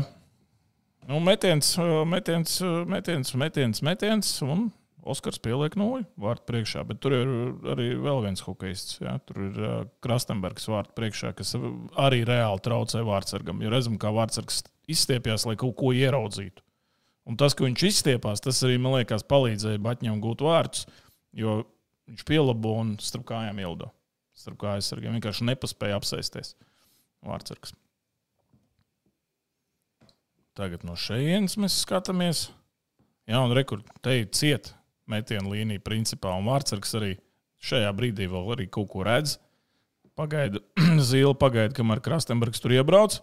Nu, 1.09 1.19
metiens, 1.21 1.75
metiens, 2.09 2.57
metiens, 2.89 3.35
metiens, 3.37 3.83
metiens, 3.85 4.31
un 4.45 4.71
Oskars 5.05 5.37
pieliek 5.45 5.75
nulli 5.77 6.07
vārtu 6.21 6.47
priekšā. 6.49 6.83
Bet 6.89 7.03
tur 7.05 7.13
ir 7.13 7.31
arī 7.75 7.91
vēl 8.01 8.23
viens 8.25 8.41
hokeists. 8.47 8.97
Jā. 9.03 9.19
Tur 9.29 9.43
ir 9.51 9.59
uh, 9.61 9.73
Krastenbergs 10.05 10.65
vārtu 10.71 10.95
priekšā, 10.97 11.35
kas 11.37 11.53
arī 12.01 12.23
reāli 12.25 12.63
traucē 12.65 13.03
vārdsargam. 13.05 13.61
Jo 13.61 13.73
redzam, 13.75 13.99
kā 14.01 14.13
vārdsargs 14.15 14.63
izstiepjas, 14.91 15.45
lai 15.49 15.59
kaut 15.61 15.77
ko 15.81 15.93
ieraudzītu. 15.97 16.65
Un 17.29 17.37
tas, 17.41 17.57
ka 17.57 17.65
viņš 17.65 17.85
izstiepās, 17.89 18.43
tas 18.45 18.61
arī, 18.65 18.79
man 18.81 18.99
liekas, 18.99 19.25
palīdzēja 19.29 19.81
Batņam 19.85 20.21
gūt 20.25 20.45
vārdus, 20.45 20.85
jo 21.37 21.63
viņš 22.09 22.25
pielabo 22.29 22.75
un 22.83 22.95
starp 23.01 23.25
kājām 23.31 23.61
ielido. 23.61 23.89
Starp 24.37 24.59
kā 24.61 24.75
aizsargiem 24.77 25.17
vienkārši 25.17 25.47
nepaspēja 25.49 25.97
apsēsties. 26.01 26.53
Vārdsargs. 27.25 27.73
Tagad 30.55 30.85
no 30.87 30.97
šejienes 31.01 31.57
mēs 31.61 31.81
skatāmies. 31.83 32.47
Jā, 33.29 33.41
un 33.41 33.55
rekur 33.57 33.81
te 34.05 34.19
ir 34.21 34.29
cieta 34.37 34.77
metiena 35.11 35.49
līnija, 35.51 35.83
principā, 35.85 36.33
un 36.39 36.47
Vārtsargs 36.49 36.95
arī 36.99 37.15
šajā 37.65 37.91
brīdī 37.97 38.29
vēl 38.31 38.53
arī 38.57 38.67
kaut 38.73 38.89
ko 38.93 39.05
redz. 39.07 39.37
Pagaida, 40.15 40.61
zīle 41.11 41.35
pagaida, 41.35 41.75
kamēr 41.75 42.01
Krastenbergs 42.05 42.61
tur 42.63 42.71
iebrauc. 42.77 43.21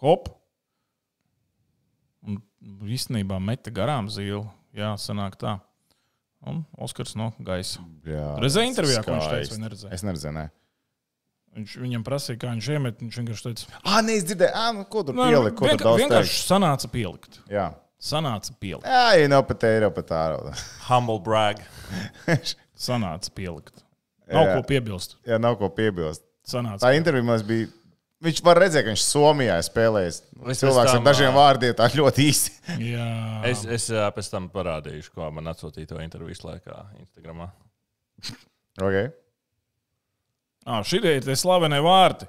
hop. 0.00 0.28
Un 2.26 2.38
īstenībā 2.88 3.38
meta 3.40 3.72
garām 3.72 4.08
zīli. 4.12 4.42
Jā, 4.76 4.92
sanāk 5.00 5.36
tā. 5.40 5.56
Un 6.46 6.62
Oskars 6.80 7.14
no 7.20 7.30
gaisa. 7.44 7.82
Jā, 8.06 8.26
Redzēji 8.40 8.70
intervijā, 8.72 9.02
ko 9.04 9.12
viņš 9.16 9.28
teica, 9.32 9.52
vai 9.56 9.62
neredzēji? 9.64 9.92
Es 9.96 10.04
neredzēju, 10.06 10.34
ne. 10.36 10.44
Viņš 11.56 11.72
viņam 11.82 12.04
prasīja, 12.06 12.38
kā 12.40 12.52
viņš 12.54 12.68
iemet. 12.76 13.00
Viņš 13.02 13.16
vienkārši 13.20 13.44
teica, 13.48 13.80
Ah, 13.82 13.98
nē, 14.06 14.14
es 14.20 14.24
dzirdēju, 14.28 14.52
ah, 14.54 14.70
nu, 14.76 14.84
ko 14.88 15.02
tur 15.04 15.16
"Nē, 15.18 15.26
pielikt, 15.32 15.56
ko 15.58 15.66
tur 15.66 15.72
vienkār- 15.72 15.84
daudz 15.88 16.02
vienkārši 16.04 16.36
teikt. 16.36 16.46
sanāca 16.52 16.90
pielikt. 16.94 17.40
Jā, 17.50 17.66
Sanāca 18.00 18.54
pielikt. 18.60 18.86
jā, 18.88 19.02
ja 19.20 19.28
nav 19.28 19.42
pat 19.48 19.64
eiro, 19.68 19.90
pat 19.92 20.12
ārā. 20.16 20.54
Humble 20.88 21.18
brag. 21.24 21.60
Sanāca 22.80 23.32
pielikt. 23.36 23.82
Nav 24.30 24.46
Jā. 24.46 24.54
ko 24.56 24.62
piebilst. 24.68 25.16
Jā, 25.26 25.36
nav 25.42 25.58
ko 25.60 25.68
piebilst. 25.74 26.22
Sanāca. 26.46 26.80
Tā 26.86 26.94
intervija 26.96 27.26
mums 27.26 27.42
bija. 27.46 27.68
Viņš 28.20 28.40
var 28.44 28.58
redzēt, 28.60 28.84
ka 28.84 28.92
viņš 28.92 29.02
Somijā 29.04 29.54
ir 29.56 29.64
spēlējis. 29.64 30.16
Es 30.52 30.60
Cilvēks 30.60 30.76
pēc 30.76 30.90
ar 30.92 30.98
tam, 30.98 31.06
dažiem 31.08 31.32
vārdiem 31.36 31.72
tā 31.76 31.86
ļoti 31.96 32.26
īsi. 32.28 32.50
Jā, 32.84 33.06
Es, 33.48 33.62
es 33.64 33.86
pēc 34.16 34.28
tam 34.28 34.48
parādīšu, 34.52 35.14
ko 35.16 35.30
man 35.32 35.48
atsūtīja 35.52 35.88
to 35.94 36.02
intervijas 36.04 36.44
laikā 36.44 36.76
Instagram. 37.00 37.46
Okay. 38.80 39.08
ah, 40.68 40.84
šī 40.84 41.00
ir 41.00 41.24
tie 41.24 41.36
slavenie 41.36 41.80
vārti. 41.84 42.28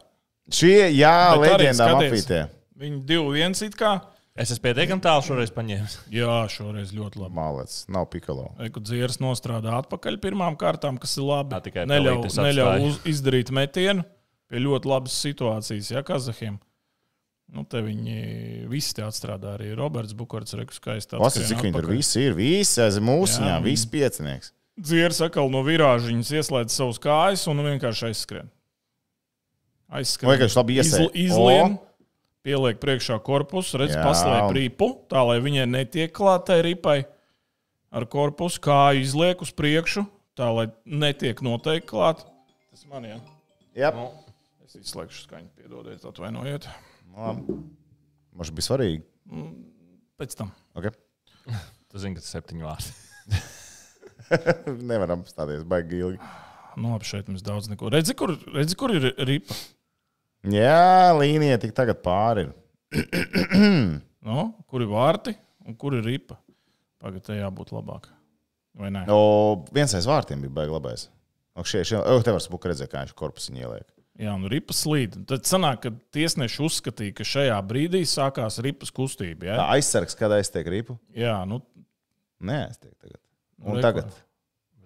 Šie, 0.51 0.89
jā, 0.95 1.35
leģendām 1.39 1.99
apītē. 1.99 2.39
Viņi 2.81 3.03
divi 3.07 3.35
viens 3.37 3.61
it 3.67 3.75
kā. 3.79 3.97
Es 4.41 4.49
esmu 4.55 4.63
pietiekami 4.65 5.03
tālu 5.05 5.21
šoreiz 5.27 5.51
paņēmis. 5.53 5.95
Jā, 6.15 6.37
šoreiz 6.49 6.93
ļoti 6.97 7.19
labi. 7.21 7.35
Malets, 7.37 7.83
nav 7.93 8.07
pikalo. 8.13 8.47
Eku 8.65 8.81
dzieras 8.81 9.19
nostrādā 9.21 9.75
atpakaļ 9.83 10.17
pirmām 10.23 10.55
kārtām, 10.59 10.97
kas 11.01 11.13
ir 11.19 11.27
labi. 11.27 11.51
Tā 11.53 11.59
tikai 11.67 11.83
neļauj, 11.91 12.31
neļauj 12.39 12.87
uz, 12.87 12.97
izdarīt 13.11 13.51
metienu 13.53 14.05
pie 14.51 14.59
ļoti 14.63 14.89
labas 14.89 15.13
situācijas, 15.23 15.91
ja 15.93 16.01
Kazahiem. 16.07 16.57
Nu, 17.51 17.65
te 17.67 17.81
viņi 17.83 18.65
visi 18.71 18.93
te 18.95 19.03
atstrādā 19.03 19.57
arī 19.57 19.73
Roberts 19.75 20.15
Bukārts, 20.15 20.55
Reku 20.55 20.71
skaisti. 20.75 21.17
Pasaka, 21.19 21.49
cik 21.51 21.61
viņi 21.65 21.75
tur 21.75 21.89
visi 21.91 22.21
ir. 22.29 22.35
Visi 22.37 22.79
aiz 22.83 22.95
mūsiņā, 23.03 23.57
Jā. 23.57 23.61
visi 23.65 23.89
piecinieks. 23.91 24.53
Dzieras 24.79 25.19
atkal 25.27 25.51
no 25.51 25.59
virāžiņas 25.67 26.31
ieslēdz 26.39 26.71
savus 26.79 26.99
kājas 27.03 27.43
un 27.51 27.59
vienkārši 27.67 28.07
aizskrien. 28.07 28.47
Aizskrien. 29.91 30.31
Vienkārši 30.31 30.57
labi 30.61 30.77
iesēja. 30.79 31.09
Izl- 31.11 31.17
Izlien, 31.25 31.75
pieliek 32.45 32.79
priekšā 32.81 33.19
korpusu, 33.25 33.79
redz, 33.81 33.95
paslēp 34.01 34.51
ripu, 34.57 34.91
tā 35.11 35.21
lai 35.27 35.37
viņai 35.43 35.67
netiek 35.69 36.13
klātai 36.15 36.61
ripai 36.65 36.97
ar 37.91 38.07
korpusu, 38.09 38.61
kāju 38.63 39.03
izliek 39.03 39.41
uz 39.43 39.51
priekšu, 39.55 40.05
tā 40.37 40.49
lai 40.55 40.67
netiek 40.85 41.41
noteikti 41.45 41.91
klāt. 41.91 42.25
Tas 42.71 42.85
man 42.89 43.07
jā. 43.07 43.19
Jā, 43.77 43.91
Es 44.71 44.77
izslēgšu 44.79 45.25
skaņu, 45.25 45.49
piedodiet, 45.59 46.03
atvainojiet. 46.07 46.63
mums 47.11 48.51
bija 48.55 48.67
svarīgi. 48.69 49.01
Pēc 50.15 50.35
tam. 50.39 50.53
Okay. 50.79 50.95
Tu 51.91 51.99
zini, 51.99 52.15
ka 52.15 52.23
tas 52.23 52.29
ir 52.29 52.37
septiņu 52.37 52.63
vārdu. 52.63 52.93
Nevaram 54.91 55.25
stāties 55.27 55.65
baigi 55.67 55.99
ilgi. 55.99 56.29
Nu, 56.79 56.93
labi, 56.93 57.03
šeit 57.09 57.27
mums 57.27 57.43
daudz 57.43 57.67
neko. 57.67 57.89
Redzi, 57.91 58.15
kur, 58.15 58.31
redzi, 58.55 58.77
kur 58.79 58.93
ir 58.95 59.09
ripa? 59.27 59.57
Jā, 60.49 61.11
līnija 61.17 61.59
tik 61.61 61.75
tagad 61.77 62.01
pāri. 62.05 62.47
ir. 62.49 64.01
Nu, 64.21 64.51
kur 64.69 64.83
ir 64.83 64.89
vārti 64.91 65.31
un 65.65 65.73
kur 65.81 65.95
ir 65.97 66.03
ripa? 66.05 66.35
Pagaid, 67.01 67.23
te 67.25 67.33
jābūt 67.39 67.71
labāk. 67.73 68.03
Vai 68.77 68.91
ne? 68.93 69.01
O, 69.09 69.63
viens 69.73 69.95
aiz 69.97 70.05
vārtiem 70.05 70.43
bija 70.43 70.53
baigi 70.59 70.75
labais. 70.75 71.07
O, 71.57 71.65
šie, 71.65 71.81
šie, 71.89 71.97
o, 71.97 72.19
te 72.21 72.35
var 72.35 72.43
spuka 72.45 72.69
redzēt, 72.69 72.91
kā 72.91 73.01
viņš 73.01 73.15
korpusu 73.17 73.55
ieliek. 73.57 73.87
Jā, 74.21 74.35
un 74.37 74.45
ripas 74.51 74.83
slīd. 74.85 75.17
Tad 75.25 75.49
sanāk, 75.49 75.81
ka 75.87 75.91
tiesneši 76.13 76.61
uzskatīja, 76.67 77.15
ka 77.17 77.25
šajā 77.25 77.57
brīdī 77.65 78.03
sākās 78.05 78.59
ripas 78.61 78.93
kustība. 78.93 79.49
Ja? 79.49 79.57
Tā 79.63 79.67
aizsargs, 79.79 80.13
kad 80.19 80.37
aiztiek 80.37 80.69
ripu? 80.69 80.99
Jā, 81.17 81.39
nu, 81.49 81.63
Nē, 82.41 82.57
aiztiek 82.71 82.93
tagad. 82.97 83.19
Un 83.61 83.77
Reku. 83.77 83.83
tagad. 83.85 84.15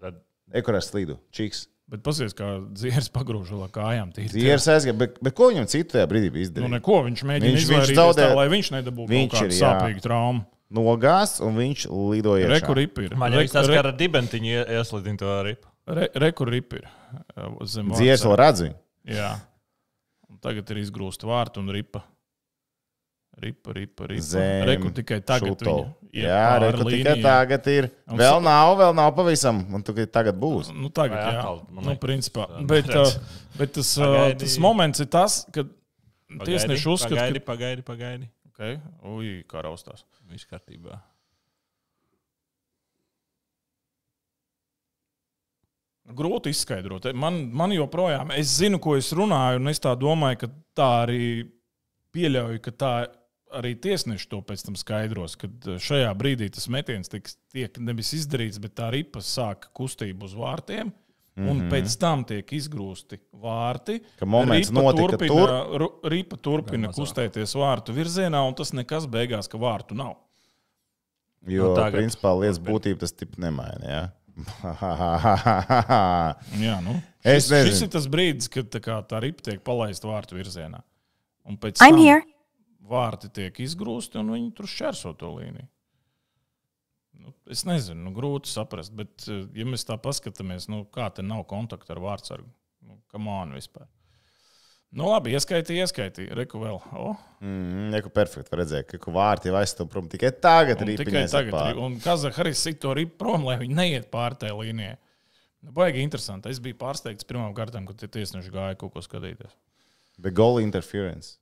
Tad 0.03 0.17
Ekurēs 0.59 0.89
slīdu. 0.91 1.15
Čiks. 1.35 1.65
Bet 1.89 2.01
pasies, 2.03 2.33
kā 2.33 2.47
dzieras 2.73 3.09
pagrūž 3.13 3.51
ar 3.63 3.69
kājām. 3.69 4.11
tīri. 4.15 4.29
Dzīves 4.33 4.65
aizgāja, 4.73 4.97
bet, 4.97 5.19
bet 5.21 5.35
ko 5.35 5.51
viņam 5.51 5.67
citu 5.69 5.95
tajā 5.97 6.07
brīdī 6.09 6.31
bija 6.33 6.43
Nu, 6.43 6.47
izdarīt? 6.49 6.71
neko, 6.79 6.97
viņš 7.05 7.23
mēģina 7.23 7.45
Viņš- 7.45 7.55
viņš, 7.55 7.65
viņš 7.69 7.69
izvairīties 7.69 7.99
zaudē- 8.01 8.29
tā, 8.29 8.35
lai 8.35 8.47
viņš 8.49 8.71
nedabūtu 8.77 9.09
Viņš 9.09 9.41
ir, 9.45 9.49
sāpīgu 9.61 10.01
traumu. 10.01 10.45
Nogāzt, 10.73 11.41
un 11.45 11.55
viņš 11.55 11.85
lidoja 12.11 12.47
Reku 12.49 12.73
iekšā. 12.73 12.75
ripa 12.75 13.01
ir. 13.05 13.15
man 13.15 13.31
Reku- 13.31 13.51
tas, 13.53 13.67
re- 13.67 13.77
ar 13.77 13.91
dibentiņu 13.93 14.49
ie- 14.49 14.65
ieslidina 14.79 15.17
to 15.17 15.43
ripu. 15.45 15.67
re- 15.87 16.09
Reku 16.15 16.45
ripa 16.45 16.75
ir. 16.77 16.87
Dzīves 17.61 18.23
vārdsarga. 18.23 18.25
vēl 18.25 18.37
redz 18.37 18.61
viņu. 18.65 18.75
Jā. 19.05 19.41
Un 20.29 20.37
tagad 20.41 20.69
ir 20.71 20.77
izgrūsta 20.81 21.23
vārta 21.29 21.57
un 21.59 21.69
ripa. 21.69 22.03
Ripa, 23.35 23.73
ripa, 23.75 24.07
ripa. 24.07 24.21
Zem 24.21 24.63
Reku 24.69 24.89
tikai 24.95 25.19
tagad. 25.19 25.63
Jā, 26.15 26.43
reku 26.63 26.85
tikai 26.87 27.15
tagad 27.19 27.65
ir. 27.67 27.89
Un 28.07 28.19
Vēl 28.21 28.37
nav, 28.43 28.75
vēl 28.79 28.93
nav 28.95 29.09
pavisam, 29.17 29.59
un 29.75 29.83
tikai 29.83 30.05
tagad 30.07 30.37
būs. 30.39 30.69
Nu, 30.71 30.87
tagad, 30.87 31.19
jā, 31.35 31.41
man 31.75 31.89
nu, 31.91 31.95
principā. 31.99 32.47
tā 32.47 32.63
Bet, 32.69 32.87
uh, 33.01 33.41
bet 33.59 33.73
tas, 33.75 33.91
uh, 33.99 34.05
Pagaidi. 34.05 34.39
tas 34.45 34.55
moments 34.63 35.03
ir 35.03 35.09
tas, 35.11 35.41
kad 35.51 35.73
tiesneši 36.45 36.87
uzskata, 36.93 37.17
Pagaidi, 37.17 37.43
pagaidi, 37.43 37.85
pagaidi. 37.89 38.29
Okay. 38.53 38.79
Ui, 39.11 39.41
kā 39.51 39.65
raustās. 39.65 40.05
Viss 40.31 40.47
kārtībā. 40.47 41.01
Grūti 46.15 46.53
izskaidrot. 46.53 47.09
Man, 47.17 47.41
man 47.51 47.73
joprojām, 47.75 48.31
es 48.37 48.55
zinu, 48.61 48.79
ko 48.79 48.95
es 48.95 49.09
runāju, 49.17 49.59
un 49.59 49.73
es 49.73 49.81
tā 49.83 49.91
domāju, 49.99 50.45
ka 50.45 50.49
tā 50.77 50.89
arī 51.03 51.25
pieļauju, 52.15 52.61
ka 52.63 52.71
tā 52.71 52.93
arī 53.53 53.75
tiesneši 53.77 54.29
to 54.31 54.41
pēc 54.45 54.65
tam 54.65 54.77
skaidros, 54.79 55.35
ka 55.39 55.49
šajā 55.81 56.11
brīdī 56.17 56.49
tas 56.53 56.67
metiens 56.71 57.11
tiks, 57.11 57.37
tiek 57.53 57.77
nevis 57.79 58.13
izdarīts, 58.17 58.59
bet 58.61 58.77
tā 58.79 58.89
ripa 58.93 59.21
sāk 59.23 59.69
kustību 59.77 60.29
uz 60.29 60.37
vārtiem. 60.37 60.93
Un 61.35 61.43
mm 61.43 61.61
-hmm. 61.61 61.71
pēc 61.71 61.99
tam 61.99 62.23
tiek 62.23 62.51
izgrūsti 62.51 63.19
vārti. 63.33 64.01
Mhm. 64.21 64.51
Ripa 64.51 64.71
notika 64.71 65.17
turpina, 65.17 65.65
tur. 65.67 65.89
Ripa 66.03 66.37
turpina 66.37 66.87
kustēties 66.87 67.55
vārtu 67.55 67.91
virzienā, 67.91 68.47
un 68.47 68.55
tas 68.55 68.73
nekas 68.73 69.05
beigās, 69.05 69.49
ka 69.51 69.57
vārtu 69.57 69.95
nav. 69.95 70.15
Jo, 71.45 71.67
Nu, 71.67 71.75
tagad 71.75 71.99
principā, 71.99 72.39
lietas 72.39 72.59
būtība 72.59 72.99
tas 72.99 73.11
tip 73.11 73.37
nemaina. 73.37 73.85
Ja? 73.85 74.09
Jā, 76.65 76.81
nu, 76.83 76.97
šis, 77.23 77.47
šis 77.47 77.81
ir 77.85 77.89
tas 77.93 78.07
brīdis, 78.07 78.49
kad 78.51 78.65
tā, 78.73 78.79
kā, 78.83 78.97
tā 79.07 79.19
ripa 79.23 79.41
tiek 79.41 79.61
palaista 79.63 80.07
vārtu 80.07 80.35
virzienā. 80.35 80.81
Un 81.45 81.57
pēc 81.61 81.83
I'm 81.83 81.95
tam 81.95 82.01
here. 82.01 82.23
Vārti 82.89 83.31
tiek 83.33 83.59
izgrūsti, 83.65 84.19
un 84.21 84.33
viņi 84.35 84.51
tur 84.57 84.69
šķērso 84.69 85.15
to 85.19 85.31
līniju. 85.39 85.67
Nu, 87.25 87.31
es 87.49 87.63
nezinu, 87.65 88.01
nu, 88.09 88.11
grūti 88.15 88.51
saprast, 88.51 88.93
bet, 88.95 89.23
eh, 89.31 89.45
ja 89.55 89.65
mēs 89.65 89.87
tā 89.87 89.95
paskatāmies, 90.01 90.67
nu, 90.69 90.83
kā 90.93 91.07
te 91.15 91.23
nav 91.25 91.45
kontakta 91.49 91.95
ar 91.95 92.01
vārdsargu, 92.03 92.49
nu, 92.85 92.99
kā 93.11 93.21
mānu 93.21 93.55
vispār. 93.57 93.87
Nu, 94.95 95.09
labi, 95.09 95.33
ieskaitīja, 95.35 95.83
ieskaitīja. 95.87 96.35
Reku 96.37 96.61
vēl. 96.61 96.77
O, 96.95 97.15
Mm, 97.45 97.89
Neko 97.91 98.09
perfekti 98.15 98.55
redzēt, 98.57 98.93
ka 99.01 99.11
vārti 99.11 99.49
jau 99.51 99.57
aizstāv 99.59 99.89
prom 99.91 100.07
tikai 100.09 100.31
tagad. 100.41 100.79
tikai 100.87 101.25
tagad. 101.29 101.77
Un 101.77 101.99
Kazahs 102.01 102.39
arī 102.41 102.53
sit 102.55 102.79
to 102.81 102.93
ripu 102.95 103.17
prom, 103.19 103.43
lai 103.45 103.57
viņi 103.59 103.75
neiet 103.75 104.07
pār 104.09 104.33
tajā 104.39 104.55
līnijā. 104.55 104.95
Nu, 105.61 105.73
baigi 105.75 106.01
interesanti. 106.01 106.49
Es 106.49 106.61
biju 106.63 106.77
pārsteigts 106.79 107.27
pirmām 107.27 107.53
kārtām, 107.53 107.85
kad 107.85 107.99
tie 107.99 108.07
tiesneši 108.07 108.53
gāja 108.53 108.77
kaut 108.79 108.93
ko 108.95 109.03
skatīties. 109.03 109.51
Bet 110.17 110.33
goal 110.33 110.61
interference. 110.63 111.35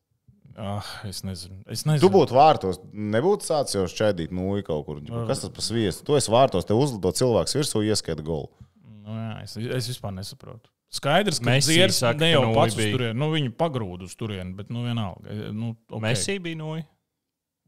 Ah, 0.55 0.85
es 1.09 1.23
nezinu. 1.25 1.55
Es 1.65 1.81
Tu 1.81 1.89
nezinu. 1.89 2.11
būtu 2.13 2.35
vārtos, 2.37 2.77
nebūtu 2.93 3.41
sācis 3.47 3.73
jau 3.79 3.87
šķaidīt 3.89 4.29
nūju 4.35 4.63
kaut 4.67 4.85
kur. 4.85 4.99
Kas 5.27 5.41
tas 5.41 5.49
par 5.49 5.65
sviestu? 5.65 6.05
Tu 6.05 6.17
esi 6.19 6.29
vārtos, 6.29 6.67
te 6.69 6.75
uzlido 6.77 7.09
cilvēks 7.09 7.55
virsū, 7.57 7.81
ieskaita 7.89 8.21
golu. 8.27 8.51
Nu, 8.85 9.15
jā, 9.17 9.31
es, 9.43 9.55
es 9.57 9.87
vispār 9.89 10.13
nesaprotu. 10.13 10.69
Skaidrs, 10.93 11.39
ka 11.41 11.47
Messi 11.49 11.73
Ziedants 11.73 11.97
saka, 12.03 12.19
ne 12.21 12.29
jau 12.35 12.43
pats 12.53 12.75
bija. 12.77 12.91
turieni, 12.93 13.17
nu, 13.17 13.31
viņu 13.33 13.55
pagrūda 13.57 14.05
uz 14.05 14.13
turieni, 14.15 14.53
bet 14.53 14.69
nu, 14.69 14.83
vienalga. 14.85 15.25
e, 15.33 15.49
Nu, 15.57 15.71
okay. 15.89 16.03
Messi 16.05 16.35
bija 16.39 16.59
noja. 16.59 16.85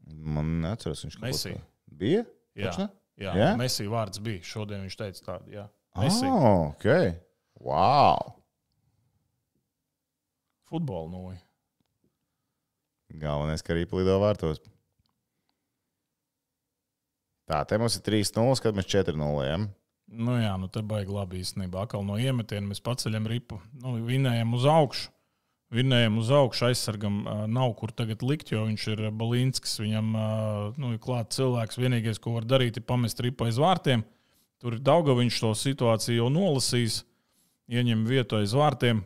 Man 0.06 0.60
neatceras, 0.62 1.02
viņš 1.02 1.16
kaut 1.18 1.24
ko 1.24 1.26
Messi. 1.32 1.50
tādu. 1.56 1.64
bija. 2.04 2.22
Jā, 2.54 2.70
Taču 2.70 2.84
ne? 2.84 2.88
jā, 3.26 3.34
Jā? 3.42 3.48
Messi 3.58 3.88
vārds 3.90 4.22
bija. 4.22 4.44
Šodien 4.46 4.86
viņš 4.86 4.96
teica 5.02 5.24
tādu. 5.32 5.50
Jā, 5.58 5.66
Messi. 5.98 6.30
Oh, 6.30 6.70
ok. 6.70 6.86
Wow. 7.66 8.36
Futbola 10.70 11.10
noja. 11.10 11.40
Galvenais, 13.14 13.62
ka 13.62 13.74
arī 13.74 13.86
plido 13.88 14.18
vārtos. 14.22 14.60
Tā, 17.46 17.60
te 17.68 17.78
mums 17.78 17.94
ir 17.94 18.02
3-0, 18.08 18.62
kad 18.62 18.74
mēs 18.74 18.88
4-0. 18.90 19.44
Ja? 19.46 19.58
Nu, 20.06 20.34
jā, 20.38 20.52
nu 20.58 20.66
te 20.70 20.82
baigi 20.86 21.14
labi 21.14 21.42
īstenībā. 21.42 21.84
Akal 21.86 22.02
no 22.06 22.18
iemetiena 22.18 22.66
mēs 22.66 22.82
paceļam 22.82 23.28
ripu. 23.30 23.60
Nu, 23.82 23.94
vinējam 24.06 24.54
uz 24.58 24.66
augšu. 24.70 25.12
Vinējam 25.74 26.20
uz 26.20 26.28
augšu, 26.30 26.68
aizsargam 26.68 27.24
nav 27.50 27.72
kur 27.78 27.90
tagad 27.90 28.20
likt, 28.22 28.52
jo 28.54 28.62
viņš 28.68 28.84
ir 28.92 29.00
Balinskis. 29.18 29.80
Viņam 29.82 30.12
nu, 30.78 30.92
ir 30.94 31.00
klāts 31.02 31.38
cilvēks. 31.40 31.80
Vienīgais, 31.82 32.20
ko 32.22 32.36
var 32.36 32.46
darīt, 32.46 32.78
ir 32.78 32.86
pamest 32.86 33.22
ripu 33.22 33.48
aiz 33.48 33.58
vārtiem. 33.58 34.04
Tur 34.62 34.78
ir 34.78 34.84
daudz, 34.86 35.10
viņš 35.18 35.40
to 35.42 35.50
situāciju 35.58 36.20
jau 36.20 36.30
nolasījis. 36.32 37.00
Ieņem 37.66 38.06
vietu 38.06 38.38
aiz 38.38 38.54
vārtiem. 38.54 39.02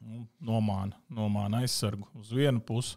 Nu, 0.00 0.24
Nomāna, 0.40 0.96
nomāna 1.12 1.60
aizsargu 1.64 2.08
uz 2.16 2.32
vienu 2.32 2.62
pusi. 2.64 2.96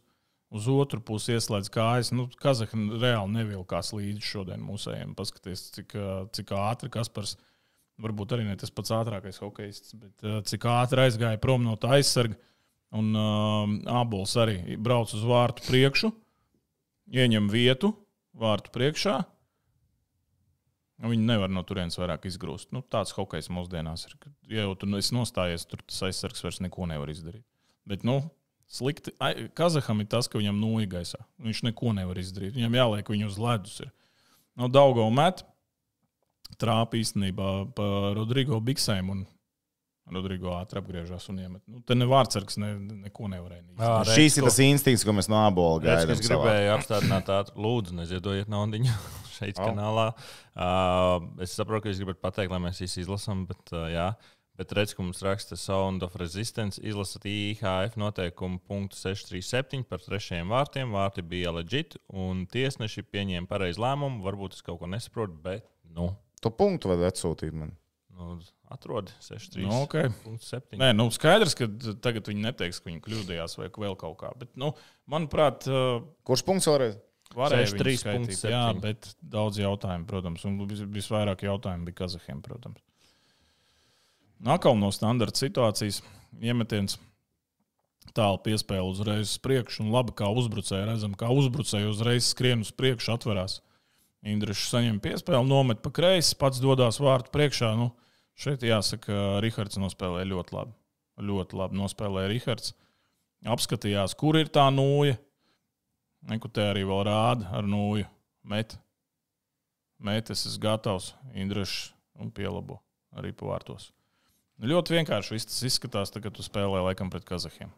uz 0.54 0.68
otru 0.70 1.02
pusi 1.02 1.34
ieslēdz 1.34 1.72
kājas. 1.74 2.12
Nu, 2.14 2.28
Kazahstāna 2.40 3.00
reāli 3.02 3.34
nevilkās 3.40 3.90
līdzi 3.96 4.22
šodien 4.22 4.62
mūsējiem. 4.62 5.16
Paskaties, 5.18 5.66
cik, 5.74 5.96
cik 6.38 6.54
ātri 6.54 6.92
Kaspars, 6.94 7.36
varbūt 8.02 8.36
arī 8.36 8.46
ne 8.46 8.56
tas 8.62 8.70
pats 8.70 8.94
ātrākais 8.94 9.42
hokejists, 9.42 9.96
bet 9.98 10.28
cik 10.50 10.68
ātri 10.70 11.08
aizgāja 11.08 11.42
prom 11.42 11.66
no 11.66 11.74
tā 11.76 11.96
aizsarga. 11.98 12.38
Un 12.94 13.10
uh, 13.18 13.66
Abols 13.90 14.36
arī 14.38 14.78
brauc 14.78 15.10
uz 15.18 15.24
vārtu 15.26 15.66
priekšu, 15.66 16.12
ieņem 17.10 17.50
vietu 17.50 17.90
vārtu 18.38 18.70
priekšā. 18.76 19.18
Nu, 21.02 21.10
Viņi 21.12 21.26
nevar 21.26 21.52
no 21.52 21.64
turienes 21.68 21.98
vairāk 22.00 22.28
izgrūst. 22.30 22.70
Nu, 22.76 22.84
tāds 22.86 23.16
hokejs 23.16 23.50
mūsdienās 23.54 24.06
ir. 24.08 24.16
Ja 24.52 24.68
jau 24.68 24.76
tur 24.80 24.92
nu 24.92 25.02
nostājies, 25.02 25.66
tur 25.68 25.82
tas 25.88 26.04
aizsargs 26.10 26.44
vairs 26.46 26.62
neko 26.64 26.88
nevar 26.90 27.12
izdarīt. 27.12 27.44
Bet, 27.90 28.06
nu, 28.08 28.22
slikti. 28.72 29.16
Kazaham 29.58 30.04
ir 30.04 30.10
tas, 30.12 30.30
ka 30.30 30.40
viņam 30.40 30.62
nūja 30.62 30.92
gaisā. 30.98 31.20
Viņš 31.44 31.64
neko 31.70 31.96
nevar 31.98 32.20
izdarīt. 32.22 32.56
Viņam 32.58 32.78
jāliek 32.80 33.12
viņu 33.16 33.32
uz 33.32 33.42
ledus. 33.42 33.80
Ir. 33.84 33.92
No 34.60 34.70
Daugo 34.72 35.10
met 35.14 35.44
trāpa 36.62 37.00
īstenībā 37.00 37.50
pa 37.76 37.88
Rodrigo 38.16 38.60
Biksēm. 38.64 39.10
Un 39.10 39.26
Rodrigo 40.12 40.52
ātri 40.58 40.82
apgriežas 40.82 41.30
un 41.32 41.38
iemet. 41.40 41.62
Nu, 41.70 41.80
te 41.88 41.96
ne 41.96 42.06
vārdsargs 42.10 42.58
ne, 42.60 42.74
neko 43.06 43.30
nevarēja. 43.32 43.64
Jā, 43.80 43.92
redz, 44.04 44.12
Šīs 44.18 44.38
ir 44.42 44.48
tas 44.50 44.60
instinkts, 44.66 45.06
ko 45.08 45.16
mēs 45.16 45.30
no 45.32 45.40
abola 45.40 45.80
gaidām. 45.86 46.12
Es 46.12 46.22
gribēju 46.26 46.74
apstādināt 46.76 47.28
tādu, 47.30 47.56
lūdzu, 47.64 47.96
neziedojiet 48.02 48.52
naudu 48.52 48.82
šeit, 49.38 49.58
Au. 49.58 49.70
kanālā. 49.70 50.10
Uh, 50.54 51.30
es 51.46 51.56
saprotu, 51.56 51.86
ka 51.86 51.94
jūs 51.94 52.02
gribat 52.04 52.20
pateikt, 52.22 52.52
lai 52.54 52.60
mēs 52.66 52.82
visi 52.84 53.00
izlasām, 53.02 53.46
bet, 53.50 53.64
uh, 53.74 53.88
jā, 53.90 54.10
bet 54.60 54.74
redz, 54.78 54.92
ka 54.94 55.06
mums 55.06 55.24
raksta 55.26 55.58
Sound 55.58 56.04
of 56.06 56.18
Resistance. 56.20 56.82
Izlasat 56.84 57.26
IHF 57.32 57.96
noteikumu 57.98 58.60
punktu 58.68 59.00
637 59.00 59.88
par 59.90 60.04
trešajiem 60.04 60.52
vārtiem. 60.54 60.92
Vārti 60.94 61.24
bija 61.26 61.56
legit, 61.56 61.96
un 62.12 62.44
tiesneši 62.52 63.08
pieņēma 63.08 63.50
pareizu 63.50 63.82
lēmumu. 63.82 64.22
Varbūt 64.28 64.60
es 64.60 64.68
kaut 64.68 64.84
ko 64.84 64.92
nesaprotu, 64.92 65.40
bet, 65.48 65.66
nu, 65.96 66.12
To 66.44 66.52
punktu 66.52 66.90
vajag 66.92 67.08
atsūtīt 67.08 67.54
man. 67.56 67.70
nu 68.14 68.34
atrodi 68.74 69.14
637. 69.22 69.64
Nu, 69.70 69.84
okay. 69.86 70.80
Nē, 70.82 70.92
nu, 70.98 71.08
skaidrs, 71.14 71.54
ka 71.60 71.68
tagad 72.04 72.28
viņi 72.32 72.46
neteiks, 72.48 72.82
ka 72.82 72.90
viņi 72.90 73.02
kļūdījās 73.06 73.58
vai 73.62 73.70
vēl 73.70 73.98
kaut 74.02 74.18
kā. 74.22 74.32
Bet, 74.40 74.52
nu, 74.60 74.74
manuprāt, 75.10 75.68
uh, 75.70 76.02
Kurš 76.28 76.46
punkts 76.48 76.70
vēlreiz? 76.72 76.98
varēja 77.34 77.70
63 77.72 77.86
viņu 77.90 78.02
skaitīt. 78.02 78.18
punkts 78.18 78.44
Jā, 78.46 78.64
bet 78.84 79.08
daudz 79.36 79.58
jautājumu, 79.62 80.06
protams, 80.10 80.44
un 80.50 80.60
vis- 80.70 80.84
visvairāk 81.00 81.46
jautājumu 81.48 81.88
bija 81.90 82.04
Kazahiem, 82.04 82.44
protams. 82.46 82.82
Nākamā 84.44 84.80
no 84.82 84.92
standarta 84.92 85.40
situācijas 85.40 86.02
iemetiens 86.44 86.98
tālu 88.14 88.38
piespēle 88.44 88.84
uzreiz 88.86 89.32
uz 89.32 89.40
priekšu, 89.42 89.86
un 89.86 89.94
labi, 89.96 90.14
kā 90.20 90.28
uzbrucēji 90.30 90.90
redzam, 90.90 91.14
kā 91.18 91.30
uzbrucēji 91.34 91.88
uzreiz 91.90 92.28
skrien 92.34 92.62
uz 92.66 92.74
priekšu, 92.76 93.14
atverās. 93.16 93.62
Indrišs 94.24 94.70
saņem 94.72 95.00
piespēli, 95.04 95.48
nomet 95.48 95.82
pa 95.84 95.92
kreisi, 95.92 96.36
pats 96.40 96.62
dodas 96.64 97.00
vārtu 97.04 97.32
priekšā. 97.34 97.74
Nu, 97.80 97.90
šeit 98.40 98.64
jāsaka, 98.66 99.42
Rihards 99.44 99.80
nospēlēja 99.82 100.30
ļoti 100.32 100.58
labi. 100.58 100.76
Ļoti 101.24 101.60
labi 101.60 101.80
nospēlēja 101.80 102.32
Rihards. 102.32 102.74
Apskatījās, 103.54 104.16
kur 104.18 104.40
ir 104.40 104.50
tā 104.54 104.70
nūja. 104.74 105.18
Neko 106.32 106.48
te 106.54 106.64
arī 106.72 106.86
vēl 106.88 107.04
rāda 107.10 107.50
ar 107.54 107.68
nūju. 107.68 108.08
Met. 108.48 108.78
Met, 110.04 110.32
es 110.32 110.46
esmu 110.48 110.64
gatavs, 110.64 111.14
Indrišs 111.36 111.92
un 112.20 112.32
pielabo 112.32 112.80
arī 113.18 113.32
pa 113.36 113.48
vārtos. 113.52 113.92
Nu, 114.58 114.70
ļoti 114.70 114.98
vienkārši 114.98 115.36
viss 115.36 115.50
tas 115.50 115.62
izskatās, 115.68 116.12
tā, 116.14 116.22
kad 116.24 116.36
tu 116.36 116.46
spēlē 116.46 116.84
laikam 116.88 117.12
pret 117.14 117.26
Kazahiem. 117.28 117.72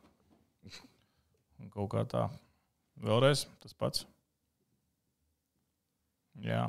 Un 1.61 1.71
kaut 1.73 1.91
kā 1.93 2.03
tā. 2.09 2.27
Vēlreiz 3.01 3.45
tas 3.63 3.75
pats. 3.77 4.05
Jā. 6.43 6.67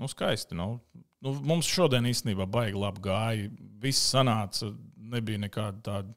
Nu, 0.00 0.08
skaisti. 0.10 0.56
Nu. 0.58 0.78
Nu, 1.24 1.32
mums 1.46 1.68
šodien 1.70 2.06
īstenībā 2.10 2.46
baigi 2.50 2.76
labi 2.78 3.02
gāja. 3.06 3.50
Viss 3.80 4.10
sanāca. 4.12 4.72
Nebija 5.14 5.40
nekāda 5.40 5.80
tāda 5.84 6.14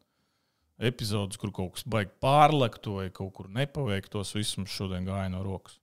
epizode, 0.89 1.37
kur 1.39 1.53
kaut 1.55 1.75
kas 1.77 1.85
baigi 1.89 2.13
pārlektu 2.23 2.97
vai 2.99 3.07
kaut 3.13 3.33
kur 3.37 3.51
nepaveiktos. 3.53 4.35
Viss 4.35 4.57
mums 4.59 4.73
šodien 4.73 5.07
gāja 5.07 5.29
no 5.33 5.43
rokas. 5.45 5.79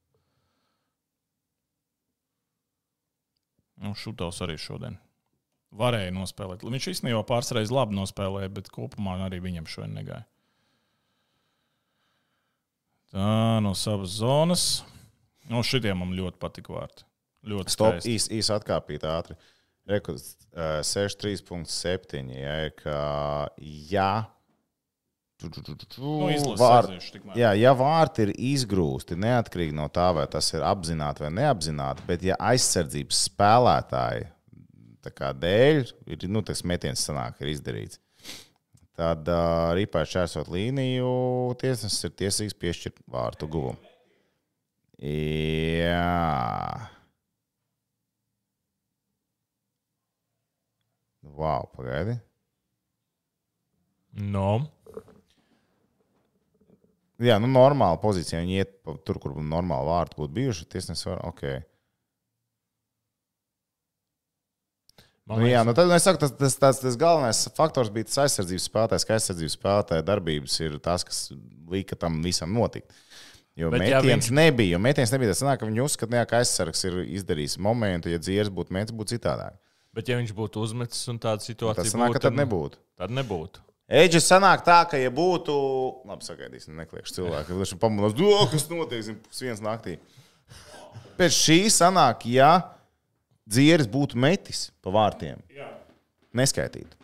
Nu, 3.80 3.94
Šūtavs 3.98 4.38
arī 4.44 4.58
šodien 4.60 5.00
varēja 5.74 6.12
nospēlēt. 6.14 6.62
Viņš 6.62 6.90
īstenībā 6.92 7.24
pāris 7.26 7.50
reizes 7.56 7.74
labi 7.74 7.96
nospēlēja, 7.98 8.52
bet 8.54 8.70
kopumā 8.72 9.16
arī 9.26 9.40
viņam 9.42 9.66
šodien 9.70 9.96
negāja. 9.98 10.26
Tā 13.14 13.62
no 13.62 13.74
savas 13.78 14.14
zonas. 14.18 14.68
No 15.50 15.60
šitiem 15.66 16.00
man 16.00 16.14
ļoti 16.16 16.40
patika 16.40 16.72
vārti. 16.74 17.04
Ļoti 17.44 17.74
Stop, 17.74 17.98
skaisti. 17.98 18.14
īsi 18.14 18.38
īs 18.40 18.50
atkāpīt 18.54 19.04
ātri. 19.08 19.36
Uh, 19.84 20.80
63,7. 20.86 22.30
Ja, 22.32 22.54
kā, 22.78 23.00
ja, 23.90 24.10
tu, 25.36 25.50
tu, 25.52 25.60
tu, 25.66 25.74
tu, 25.76 26.00
Nu, 26.00 26.54
vār-. 26.56 26.88
Jā, 27.36 27.52
ja 27.58 27.74
vārti 27.76 28.24
ir 28.28 28.32
izgrūsti, 28.54 29.18
neatkarīgi 29.20 29.76
no 29.76 29.90
tā, 29.92 30.08
vai 30.16 30.24
tas 30.30 30.48
ir 30.54 30.64
apzināti 30.64 31.26
vai 31.26 31.32
neapzināti, 31.36 32.06
bet 32.08 32.24
ja 32.24 32.38
aizsardzības 32.40 33.26
spēlētāji 33.28 34.30
dēļ 35.04 35.84
ir 36.08 36.24
nu, 36.32 36.40
tas 36.40 36.64
metiens, 36.64 37.04
sanāk, 37.04 37.42
ir 37.42 37.52
izdarīts, 37.52 38.00
tad 38.96 39.28
uh, 39.28 39.74
rīpā 39.76 40.06
šķērsot 40.06 40.48
līniju, 40.48 41.10
tiesnesis 41.60 42.08
ir 42.08 42.14
tiesīgs 42.16 42.56
piešķirt 42.56 43.04
vārtu 43.10 43.48
guvumu. 43.50 43.76
Jā. 45.04 46.93
Wow, 51.24 51.68
pagaidi. 51.74 52.18
No. 54.14 54.66
Jā, 57.24 57.38
nu, 57.40 57.48
normāla 57.50 57.96
pozīcija. 58.02 58.42
Viņi 58.44 58.58
iet 58.60 58.74
pa- 58.84 58.96
tur, 59.06 59.18
kur 59.22 59.32
normāli 59.38 59.88
vārti 59.88 60.18
būtu 60.18 60.34
bijuši. 60.36 60.66
Tiesnesis 60.74 61.06
var, 61.08 61.22
ok. 61.30 61.42
Man 65.24 65.40
Nu, 65.40 65.46
jā, 65.48 65.62
liekas, 65.62 65.66
nu 65.70 65.72
tad 65.78 65.92
es 65.96 66.04
saku, 66.04 66.20
tas, 66.20 66.32
tas, 66.36 66.56
tas, 66.60 66.80
tas 66.82 66.96
galvenais 67.00 67.38
faktors 67.56 67.88
bija 67.92 68.04
tas 68.10 68.18
aizsardzības 68.26 68.66
spēlētājs, 68.68 69.06
ka 69.08 69.14
aizsardzības 69.16 69.54
spēlētāja 69.56 70.04
darbības 70.04 70.58
ir 70.66 70.74
tas, 70.84 71.06
kas 71.08 71.22
lika 71.72 71.96
tam 71.96 72.18
visam 72.26 72.52
notikt. 72.52 72.92
Jo 73.56 73.70
Bet 73.72 73.80
metiens 73.86 74.04
viņš- 74.04 74.10
viņš... 74.28 74.30
nebija. 74.36 74.74
Jo 74.74 74.82
metiens 74.84 75.12
nebija. 75.14 75.30
Tas 75.32 75.40
sanāk, 75.40 75.62
ka 75.62 75.68
viņi 75.70 75.80
uzskata, 75.86 76.12
ne, 76.12 76.24
ka 76.28 76.42
aizsargs 76.42 76.84
ir 76.90 76.98
izdarījis 77.16 77.56
momentu, 77.62 78.10
ja 78.12 78.18
dzīves 78.20 78.50
būtu 78.52 78.74
mēģinājums, 78.74 78.98
būtu 79.00 79.16
citādāk. 79.16 79.56
Bet, 79.94 80.10
ja 80.10 80.18
viņš 80.18 80.32
būtu 80.34 80.62
uzmetis 80.64 81.04
un 81.12 81.20
tāda 81.22 81.44
situācija 81.44 81.84
Tas 81.86 81.94
sanāk, 81.94 82.16
ka 82.16 82.24
tad 82.26 82.34
nebūtu. 82.34 82.80
Tad 82.98 83.14
nebūtu. 83.14 83.62
Eģis 83.94 84.26
sanāk 84.26 84.64
tā, 84.66 84.80
ka, 84.90 84.98
ja 84.98 85.10
būtu. 85.12 85.54
Labi, 86.08 86.26
sagaidīsim, 86.26 86.74
nekliekšu 86.80 87.18
cilvēku. 87.20 87.58
Viņš 87.60 87.74
pamanās, 87.82 88.16
kas 88.50 88.66
notiek, 88.72 89.04
zin, 89.06 89.18
pusdienas 89.28 89.62
naktī. 89.62 89.98
Pēc 91.18 91.36
šī 91.36 91.58
sanāk, 91.70 92.24
ja 92.26 92.50
dzieris 93.46 93.86
būtu 93.90 94.18
metis 94.18 94.70
pa 94.82 94.90
vārtiem, 94.94 95.38
Jā. 95.52 95.68
neskaitītu. 96.34 96.96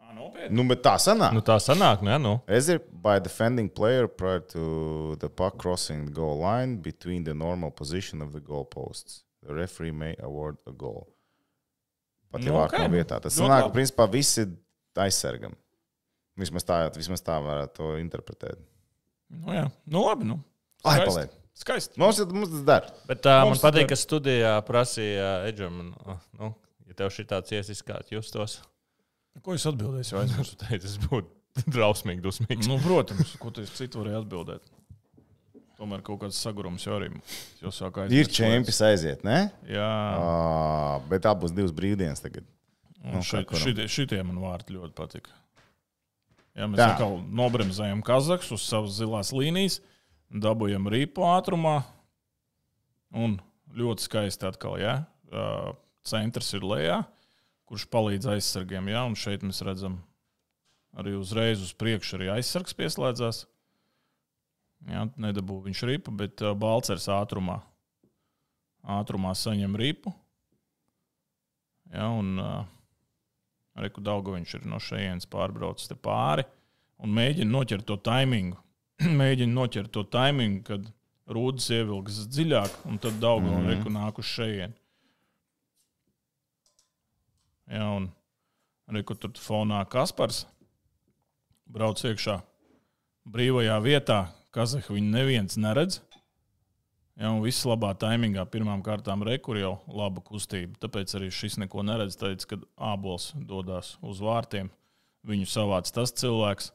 Ā, 0.00 0.14
Nopietni. 0.16 0.50
Nu, 0.56 0.64
bet 0.66 0.82
tā 0.82 0.96
sanāk. 0.98 1.34
Nu, 1.36 1.44
tā 1.46 1.60
sanāk, 1.62 2.02
nu, 2.02 2.10
jā, 2.10 2.18
nu. 2.22 2.34
As 2.48 2.72
if 2.72 2.82
by 2.90 3.20
defending 3.22 3.68
player 3.68 4.08
prior 4.08 4.40
to 4.50 5.16
the 5.20 5.28
puck 5.28 5.58
crossing 5.62 6.06
the 6.08 6.12
goal 6.16 6.40
line 6.40 6.78
between 6.82 7.24
the 7.24 7.34
normal 7.34 7.70
position 7.70 8.22
of 8.24 8.32
the 8.32 8.40
goal 8.40 8.64
posts, 8.64 9.22
the 9.46 9.54
referee 9.54 9.92
may 9.92 10.16
award 10.18 10.56
a 10.66 10.72
goal. 10.72 11.06
Pat 12.30 12.44
Nu, 12.44 12.52
vārtā 12.54 12.78
ok, 12.78 12.86
nu, 12.86 12.94
vietā. 12.94 13.18
Tas 13.24 13.34
sanāk, 13.38 13.66
ka 13.66 13.72
principā 13.74 14.06
visi 14.10 14.44
aizsargam. 15.02 15.56
Vismaz 16.38 16.64
tā, 16.64 16.76
vismaz 16.94 17.22
tā 17.26 17.36
varētu 17.42 17.74
to 17.80 17.88
interpretēt. 18.00 18.60
Nu, 19.30 19.52
jā. 19.54 19.64
nu 19.90 20.04
labi. 20.06 20.28
Nu. 20.30 20.38
Ai, 20.84 21.00
Skaisti. 21.00 21.10
paliek. 21.10 21.34
Skaisti. 21.60 21.98
Mums, 22.00 22.20
mums 22.32 22.52
tas 22.54 22.62
dara. 22.68 22.92
Bet 23.10 23.26
uh, 23.28 23.40
man 23.42 23.50
Mums 23.52 23.64
patīk, 23.64 23.84
tad- 23.84 23.92
ka 23.92 23.98
studijā 24.00 24.52
prasīja 24.64 25.28
Edžam, 25.50 25.80
nu, 26.38 26.52
ja 26.88 26.96
tev 27.02 27.10
šī 27.12 27.26
tāds 27.34 27.52
iesīs, 27.52 27.82
kā 27.84 27.98
justos, 28.14 28.60
Ko 29.44 29.54
es 29.54 29.62
atbildēšu? 29.68 30.16
vai 30.16 30.22
aizmirsu? 30.26 30.56
es 30.56 30.62
teicu, 30.62 30.86
tas 30.86 30.96
būtu 31.10 31.70
drausmīgi, 31.74 32.22
dusmīgs. 32.24 32.66
Nu, 32.70 32.78
protams, 32.82 33.34
ko 33.42 33.52
tu 33.54 33.62
citu 33.68 34.00
varēji 34.02 34.22
atbildēt. 34.22 34.64
Tomēr 35.80 36.02
kaut 36.04 36.20
kāds 36.20 36.36
sagurums 36.36 36.84
jau 36.84 36.98
arī 36.98 37.08
jau 37.62 37.70
sāk 37.72 38.02
Ir 38.12 38.28
čempions 38.28 38.80
aiziet, 38.84 39.22
ne? 39.24 39.46
Jā, 39.64 39.86
À, 40.20 40.98
bet 41.08 41.24
tā 41.24 41.32
būs 41.32 41.54
divas 41.56 41.72
brīvdienas 41.72 42.20
tagad. 42.20 42.44
nu, 43.00 43.22
šeit, 43.24 43.48
šitie, 43.56 43.86
šitie 43.88 44.18
man 44.22 44.42
vārti 44.42 44.76
ļoti 44.76 44.92
patika. 44.98 45.32
Jā, 46.52 46.66
mēs 46.68 46.82
Tā. 46.82 46.90
atkal 46.92 47.16
nobremzējam 47.32 48.02
Kazahstānu 48.04 48.58
uz 48.58 48.66
savas 48.66 48.98
zilās 48.98 49.30
līnijas, 49.32 49.78
dabūjam 50.28 50.90
rīpu 50.92 51.24
ātrumā. 51.24 51.78
Un 53.16 53.38
ļoti 53.72 54.04
skaisti 54.04 54.46
atkal, 54.46 54.76
ja 54.82 54.98
centrs 56.04 56.52
ir 56.58 56.66
lejā, 56.66 57.00
kurš 57.70 57.86
palīdz 57.88 58.28
aizsargiem. 58.34 58.92
Jā, 58.92 59.06
un 59.08 59.16
šeit 59.18 59.46
mēs 59.46 59.62
redzam 59.64 60.00
Arī 60.98 61.14
uzreiz 61.14 61.60
uz 61.62 61.70
priekšu 61.78 62.16
arī 62.18 62.30
aizsargs 62.34 62.74
pieslēdzās. 62.74 63.44
Jā, 64.88 65.04
nedabū 65.20 65.58
viņš 65.66 65.82
ripu, 65.90 66.14
bet 66.16 66.40
uh, 66.44 66.54
Balcers 66.56 67.08
ātrumā. 67.12 67.58
Ātrumā 68.80 69.34
saņem 69.36 69.76
ripu. 69.76 70.12
Jā, 71.92 72.06
un 72.16 72.38
uh, 72.40 72.62
Reku 73.80 74.00
Daugoviņš 74.04 74.54
ir 74.56 74.66
no 74.70 74.80
šejienes 74.80 75.28
pārbraucis 75.30 75.90
te 75.90 75.96
pāri 75.98 76.46
un 77.00 77.12
mēģina 77.16 77.50
noķert 77.50 77.86
to 77.88 77.96
taimingu. 78.00 78.58
mēģina 79.20 79.52
noķert 79.56 79.92
to 79.94 80.04
taimingu, 80.08 80.62
kad 80.66 80.88
rūdas 81.30 81.68
ievilks 81.72 82.24
dziļāk, 82.32 82.80
un 82.90 83.00
tad 83.02 83.20
Daugoviņš 83.22 83.56
mm 83.56 83.66
-hmm. 83.66 83.76
reku 83.76 83.94
nāk 83.94 84.18
uz 84.18 84.30
šejienu. 84.30 84.76
Jā, 87.70 87.86
un 87.96 88.10
reku 88.90 89.14
tur 89.14 89.30
fonā 89.38 89.84
Kaspars 89.86 90.46
brauc 91.70 92.02
iekšā 92.02 92.40
brīvajā 93.30 93.76
vietā. 93.84 94.20
Kazahu 94.54 94.96
viņu 94.96 95.12
neviens 95.14 95.58
neredz. 95.60 96.00
Jā, 97.20 97.28
un 97.28 97.42
viss 97.44 97.66
labā 97.68 97.92
taimingā 98.00 98.46
pirmām 98.48 98.80
kārtām 98.82 99.22
rekur 99.26 99.58
jau 99.60 99.74
laba 99.92 100.22
kustība. 100.24 100.78
Tāpēc 100.80 101.12
arī 101.18 101.28
šis 101.34 101.58
neko 101.60 101.84
neredz. 101.84 102.16
Teica, 102.18 102.54
kad 102.54 102.64
ābols 102.90 103.30
dodas 103.36 103.92
uz 104.00 104.22
vārtiem, 104.24 104.70
viņu 105.28 105.48
savāc 105.50 105.90
tas 105.92 106.14
cilvēks. 106.16 106.70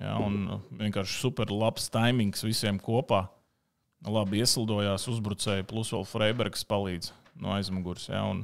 Jā, 0.00 0.16
un 0.18 0.58
vienkārši 0.74 1.20
super 1.22 1.52
labs 1.54 1.86
taimings 1.94 2.42
visiem 2.42 2.80
kopā. 2.82 3.28
Labi 4.04 4.42
ieslidojās, 4.42 5.06
uzbrucēji, 5.08 5.68
plus 5.70 5.92
vēl 5.94 6.02
Freibergs 6.08 6.66
palīdz 6.68 7.12
no 7.40 7.54
aizmugures. 7.54 8.10
Jā, 8.10 8.24
un 8.26 8.42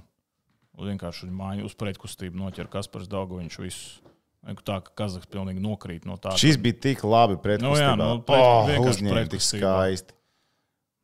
vienkārši 0.79 1.29
māju 1.35 1.67
uz 1.69 1.75
pretkustību 1.77 2.39
noķer 2.41 2.71
Kaspars 2.73 3.11
Daugoviņš 3.11 3.59
visus. 3.61 3.99
Tā 4.41 4.79
ka 4.81 4.91
Kazahs 4.97 5.27
pilnīgi 5.31 5.61
nokrīt 5.61 6.07
no 6.09 6.17
tā. 6.17 6.33
Šis 6.41 6.57
bija 6.57 6.79
tik 6.81 7.03
labi 7.05 7.37
pret 7.43 7.61
Nu 7.61 7.75
jā, 7.77 7.93
nu, 7.99 8.23
pret- 8.25 8.41
oh, 8.41 8.65
vienkārši 8.71 9.05
uzņēma 9.05 9.25
tik 9.35 9.45
skaisti. 9.45 10.15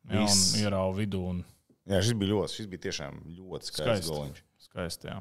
jā, 0.09 0.23
un 0.25 0.63
ierauga 0.63 0.97
vidū 1.03 1.21
un 1.35 1.45
Jā, 1.87 2.01
šis 2.03 2.17
bija 2.19 2.33
ļoti, 2.33 2.55
šis 2.57 2.67
bija 2.73 2.83
tiešām 2.89 3.21
ļoti 3.37 3.69
skaists 3.71 4.09
goliņš. 4.11 4.41
skaisti. 4.67 5.07
Jā. 5.13 5.21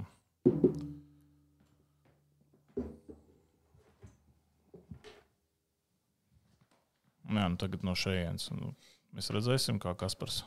Nu 7.26 7.40
Jā, 7.42 7.48
nu 7.50 7.58
tagad 7.58 7.84
no 7.86 7.96
šejienes. 7.98 8.50
Nu, 8.54 8.74
mēs 9.16 9.32
redzēsim, 9.34 9.80
kā 9.82 9.96
Kaspars. 9.98 10.44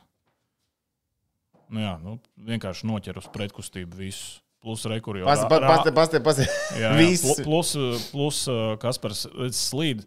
Nu 1.69 1.83
jā, 1.83 1.95
nu, 2.01 2.17
vienkārši 2.49 2.87
noķer 2.89 3.19
uz 3.21 3.27
pretkustību 3.33 3.99
visu. 3.99 4.39
Plus 4.59 4.81
rekurbi 4.91 5.21
jau 5.21 5.27
Pasti, 5.29 5.45
pa- 5.47 5.59
pasti, 5.63 5.91
pasti, 5.95 6.19
pasti. 6.25 6.47
Jā, 6.81 6.89
jā. 6.99 7.11
Plu- 7.23 7.43
Plus, 7.47 7.69
plus 8.11 8.39
uh, 8.51 8.73
Kaspars 8.81 9.21
redz 9.31 9.55
slīd 9.69 10.01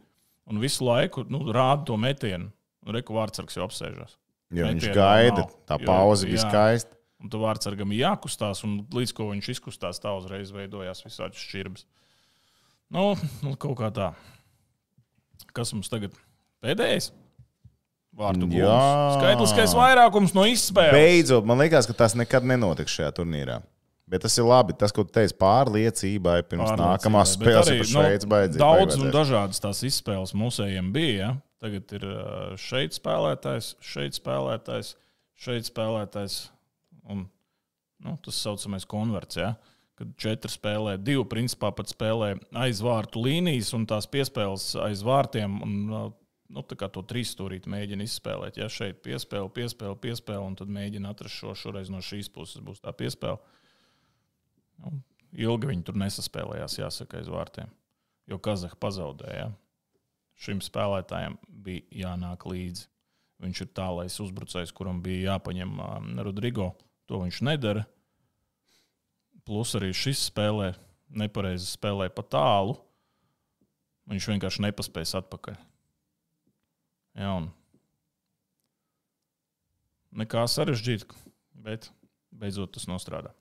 un 0.50 0.59
visu 0.61 0.84
laiku 0.84 1.24
nu, 1.32 1.40
rāda 1.55 1.86
to 1.88 1.96
metienu. 1.96 2.50
Reku 2.92 3.14
vārdsargs 3.16 3.57
jau 3.57 3.64
apsēžas. 3.68 4.18
Jo 4.53 4.66
viņš 4.68 4.82
Metienu 4.84 4.96
gaida, 4.98 5.44
nav. 5.46 5.53
tā 5.70 5.78
pauze 5.86 6.26
bija 6.28 6.42
jā. 6.42 6.48
skaista. 6.50 6.98
Un 7.22 7.30
tu 7.30 7.38
vārdsargam 7.40 7.92
ir 7.94 8.03
jākustās, 8.03 8.61
un 8.66 8.80
līdz 8.92 9.12
ko 9.16 9.28
viņš 9.30 9.48
izkustās, 9.55 10.00
tā 10.03 10.11
uzreiz 10.18 10.50
veidojās 10.53 11.00
visādi 11.07 11.38
šķirbas. 11.38 11.86
Nu, 12.92 13.12
nu, 13.46 13.55
kaut 13.57 13.78
kā 13.78 13.88
tā. 13.94 14.11
Kas 15.57 15.72
mums 15.72 15.88
tagad 15.92 16.12
pēdējais? 16.64 17.12
Vārtu 18.18 18.44
Jā. 18.53 18.66
gūs. 18.68 19.16
Skaitliskais 19.22 19.72
vairākums 19.78 20.34
no 20.36 20.44
izspēles. 20.50 20.92
Beidzot, 20.98 21.46
man 21.48 21.62
liekas, 21.62 21.86
ka 21.88 21.94
tas 21.96 22.12
nekad 22.18 22.44
nenotiks 22.44 22.92
šajā 22.98 23.14
turnīrā. 23.22 23.62
Bet 24.11 24.24
tas 24.26 24.34
ir 24.38 24.46
labi. 24.48 24.74
Tas, 24.78 24.92
ko 24.94 25.05
tu 25.07 25.14
teici, 25.14 25.34
pārliecībai 25.40 26.40
pirms 26.44 26.72
Pārliecībai. 26.72 26.88
nākamās 26.90 27.34
spēles 27.36 27.70
arī, 27.70 27.78
ar 27.78 27.86
nu, 27.86 27.90
Šveici 27.92 28.30
baidzīgi. 28.32 28.61
Daudz 28.62 28.98
un 28.98 29.12
dažādas 29.14 29.62
tās 29.62 29.82
izspēles 29.88 30.34
mūsējiem 30.36 30.92
bija. 30.94 31.18
Ja? 31.18 31.32
Tagad 31.62 31.94
ir 31.94 32.07
šeit 32.59 32.96
spēlētājs, 32.98 33.76
šeit 33.86 34.18
spēlētājs, 34.18 34.96
šeit 35.38 35.68
spēlētājs. 35.70 36.38
Un, 37.12 37.28
nu, 38.03 38.16
tas 38.24 38.40
saucamais 38.42 38.88
konverts. 38.90 39.38
Ja? 39.38 39.55
Kad 39.98 40.16
četri 40.20 40.50
spēlē, 40.50 40.96
divi 40.98 41.22
principā 41.30 41.70
pat 41.76 41.92
spēlē 41.92 42.34
aiz 42.64 42.82
vārtu 42.82 43.22
līnijas 43.22 43.70
un 43.78 43.86
tās 43.86 44.11
piespēles 44.11 44.72
aiz 44.88 45.07
vārtiem. 45.07 45.62
Un, 45.62 46.12
Nu, 46.53 46.61
tā 46.68 46.76
kā 46.76 46.84
to 46.92 47.00
trīs 47.09 47.30
stūrīti 47.32 47.70
mēģina 47.72 48.05
izspēlēt. 48.05 48.59
Ja 48.61 48.66
šeit 48.68 48.98
piespēle, 49.05 49.48
piespēle, 49.57 49.96
piespēle, 49.96 50.42
un 50.44 50.57
tad 50.59 50.68
mēģina 50.68 51.14
atrast 51.14 51.38
šo 51.40 51.55
šoreiz 51.57 51.88
no 51.88 52.03
šīs 52.05 52.28
puses 52.32 52.61
būs 52.61 52.82
tā 52.84 52.92
piespēle. 52.92 53.40
Nu, 54.83 54.99
ilgi 55.33 55.70
viņi 55.70 55.87
tur 55.87 55.99
nesaspēlējās, 56.03 56.78
jāsaka, 56.80 57.20
aiz 57.20 57.30
vārtiem. 57.33 57.70
Jo 58.30 58.39
Kazahs 58.43 58.78
pazaudēja. 58.80 59.51
Šim 60.43 60.62
spēlētājam 60.64 61.37
bija 61.62 61.85
jānāk 62.05 62.47
līdzi. 62.49 62.89
Viņš 63.43 63.64
ir 63.64 63.72
tālais 63.74 64.18
uzbrucējs, 64.22 64.72
kuram 64.74 65.01
bija 65.03 65.33
jāpaņem 65.33 65.74
um, 65.83 66.09
Rodrigo. 66.22 66.72
To 67.11 67.22
viņš 67.22 67.43
nedara. 67.47 67.83
Plus 69.47 69.74
arī 69.78 69.91
šis 69.95 70.28
spēlē 70.28 70.72
nepareizi 71.18 71.66
spēlē 71.66 72.09
pa 72.14 72.22
tālu. 72.22 72.76
Viņš 74.11 74.28
vienkārši 74.30 74.64
nepaspējas 74.66 75.16
atpakaļ. 75.22 75.59
Jā, 77.18 77.35
un 77.43 77.51
nekā 80.16 80.47
sarežģīta, 80.49 81.18
bet 81.66 81.91
beidzot 82.33 82.74
tas 82.76 82.89
nostrādā. 82.91 83.35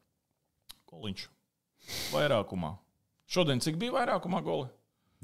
Koliņš 0.91 1.25
vairākumā. 2.13 2.75
Šodien 3.31 3.61
cik 3.63 3.77
bija 3.79 3.95
vairākumā 3.95 4.41
goli? 4.45 4.67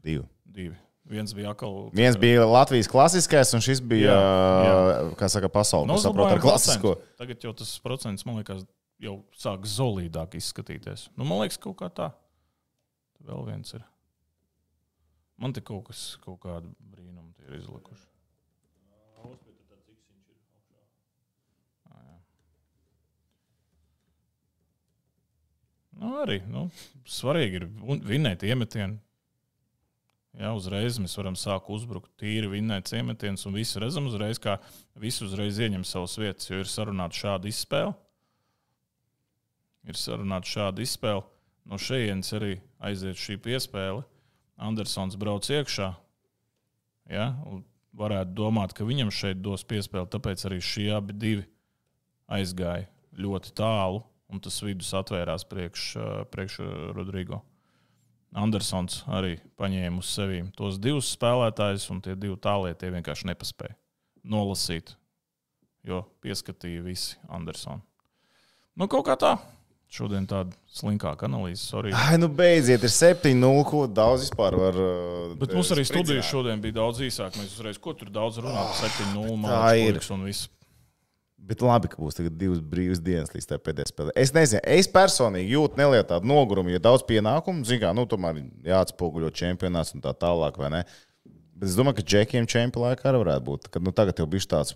Divi. 0.03 0.23
Divi. 0.47 0.77
Viens 1.07 1.31
bija 1.35 1.53
atkal. 1.53 1.89
Viens 1.95 2.17
bija 2.19 2.43
Latvijas 2.47 2.89
klasiskais, 2.91 3.53
un 3.55 3.61
šis 3.63 3.79
bija, 3.83 4.11
Jā, 4.11 4.65
jā. 4.67 5.03
kā 5.19 5.29
saka, 5.31 5.47
pasaules 5.51 5.87
Nu, 5.87 5.95
nu, 5.95 6.03
saprot, 6.03 6.31
ar 6.33 6.41
klasisko. 6.43 6.95
procentu. 6.97 7.15
Tagad 7.21 7.45
jau 7.47 7.53
tas 7.61 7.69
procents, 7.83 8.25
man 8.27 8.39
liekas, 8.41 8.65
jau 8.99 9.13
sāk 9.39 9.63
zolīdāk 9.71 10.35
izskatīties. 10.39 11.07
Nu, 11.15 11.23
man 11.27 11.43
liekas, 11.45 11.59
kaut 11.63 11.77
kā 11.79 11.87
tā. 11.95 12.09
Vēl 13.23 13.45
viens 13.47 13.71
ir. 13.77 13.85
Man 15.39 15.53
te 15.55 15.61
kaut 15.63 15.85
kas, 15.87 16.17
kaut 16.23 16.41
kāda 16.43 16.67
brīnuma 16.91 17.31
ir 17.47 17.59
izlikuši. 17.61 18.03
Nu, 25.97 26.13
arī 26.21 26.41
nu, 26.45 26.67
svarīgi 27.09 27.61
ir 27.61 27.67
vinēt 28.05 28.45
iemetienu. 28.45 28.99
Jā, 30.37 30.51
uzreiz 30.53 30.99
mēs 31.01 31.15
varam 31.17 31.33
sākt 31.39 31.71
uzbrukt, 31.73 32.11
tīri 32.21 32.49
vinnēt 32.51 32.91
iemetienus, 32.93 33.47
un 33.49 33.55
visi 33.57 33.81
redzam 33.81 34.05
uzreiz, 34.05 34.37
kā 34.37 34.59
visi 35.01 35.23
uzreiz 35.25 35.57
ieņem 35.57 35.85
savas 35.87 36.13
vietas, 36.21 36.51
jo 36.51 36.59
ir 36.61 36.69
sarunāta 36.69 37.17
šāda 37.17 37.49
izspēle. 37.49 37.95
Ir 39.87 39.97
sarunāta 39.97 40.51
šāda 40.51 40.83
izspēle. 40.85 41.23
No 41.67 41.79
šejienes 41.81 42.29
arī 42.37 42.51
aiziet 42.85 43.17
šī 43.17 43.39
piespēle. 43.43 44.05
Andersons 44.61 45.17
brauc 45.19 45.49
iekšā. 45.49 45.89
Ja, 47.09 47.31
varētu 47.97 48.35
domāt, 48.37 48.75
ka 48.77 48.85
viņam 48.85 49.09
šeit 49.13 49.41
dos 49.41 49.65
piespēli, 49.65 50.09
tāpēc 50.13 50.45
arī 50.45 50.61
šie 50.61 50.91
abi 50.99 51.33
aizgāja 52.27 52.85
ļoti 53.17 53.53
tālu, 53.57 54.03
un 54.33 54.41
tas 54.43 54.59
vidus 54.63 54.93
atvērās 54.97 55.45
priekš, 55.47 55.85
ā, 55.97 56.07
priekš 56.31 56.59
ā, 56.63 56.69
Rodrigo. 56.97 57.41
Andersons 58.37 59.01
arī 59.07 59.37
paņēma 59.57 60.01
uz 60.03 60.09
sevi 60.11 60.41
tos 60.57 60.77
divus 60.83 61.13
spēlētājus, 61.15 61.87
un 61.93 62.01
tie 62.03 62.15
divi 62.19 62.35
tālie 62.43 62.73
tie 62.77 62.91
vienkārši 62.93 63.29
nepaspēja 63.31 63.77
nolasīt, 64.27 64.91
jo 65.87 66.03
pieskatīja 66.23 66.83
visi 66.83 67.15
Andersonu. 67.31 67.79
Nu, 68.77 68.89
kaut 68.91 69.07
kā 69.07 69.15
tā. 69.17 69.37
Šodien 69.87 70.25
tāda 70.27 70.51
slinkāka 70.67 71.29
analīze. 71.29 71.63
Sorry. 71.63 71.93
Ai, 71.95 72.17
nu 72.19 72.27
beidziet, 72.27 72.83
ir 72.83 72.91
7-0, 72.91 73.63
ko 73.69 73.85
daudz 73.87 74.25
vispār 74.25 74.57
var. 74.59 74.75
uh, 74.75 75.37
Bet 75.39 75.55
mums 75.55 75.71
arī 75.71 75.85
studija 75.87 76.25
šodien 76.27 76.59
bija 76.61 76.75
daudz 76.81 76.99
īsāka. 77.07 77.39
Mēs 77.39 77.55
uzreiz, 77.55 77.79
ko 77.79 77.95
tur 77.95 78.11
daudz 78.11 78.41
runājām, 78.43 78.73
7-0 79.15 79.47
tā 79.47 79.61
ir. 79.79 80.01
un 80.13 80.27
viss. 80.27 80.49
Bet 81.37 81.61
labi, 81.63 81.87
ka 81.87 81.99
būs 82.01 82.17
divas 82.27 82.59
brīvas 82.59 82.99
dienas 82.99 83.31
līdz 83.31 83.45
tai 83.47 83.57
pēdējai 83.63 83.91
spēlē. 83.91 84.13
Es 84.19 84.33
nezinu, 84.35 84.59
es 84.67 84.89
personīgi 84.91 85.53
jūtu 85.53 85.79
nelielu 85.79 86.03
tādu 86.09 86.27
nogurumu, 86.27 86.73
jo 86.73 86.81
daudz 86.83 87.05
pienākumu, 87.07 87.63
zinu, 87.67 87.85
kā, 87.85 87.91
nu, 87.95 88.03
tomēr 88.09 88.41
jāatspoguļo 88.67 89.29
čempionāts 89.31 89.93
un 89.95 90.03
tā 90.03 90.11
tālāk, 90.17 90.57
vai 90.59 90.73
ne? 90.73 90.81
Bet 91.57 91.71
es 91.71 91.75
domāju, 91.77 91.97
ka 91.97 92.03
džekiem 92.05 92.45
čempionu 92.45 92.83
laikā 92.83 93.07
arī 93.09 93.19
varētu 93.23 93.43
būt. 93.47 93.69
Kad 93.73 93.85
nu, 93.85 93.93
tagad 93.95 94.19
jau 94.21 94.27
bija 94.29 94.45
tāds, 94.51 94.75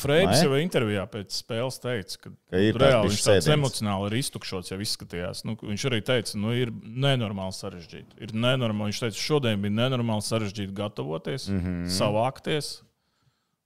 Freits 0.00 0.40
Nē? 0.40 0.40
jau 0.42 0.56
intervijā 0.58 1.04
pēc 1.10 1.36
spēles 1.36 1.78
teica, 1.78 2.16
ka, 2.18 2.32
Ka 2.50 2.62
ir 2.62 2.74
nu, 2.74 2.80
reāli 2.82 3.12
viņš 3.12 3.26
tāds 3.28 3.50
emocionāli 3.54 4.08
ir 4.10 4.16
iztukšots, 4.18 4.72
jau 4.72 4.80
izskatījās. 4.82 5.44
Nu, 5.46 5.54
viņš 5.60 5.84
arī 5.92 6.00
teica, 6.08 6.40
nu, 6.42 6.50
ir 6.58 6.72
nenormāli 6.82 7.54
sarežģīti. 7.54 8.18
Ir 8.26 8.34
nenormāli. 8.34 8.90
Viņš 8.90 9.04
teica, 9.04 9.22
šodien 9.22 9.62
bija 9.62 9.76
nenormāli 9.76 10.26
sarežģīti 10.26 10.74
gatavoties, 10.80 11.46
mm. 11.52 11.62
-hmm. 11.62 11.94
savākties. 11.94 12.72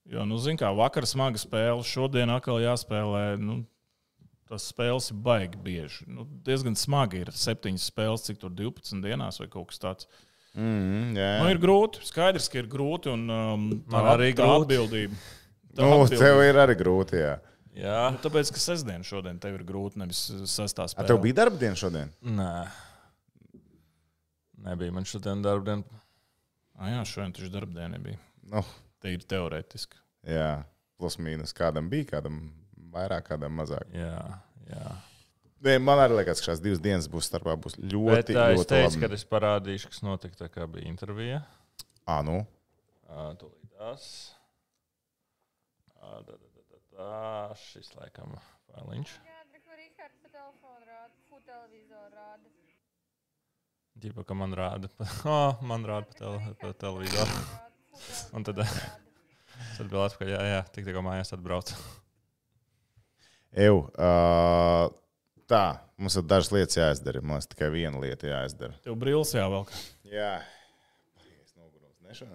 Jo, 0.09 0.25
nu, 0.25 0.39
zin 0.41 0.57
kā, 0.57 0.71
vakar 0.73 1.05
smaga 1.09 1.37
spēle, 1.41 1.83
šodien 1.85 2.31
atkal 2.33 2.63
jāspēlē. 2.65 3.25
Nu, 3.41 3.65
Tas 4.49 4.65
spēles 4.73 5.11
ir 5.13 5.17
baigi 5.21 5.59
bieži. 5.61 6.07
Nu, 6.09 6.23
diezgan 6.47 6.73
smagi 6.73 7.19
ir 7.21 7.29
septiņas 7.37 7.85
spēles, 7.91 8.23
cik 8.25 8.39
tur 8.41 8.49
12 8.57 9.03
dienās 9.05 9.37
vai 9.43 9.47
kaut 9.53 9.67
kas 9.69 9.83
tāds. 9.83 10.07
Mm, 10.57 11.11
jā, 11.21 11.27
Nu, 11.43 11.51
ir 11.53 11.61
grūti. 11.61 12.01
Skaidrs, 12.09 12.47
ka 12.49 12.63
ir 12.63 12.71
grūti. 12.73 13.11
Un, 13.13 13.27
um, 13.29 13.67
tā, 13.85 13.93
Man 13.93 14.09
arī 14.15 14.31
tā 14.33 14.47
grūti. 14.47 14.63
atbildība. 14.65 15.19
Tā 15.77 15.85
nu, 15.85 15.91
atbildība. 15.99 16.23
tev 16.25 16.41
ir 16.47 16.61
arī 16.65 16.79
grūti. 16.81 17.21
Jā. 17.21 17.35
Jā, 17.77 17.99
Nu, 18.15 18.23
tāpēc, 18.25 18.55
ka 18.57 18.65
sestdien 18.65 19.05
šodien 19.05 19.37
tev 19.39 19.59
ir 19.61 19.67
grūti, 19.69 20.01
nevis 20.01 20.25
sestā 20.49 20.89
spēlē. 20.89 21.07
tev 21.13 21.21
bija 21.27 21.37
darba 21.43 21.61
diena 21.61 21.77
šodien? 21.77 22.09
nē. 22.25 22.51
Nebija 24.65 24.93
man 24.97 25.05
šodien 25.05 25.43
darba 25.45 25.65
diena. 25.75 26.01
Ah, 26.79 26.89
jā, 26.95 27.05
šodien 27.05 27.37
taču 27.37 27.53
darbdiena 27.53 27.99
nebija. 27.99 28.17
Nu, 28.49 28.65
Te 29.03 29.13
ir 29.15 29.23
teorētiski. 29.31 29.97
jā, 30.27 30.65
plus 30.99 31.17
mīnus. 31.23 31.53
Kādam 31.55 31.89
bija, 31.93 32.05
kādam 32.17 32.41
vairāk, 32.95 33.29
kādam 33.31 33.55
mazāk. 33.61 33.87
Jā, 33.95 34.41
jā. 34.71 34.89
Nē, 35.67 35.77
man 35.83 35.99
arī 35.99 36.21
liekas, 36.21 36.39
ka 36.43 36.53
šīs 36.53 36.61
divas 36.63 36.81
dienas 36.83 37.07
būs 37.11 37.27
starpā. 37.31 37.57
Būs 37.59 37.75
Bet 37.79 37.91
ļoti, 37.93 38.35
tā, 38.35 38.45
es 38.55 38.61
ļoti 38.61 38.69
teicu, 38.73 38.95
labi. 38.95 39.07
ka 39.07 39.15
es 39.19 39.25
parādīšu, 39.27 39.89
kas 39.93 40.03
notika, 40.07 40.37
tā 40.45 40.49
kā 40.55 40.67
bija 40.71 40.87
intervija. 40.91 41.41
Ā, 42.07 42.21
nu. 42.27 42.41
Ā, 43.11 43.31
Tūlīt 43.41 43.73
tas. 43.79 44.09
Ā, 45.99 46.21
Da, 46.27 46.33
da, 46.33 46.37
da, 46.39 46.63
da, 46.71 46.79
da. 46.99 47.55
Šis 47.59 47.91
laikam 47.99 48.35
failiņš. 48.71 49.17
Ģipa, 53.99 54.23
ka 54.25 54.35
man 54.39 54.55
rāda. 54.55 54.89
Oh, 55.27 55.59
man 55.67 55.85
rāda 55.89 56.07
pa, 56.07 56.19
tele, 56.21 56.53
pa 56.61 56.71
televizoru. 56.79 57.41
Un 58.37 58.47
tad 58.47 58.61
es 58.65 59.81
atbildēju, 59.81 60.05
atpakaļ, 60.11 60.35
jā, 60.35 60.43
jā, 60.53 60.61
tik 60.75 60.87
tikko 60.89 61.05
mājās 61.07 61.35
atbraucu. 61.37 61.79
Eju, 63.65 63.81
uh, 63.97 64.85
tā, 65.49 65.65
mums 65.97 66.19
ir 66.21 66.29
dažas 66.29 66.53
lietas 66.55 66.79
jāizdara. 66.79 67.25
Man 67.25 67.39
liekas, 67.39 67.51
tikai 67.55 67.73
viena 67.75 68.03
lieta 68.03 68.29
jāizdara. 68.29 68.77
Tev 68.85 68.99
brīvs 69.01 69.33
jāvelk. 69.39 69.73
Jā, 70.09 70.37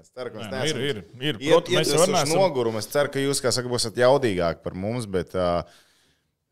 es 0.03 0.11
ceru, 0.13 0.31
ka 0.33 0.39
mēs 0.39 0.49
nu, 0.49 0.57
neesam. 0.57 0.81
ir, 0.81 0.83
ir, 0.83 0.99
ir. 1.17 1.39
Iet, 1.41 1.53
Protams, 1.53 1.77
mēs 1.77 1.93
jau 1.93 2.05
neesam. 2.11 2.37
nogurumu. 2.37 2.81
Es 2.81 2.89
ceru, 2.91 3.11
ka 3.13 3.21
jūs, 3.23 3.41
kā 3.43 3.51
saka, 3.55 3.71
būsiet 3.71 3.97
jaudīgāki 3.99 4.63
par 4.65 4.77
mums, 4.77 5.07
bet, 5.09 5.33
uh, 5.37 5.63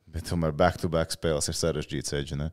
bet 0.09 0.25
tomēr 0.29 0.55
back-to-back 0.57 1.13
spēles 1.13 1.49
ir 1.51 1.57
sarežģīts. 1.57 2.15
Edži, 2.17 2.39
ne? 2.39 2.49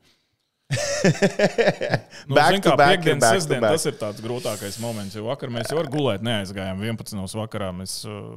Nu, 2.29 2.35
Back 2.35 2.61
to 2.61 2.75
back 2.77 2.99
ir 2.99 3.01
piekdienas, 3.01 3.21
back 3.23 3.33
to 3.33 3.41
sestdien, 3.41 3.61
back. 3.63 3.73
Tas 3.73 3.87
ir 3.89 3.97
tāds 3.97 4.21
grūtākais 4.25 4.77
moments, 4.83 5.17
jo 5.17 5.25
vakar 5.29 5.49
mēs 5.53 5.71
jau 5.73 5.79
ar 5.81 5.89
gulēt 5.89 6.25
neaizgājām. 6.27 6.83
11. 6.85 7.25
vakarā 7.41 7.71
mēs 7.73 8.03
uh, 8.09 8.37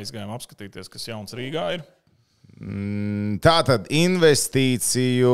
aizgājām 0.00 0.32
apskatīties, 0.34 0.90
kas 0.90 1.06
jauns 1.12 1.36
Rīgā 1.38 1.66
ir. 1.76 1.84
Mm, 2.60 3.38
Tā 3.44 3.60
tad 3.64 3.86
investīciju 3.94 5.30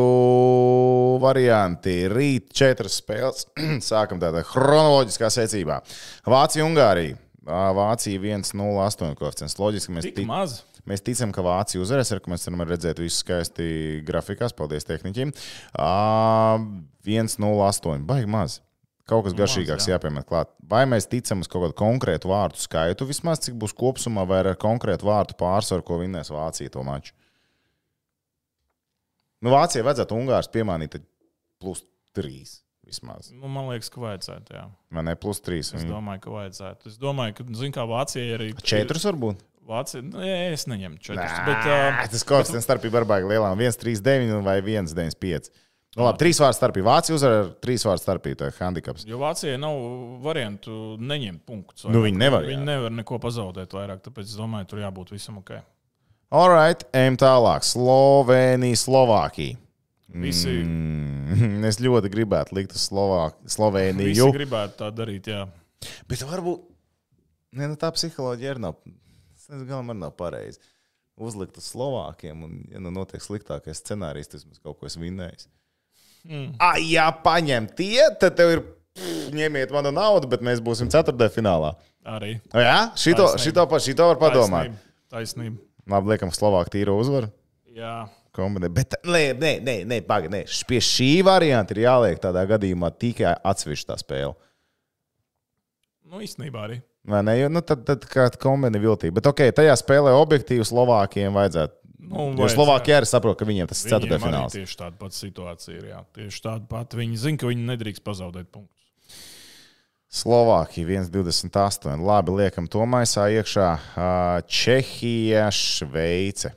varianti. 1.24 1.96
Rīt 2.12 2.52
četras 2.54 3.00
spēles. 3.00 3.48
Sākam 3.88 4.20
tādā 4.22 4.44
chronoloģiskā 4.46 5.32
secībā. 5.40 5.80
Vācija, 6.28 6.66
Ungārija. 6.68 7.16
Vācija 7.46 8.20
1,08 8.20 9.14
koeficients. 9.18 9.56
Loģiski, 9.58 9.94
mēs, 9.96 10.06
Tik 10.08 10.16
tic, 10.20 10.28
maz. 10.28 10.60
Mēs 10.90 11.02
ticam, 11.06 11.32
ka 11.34 11.44
Vācija 11.46 11.82
uzvarēs. 11.82 12.12
Ar 12.16 12.22
ko 12.24 12.32
mēs 12.32 12.46
varam 12.48 12.64
redzēt 12.68 13.02
visu 13.02 13.20
skaisti 13.22 13.66
grafikās. 14.06 14.54
Paldies 14.56 14.88
tehniķiem. 14.88 15.34
Ā, 15.82 15.90
1,08. 17.06 18.06
Baigi 18.08 18.30
maz. 18.30 18.60
Kaut 19.06 19.22
kas 19.22 19.36
Nu, 19.36 19.38
garšīgāks 19.44 19.86
jā. 19.86 19.94
jāpiemēt 19.94 20.26
klāt. 20.26 20.50
Vai 20.66 20.82
mēs 20.90 21.06
ticam 21.06 21.44
uz 21.44 21.46
kaut 21.46 21.62
kādu 21.62 21.76
konkrētu 21.78 22.26
vārtu 22.32 22.58
skaitu, 22.58 23.06
vismaz 23.06 23.44
cik 23.44 23.54
būs 23.54 23.74
kopumā, 23.78 24.24
vai 24.26 24.40
ar 24.42 24.56
konkrētu 24.58 25.06
vārtu 25.06 25.36
pārsvaru, 25.38 25.84
ko 25.86 26.00
vinnēs 26.00 26.32
Vācija 26.34 26.72
to 26.74 26.82
maču? 26.82 27.14
Nu, 29.44 29.52
Vācijai 29.54 29.84
vajadzētu 29.86 30.16
Ungārs 30.18 30.50
piemānīt 30.50 30.98
plus 31.62 31.84
3 32.18 32.56
vismaz. 32.86 33.30
Nu, 33.34 33.46
man 33.52 33.68
liekas, 33.70 33.90
ka 33.94 34.02
vajadzētu. 34.02 34.56
Jā. 34.56 34.64
Man 34.90 35.06
ne 35.06 35.14
plus 35.18 35.38
3. 35.44 35.60
Es 35.78 35.86
domāju, 35.86 36.24
ka 36.24 36.34
vajadzētu. 36.34 36.90
Es 36.90 36.98
domāju, 36.98 37.36
ka, 37.38 37.46
zin, 37.58 37.74
kā 37.74 37.86
Vācijai 37.86 38.34
arī. 38.34 38.48
4 38.58 39.02
varbūt. 39.06 39.42
Vācija, 39.66 40.02
nē, 40.06 40.32
es 40.54 40.66
neņemu 40.70 40.98
4. 41.02 41.18
Nē, 41.18 41.44
Bet, 41.46 41.64
uh, 41.66 42.02
tas 42.12 42.26
koeficients 42.26 42.66
starpība 42.68 43.02
ir 43.02 43.06
baigi 43.08 43.30
lielā. 43.32 43.52
1,39 43.58 44.44
vai 44.46 44.60
1,95. 44.62 45.50
Nu, 45.96 46.04
labi, 46.04 46.20
trīs 46.20 46.38
vārdu 46.42 46.58
starpība. 46.58 46.90
Vācija 46.92 47.16
uzvar 47.16 47.34
ar 47.38 47.46
trīs 47.64 47.86
vārdu 47.88 48.02
starpību. 48.04 48.36
Tā 48.42 48.50
ir 48.50 48.58
handicaps. 48.60 49.06
Jo 49.08 49.18
Vācijai 49.22 49.56
nav 49.60 49.78
variantu 50.22 50.94
neņemt 51.00 51.42
punktus. 51.48 51.86
Nu, 51.88 52.02
viņi 52.04 52.20
nevar, 52.20 52.44
jā. 52.44 52.52
Viņi 52.52 52.68
nevar 52.68 52.92
neko 52.92 53.18
pazaudēt 53.22 53.72
vairāk, 53.74 54.02
tāpēc 54.04 54.28
es 54.28 54.36
domāju, 54.36 54.68
tur 54.70 54.82
jābūt 54.84 55.14
visam 55.16 55.40
ok. 55.40 55.54
Alright, 56.36 56.84
ejam 56.96 57.16
tālāk. 57.22 57.64
Slovenija, 57.64 58.76
Slovākija. 58.82 59.56
Visi, 60.16 60.52
mm. 60.62 61.64
Es 61.70 61.80
ļoti 61.82 62.10
gribētu 62.12 62.54
likt 62.58 62.76
uz 62.76 62.84
Slovāk, 62.86 63.40
visi 63.42 63.56
Sloveniju. 63.56 64.28
gribētu 64.36 64.78
tā 64.84 64.92
darīt. 64.94 65.32
Jā. 65.32 65.46
Bet 66.10 66.22
varbūt 66.28 66.62
ne, 67.56 67.72
nu, 67.72 67.80
tā 67.80 67.90
psiholoģija 67.96 68.54
arī 68.54 68.64
nav. 68.68 68.78
Tas 69.46 69.62
galam 69.68 69.92
arī 69.92 70.00
nav 70.02 70.14
pareizi. 70.18 70.58
Uzlikt 71.16 71.56
uz 71.56 71.68
Slovākiem, 71.72 72.42
un, 72.44 72.56
ja 72.68 72.80
nu 72.82 72.90
notiek 72.92 73.22
sliktākais 73.24 73.78
scenārijs, 73.80 74.28
tad 74.28 74.42
mēs 74.44 74.58
kaut 74.60 74.76
ko 74.80 74.88
esam 74.90 75.04
vinnējuši. 75.06 75.46
Mm. 76.26 76.48
Ah, 76.60 76.76
ja 76.82 77.06
paņem 77.24 77.68
tie, 77.78 78.02
tad 78.20 78.34
tev 78.36 78.50
ir 78.56 78.60
pff, 78.66 79.30
ņemiet 79.32 79.72
manu 79.72 79.92
naudu, 79.94 80.28
bet 80.28 80.42
mēs 80.44 80.60
būsim 80.60 80.90
ceturtajā 80.92 81.32
finālā. 81.38 81.70
Arī. 82.06 82.34
O, 82.52 82.60
jā, 82.60 82.76
šito, 82.98 83.24
Taisnība. 83.30 83.44
šito, 83.46 83.64
pa- 83.70 83.80
šito 83.86 84.08
var 84.10 84.20
padomāt. 84.20 84.68
Taisnība. 84.74 85.10
Taisnība. 85.14 85.62
Labi, 85.94 86.12
liekam, 86.12 86.30
Slovākija 86.34 86.74
tīro 86.76 86.98
uzvaru. 87.00 87.30
Jā. 87.76 88.08
kombinēt. 88.36 88.74
Bet, 88.76 88.94
nē, 89.08 89.22
nē, 89.40 89.50
nē, 89.64 89.74
nē, 89.88 90.00
paga, 90.04 90.28
nē. 90.28 90.42
Š- 90.44 90.66
pie 90.68 90.76
šī 90.84 91.22
varianta 91.24 91.72
ir 91.72 91.86
jāliek 91.86 92.18
tādā 92.20 92.42
gadījumā 92.50 92.90
tikai 93.00 93.32
atsevišķa 93.40 93.96
spēle. 94.02 94.34
Nu, 96.06 96.20
īstenībā 96.20 96.66
arī. 96.68 96.76
Vai 97.06 97.22
ne? 97.22 97.36
Jo, 97.38 97.50
nu, 97.52 97.62
tad, 97.62 97.84
tad 97.86 98.04
kā 98.10 98.26
kombinē 98.42 98.80
viltība. 98.82 99.20
Bet, 99.20 99.28
ok, 99.30 99.44
tajā 99.54 99.76
spēlē 99.78 100.14
objektīvi 100.18 100.66
Slovākiem 100.66 101.36
vajadzētu. 101.36 101.78
Nu, 102.06 102.28
Jo 102.38 102.48
Slovākija 102.50 103.00
arī 103.00 103.08
saprot, 103.08 103.38
ka 103.38 103.46
viņiem 103.48 103.70
tas 103.70 103.80
ir 103.82 103.94
ceturtais 103.94 104.22
fināls. 104.22 104.54
Tieši 104.54 104.76
tāda 104.78 104.98
pati 105.00 105.18
situācija 105.18 105.74
ir. 105.78 105.86
Jā. 105.90 106.02
Tieši 106.18 106.42
tāda 106.44 106.66
pati. 106.70 106.98
Viņi 107.00 107.22
zina, 107.22 107.40
ka 107.40 107.50
viņi 107.50 107.66
nedrīkst 107.70 108.04
pazaudēt 108.06 108.50
punktus. 108.54 108.74
Slovākija 110.16 111.02
1,28. 111.02 112.04
Labi, 112.06 112.36
liekam 112.42 112.68
to 112.70 112.84
maisā 112.88 113.26
iekšā. 113.34 113.70
Čehija, 114.46 115.48
Šveice. 115.54 116.54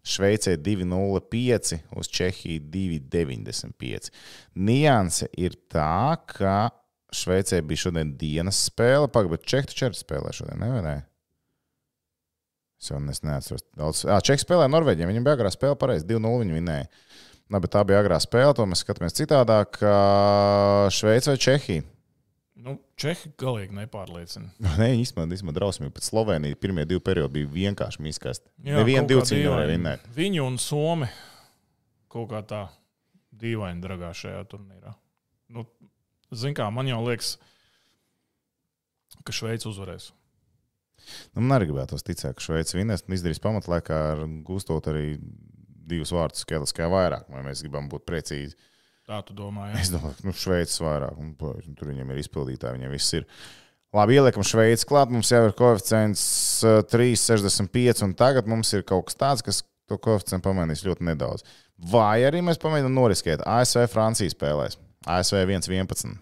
Šveicē 0.00 0.56
2,05 0.56 1.76
uz 2.00 2.08
Čehiju 2.08 2.60
2,95. 2.72 4.08
Nianse 4.56 5.28
ir 5.36 5.58
tā, 5.68 6.16
ka 6.24 6.70
Šveicē 7.16 7.60
bija 7.66 7.86
šodien 7.86 8.12
dienas 8.18 8.60
spēle, 8.68 9.08
pagaidi, 9.10 9.36
bet 9.36 9.48
Čehija 9.50 9.70
taču 9.70 9.86
arī 9.88 9.98
spēlē 9.98 10.34
šodien, 10.36 10.60
ne? 10.62 10.82
ne? 10.84 10.96
Es 12.80 12.88
jau 12.92 13.00
neatceros. 13.02 13.64
Daudz. 13.76 14.04
Jā, 14.08 14.20
Čehija 14.24 14.44
spēlēja 14.44 14.72
Norvēģiem. 14.72 15.10
Viņam 15.10 15.26
bija 15.26 15.36
agrā 15.36 15.52
spēle, 15.52 15.76
pareizi 15.80 16.08
2-0 16.08 16.44
viņi 16.44 16.56
vinēja. 16.56 16.90
Labi, 17.50 17.68
tā 17.72 17.82
bija 17.84 17.98
agrā 18.00 18.20
spēle, 18.22 18.54
to 18.56 18.64
mēs 18.70 18.84
skatāmies 18.84 19.16
citādāk. 19.18 19.80
Šveice 20.94 21.32
vai 21.32 21.40
Čehija? 21.42 21.86
Nu, 22.60 22.76
Čehi 23.00 23.32
galīgi 23.40 23.76
nepārliecina. 23.78 24.50
Nē, 24.80 24.90
īstenībā, 25.00 25.26
īstenībā 25.32 25.54
drausmīgi. 25.56 25.94
Pēc 25.96 26.10
Slovenijas 26.10 26.60
pirmie 26.60 26.84
divi 26.88 27.02
periodi 27.04 27.40
bija 27.40 27.52
vienkārši 27.54 28.04
miskasti. 28.04 28.50
Jā, 28.66 28.80
Nevienu 28.80 29.08
divu 29.08 29.24
cīņu 29.24 29.46
nevarēja 29.46 29.70
vinnēt. 29.72 30.04
Viņu 30.16 30.44
un 30.44 30.58
Somi 30.60 31.08
kaut 32.12 32.28
kā 32.32 32.42
tā 32.44 32.64
dīvaini 33.40 33.80
dragā 33.84 34.12
šajā 34.16 34.42
turnīrā. 34.50 34.92
Nu, 35.54 35.64
Ziniet, 36.30 36.56
kā 36.60 36.68
man 36.70 36.88
jau 36.88 37.00
liekas, 37.04 37.34
ka 39.26 39.34
Šveice 39.34 39.68
uzvarēs. 39.70 40.10
Nu, 41.34 41.42
man 41.42 41.56
arī 41.56 41.70
gribētos 41.70 42.04
ticēt, 42.06 42.36
ka 42.38 42.44
Šveice 42.44 42.76
vinnēs 42.78 43.04
un 43.06 43.16
izdarīs 43.16 43.42
pamatlaikā, 43.42 44.00
ar 44.14 44.26
gūstot 44.46 44.90
arī 44.92 45.14
divus 45.90 46.12
vārdus 46.14 46.44
skaitliskajā 46.44 46.90
vairāk. 46.92 47.30
Vai 47.32 47.44
mēs 47.46 47.64
gribam 47.64 47.88
būt 47.90 48.06
precīzi? 48.08 48.58
Tā 49.10 49.18
tu 49.26 49.34
domā, 49.34 49.72
jā. 49.72 49.80
Es 49.82 49.90
domāju, 49.90 50.18
ka 50.20 50.28
nu, 50.28 50.34
Šveices 50.36 50.82
vairāk, 50.84 51.16
un 51.18 51.32
tur 51.74 51.90
viņiem 51.90 52.12
ir 52.12 52.20
izpildītāji, 52.22 52.78
viņiem 52.78 52.94
viss 52.94 53.16
ir. 53.18 53.26
Labi, 53.96 54.20
ieliekam 54.20 54.46
Šveici 54.46 54.86
klāt. 54.86 55.10
Mums 55.10 55.32
jau 55.32 55.40
ir 55.48 55.56
koeficients 55.58 56.22
uh, 56.62 56.78
3,65, 56.86 58.04
un 58.06 58.14
tagad 58.18 58.46
mums 58.50 58.70
ir 58.76 58.86
kaut 58.86 59.08
kas 59.08 59.18
tāds, 59.18 59.42
kas 59.46 59.64
to 59.90 59.98
koeficientu 59.98 60.46
pamainīs 60.46 60.84
ļoti 60.86 61.08
nedaudz. 61.08 61.42
Vai 61.90 62.20
arī 62.28 62.44
mēs 62.46 62.60
pamēģinām 62.62 62.94
noriskēt 62.94 63.42
ASV 63.42 63.88
Francijas 63.90 64.36
spēlēs. 64.36 64.78
ASV 65.06 65.34
1,11. 65.34 66.18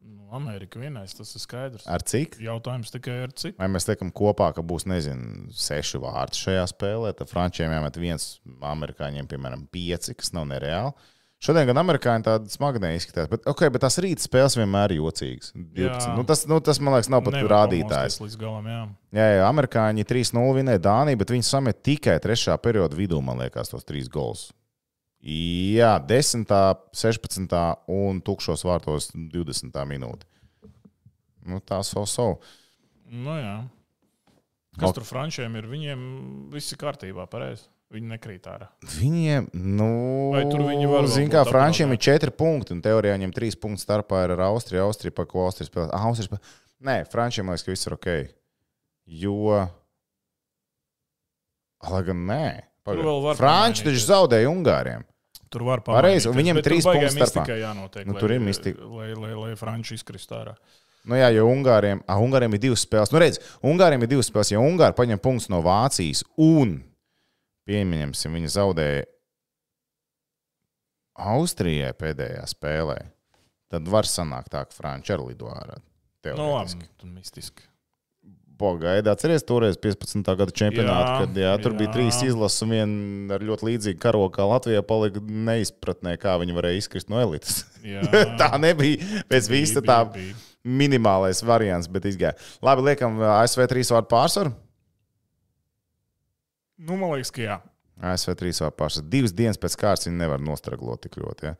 Nu, 0.00 0.28
Amerika 0.30 0.78
vienais, 0.78 1.14
tas 1.18 1.34
ir 1.34 1.42
skaidrs. 1.42 1.86
Ar 1.90 2.04
cik? 2.06 2.36
Jautājums 2.42 2.94
tikai 2.94 3.16
ar 3.24 3.32
citu. 3.34 3.56
Vai 3.58 3.66
mēs 3.72 3.88
liekam 3.88 4.12
kopā, 4.14 4.52
ka 4.54 4.62
būs, 4.62 4.86
nezinu, 4.86 5.50
seši 5.50 5.98
vārti 6.02 6.38
šajā 6.44 6.68
spēlē, 6.70 7.10
tad 7.18 7.32
frančiem 7.32 7.74
jāmet 7.74 7.98
viens, 7.98 8.36
amerikāņiem, 8.62 9.26
piemēram, 9.30 9.66
pieci, 9.74 10.14
kas 10.14 10.30
nav 10.36 10.46
nereāli. 10.52 10.94
Šodien 11.42 11.66
gan 11.66 11.80
amerikāņi 11.82 12.22
tādi 12.22 12.54
smagnēji 12.54 13.00
izskatās, 13.00 13.26
bet, 13.26 13.42
okay, 13.50 13.66
bet 13.74 13.82
tās 13.82 13.98
rīta 13.98 14.22
spēles 14.22 14.54
vienmēr 14.60 14.94
ir 14.94 15.00
jocīgas. 15.00 15.50
12. 15.58 15.82
Jā. 15.82 16.14
Nu, 16.14 16.22
tas, 16.22 16.44
nu, 16.46 16.60
tas, 16.62 16.78
man 16.78 16.94
liekas, 16.94 17.10
nav 17.10 17.24
pat 17.26 17.34
Nevar 17.34 17.56
rādītājs. 17.56 18.20
galam, 18.38 18.68
jā. 18.70 18.82
Jā, 19.18 19.26
jā, 19.40 19.44
amerikāņi 19.48 20.06
3-0 20.06 20.54
vinēja 20.60 20.86
Dāniju, 20.86 21.18
bet 21.18 21.34
viņi 21.34 21.50
samet 21.50 21.82
tikai 21.82 22.20
trešā 22.22 22.54
perioda 22.62 22.94
vidū, 22.94 23.18
man 23.26 23.42
liekas, 23.42 23.74
tos 23.74 23.82
trīs 23.88 24.06
gols. 24.06 24.52
Jā, 25.22 26.00
10, 26.02 26.50
16 26.98 27.52
un 27.94 28.18
tukšos 28.26 28.64
vārtos 28.66 29.12
20 29.14 29.76
minūte. 29.86 30.26
Nu, 31.46 31.60
tā 31.62 31.78
so 31.86 32.02
so. 32.06 32.26
Nu, 33.06 33.36
jā. 33.38 33.56
Kas 34.78 34.88
Ok. 34.88 34.96
tur 34.98 35.04
frančiem 35.06 35.54
ir? 35.60 35.68
Viņiem 35.68 36.02
viss 36.50 36.72
ir 36.72 36.78
kārtībā, 36.80 37.28
pareizi. 37.30 37.68
Viņi 37.92 38.08
nekrīt 38.08 38.46
ārā. 38.48 38.70
Viņiem, 38.88 39.50
nu, 39.52 40.32
Vai 40.32 40.46
tur 40.48 40.62
viņi 40.64 40.86
var 40.88 41.06
Zini, 41.12 41.28
kā 41.28 41.42
Frančiem 41.44 41.92
ir 41.92 41.98
4 42.00 42.32
punkti, 42.32 42.72
un 42.72 42.80
teorijā 42.80 43.18
viņiem 43.18 43.34
3 43.36 43.58
punktu 43.60 43.84
starpā 43.84 44.22
ir 44.24 44.32
ar 44.32 44.46
Austriju. 44.48 44.86
Austrija, 44.86 45.12
pa 45.12 45.26
ko 45.28 45.44
Austrija 45.44 45.68
spēlē? 45.68 45.90
Ah, 45.92 46.06
Austrija 46.08 46.30
spēlē. 46.30 46.40
Nē, 46.88 46.96
Frančiem 47.12 47.52
liekas, 47.52 47.66
ka 47.66 47.74
viss 47.74 47.86
ir 47.86 47.92
ok. 47.98 48.08
Jo. 49.04 49.68
Lai 51.84 52.02
gan 52.06 52.24
nē. 52.26 52.44
Franči 53.36 53.84
taču 53.84 54.00
zaudēja 54.08 54.48
Ungāriem. 54.50 55.04
Tur 55.52 55.66
var 55.68 55.82
Pareizi, 55.84 56.30
un 56.30 56.38
tur 56.38 56.62
trīs 56.64 56.86
punkti 56.86 57.10
starpā. 57.12 57.44
jānotiek. 57.60 58.06
Nu, 58.08 58.14
lai- 58.16 58.20
tur 58.24 58.32
ir 58.32 58.40
mistika. 58.40 58.86
Lai, 58.88 59.10
lai, 59.12 59.34
lai 59.36 59.50
Franči 59.60 59.98
izkrist 59.98 60.32
ārā. 60.32 60.54
Nu, 61.04 61.16
jā, 61.18 61.28
jo 61.34 61.44
Ungāriem, 61.50 62.00
ah, 62.08 62.20
Ungāriem 62.22 62.54
ir 62.54 62.60
divas 62.62 62.86
spēles. 62.86 63.10
Nu, 63.12 63.18
redz, 63.18 63.38
Ungāriem 63.62 64.02
ir 64.06 64.08
divas 64.14 64.30
spēles. 64.30 64.52
Ja 64.54 64.62
Ungāri 64.62 64.94
paņem 64.96 65.20
punktus 65.20 65.50
no 65.50 65.60
Vācijas 65.60 66.22
un, 66.38 66.78
pieņemsim, 67.68 68.32
viņi 68.38 68.52
zaudēja 68.54 69.04
Austrijai 71.22 71.92
pēdējā 71.92 72.44
spēlē, 72.48 72.96
tad 73.72 73.88
var 73.88 74.08
sanākt 74.08 74.48
tā, 74.54 74.64
ka 74.68 74.72
Franči 74.76 75.12
arī 75.14 75.32
lido 75.32 75.50
ārā. 75.52 75.76
Nu, 76.24 76.54
labi, 76.54 76.70
teorētiski. 76.70 76.88
tur 77.02 77.10
mistiski. 77.10 77.62
Pagaidi, 78.62 79.10
atcerieties, 79.10 79.44
toreiz 79.48 79.78
15. 79.82 80.22
gada 80.38 80.54
čempionātā, 80.54 81.24
kad 81.24 81.38
jā, 81.42 81.52
tur 81.62 81.74
jā. 81.74 81.80
bija 81.80 81.92
trīs 81.96 82.20
izlases 82.22 82.62
un 82.62 82.74
viena 82.76 83.36
ar 83.36 83.42
ļoti 83.48 83.66
līdzīgu 83.68 84.00
karogu 84.02 84.30
kā 84.36 84.46
Latvijā, 84.46 84.84
palika 84.86 85.22
neizpratnē, 85.22 86.14
kā 86.22 86.36
viņi 86.42 86.54
varēja 86.56 86.82
izkrist 86.84 87.10
no 87.10 87.18
elites. 87.22 87.64
Tā 88.40 88.52
nebija 88.62 89.24
pēc 89.30 89.50
visa 89.50 89.82
bija, 89.82 89.86
tā 89.88 89.98
bija. 90.14 90.36
minimālais 90.62 91.42
variants, 91.46 91.90
bet 91.90 92.06
izgāja. 92.12 92.36
Labi, 92.62 92.86
liekam, 92.92 93.18
ASV 93.40 93.66
trīs 93.72 93.90
vārdu 93.90 94.12
pārsvaru. 94.12 94.54
Nu, 96.82 96.94
man 96.96 97.16
liekas, 97.16 97.34
ka 97.34 97.42
jā. 97.42 97.60
ASV 98.12 98.36
trīs 98.38 98.62
vārdu 98.62 98.78
pārsvaru. 98.78 99.10
Divas 99.10 99.34
dienas 99.34 99.58
pēc 99.60 99.78
kārtas 99.80 100.06
viņi 100.08 100.22
nevar 100.22 100.42
nostraglot 100.42 101.02
tik 101.02 101.18
ļoti. 101.22 101.50
Ja? 101.50 101.58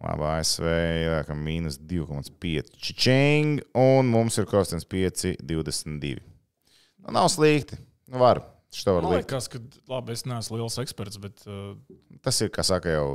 Labi, 0.00 0.24
ASV 0.24 0.64
liekam, 0.64 1.42
mīnus 1.44 1.76
2,5 1.84 2.70
čičing, 2.80 3.60
un 3.76 4.08
mums 4.08 4.38
ir 4.40 4.46
kostums 4.48 4.86
5, 4.88 5.34
22. 5.44 6.22
Nu, 7.04 7.12
nav 7.18 7.28
slikti. 7.32 7.76
Nu, 8.08 8.22
var. 8.22 8.40
Šo 8.72 8.94
var 8.96 9.02
Man 9.04 9.16
likt. 9.16 9.26
liekas, 9.26 9.48
ka 9.50 9.58
labi, 9.90 10.14
es 10.14 10.22
neesmu 10.30 10.60
liels 10.60 10.78
eksperts, 10.78 11.18
bet 11.20 11.42
uh, 11.50 11.74
Tas 12.22 12.38
ir, 12.44 12.52
kā 12.54 12.62
saka, 12.64 12.92
jau. 12.94 13.06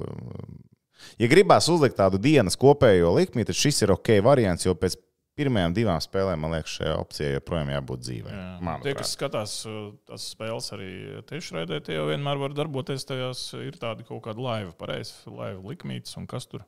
Ja 1.22 1.30
gribās 1.32 1.68
uzlikt 1.72 1.96
tādu 2.00 2.20
dienas 2.22 2.58
kopējo 2.60 3.14
likmi, 3.16 3.46
tad 3.48 3.56
šis 3.58 3.82
ir 3.86 3.94
ok 3.96 4.18
variants, 4.26 4.66
jo 4.68 4.76
pēc 4.76 4.98
pirmajām 5.36 5.74
divām 5.76 6.00
spēlēm, 6.04 6.44
man 6.44 6.54
liekas, 6.56 6.76
šajā 6.78 6.94
opcijā 7.00 7.32
joprojām 7.38 7.72
jābūt 7.74 8.04
dzīvē. 8.06 8.36
jā. 8.36 8.76
tie, 8.84 8.94
kas 9.00 9.16
skatās 9.16 9.56
uh, 9.68 9.90
tās 10.08 10.28
spēles 10.36 10.70
arī 10.76 10.92
tiešraidē, 11.32 11.82
tie 11.88 11.98
jau 11.98 12.06
vienmēr 12.12 12.40
var 12.46 12.56
darboties 12.56 13.08
tajās. 13.08 13.48
Ir 13.64 13.80
tādi 13.82 14.06
kaut 14.08 14.24
kādi 14.28 14.44
laiva, 14.44 14.76
pareizi, 14.76 15.16
laiva 15.32 15.64
likmītes 15.72 16.16
un 16.20 16.28
kas 16.28 16.52
tur. 16.52 16.68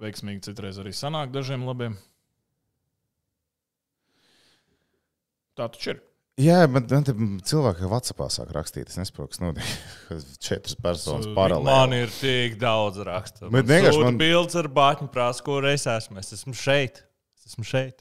Veiksmīgi 0.00 0.46
citreiz 0.48 0.78
arī 0.80 0.94
sanāk 0.96 1.32
dažiem 1.34 1.66
labiem. 1.66 1.98
Tā 5.58 5.68
taču 5.68 5.92
ir. 5.92 6.00
Jā, 6.40 6.62
bet 6.72 6.88
cilvēki 6.88 7.84
jau 7.84 7.90
Vācijā 7.92 8.26
sāk 8.32 8.54
rakstīt. 8.56 8.88
Es 8.88 8.96
nesaprotu, 8.96 9.34
kas 9.34 9.42
notiek. 9.42 9.74
Četras 10.46 10.78
personas 10.80 11.28
So, 11.28 11.34
paralēli. 11.36 11.68
Man 11.68 11.92
ir 11.98 12.14
tik 12.16 12.56
daudz 12.62 13.02
rakstu. 13.04 13.50
Bet 13.52 13.68
vienkārši 13.68 14.00
man... 14.06 14.20
bildes 14.20 14.56
ar 14.58 14.70
bāķu 14.72 15.10
prasa, 15.12 15.44
kur 15.44 15.68
es 15.68 15.84
esmu. 15.90 16.16
Es 16.22 16.32
esmu 16.38 16.56
šeit. 16.56 17.04
Es 17.36 17.52
esmu 17.52 17.66
šeit. 17.68 18.00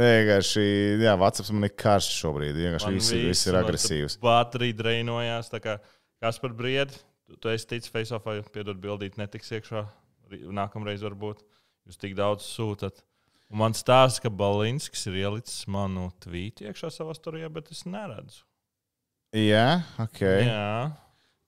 Vienkārši, 0.00 0.64
jā, 1.04 1.14
Vācijā 1.20 1.52
man 1.52 1.68
ir 1.68 1.76
karš 1.84 2.08
šobrīd. 2.16 2.56
Vienkārši 2.56 2.92
viss, 2.96 3.12
ir- 3.12 3.28
viss 3.28 3.50
ir 3.50 3.60
agresīvs. 3.60 4.16
Baterija 4.24 4.80
drainojās. 4.80 5.52
kā 5.60 5.76
Kas 6.20 6.36
par 6.40 6.52
briedi? 6.52 6.96
Tu, 7.24 7.36
tu 7.40 7.48
esi 7.48 7.64
ticis 7.70 7.92
face-offā, 7.92 8.34
piedod 8.52 8.76
bildīt, 8.80 9.16
netiks 9.16 9.52
iekšā. 9.56 9.86
Nākamreiz 10.30 11.02
varbūt 11.04 11.42
jūs 11.88 12.00
tik 12.00 12.16
daudz 12.18 12.46
sūtat. 12.46 13.02
Un 13.50 13.58
man 13.64 13.74
stāsta, 13.74 14.26
ka 14.26 14.30
Balinskis 14.30 15.08
ir 15.10 15.18
ielicis 15.24 15.64
manu 15.70 16.10
tvītu 16.22 16.68
iekšā 16.68 16.92
savā 16.94 17.16
storijā, 17.18 17.48
bet 17.50 17.72
es 17.74 17.82
neredzu. 17.82 18.44
Jā, 19.34 19.82
ok. 20.02 20.20
Jā. 20.22 20.90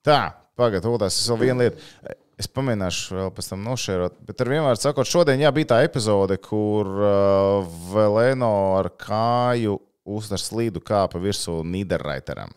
Tā, 0.07 0.19
pagaidiet, 0.59 0.89
otrs 0.91 1.21
ir 1.23 1.33
vēl 1.33 1.41
viena 1.45 1.65
lieta. 1.65 2.17
Es 2.43 2.49
pamēģināšu 2.51 3.19
vēl 3.19 3.31
pēc 3.37 3.53
tam 3.53 3.63
nošērot. 3.67 4.19
Bet 4.27 4.43
ar 4.43 4.51
vienmēr 4.51 4.79
sakot, 4.81 5.07
šodien 5.07 5.45
jā, 5.45 5.51
bija 5.55 5.75
tā 5.75 5.79
epizode, 5.87 6.41
kur 6.43 6.89
uh, 6.91 7.75
Velēno 7.93 8.53
ar 8.81 8.91
kāju 8.99 9.77
uz 10.11 10.31
ar 10.35 10.43
slīdu 10.43 10.83
kāpa 10.83 11.21
virsū 11.23 11.61
Nīderraiteram. 11.63 12.51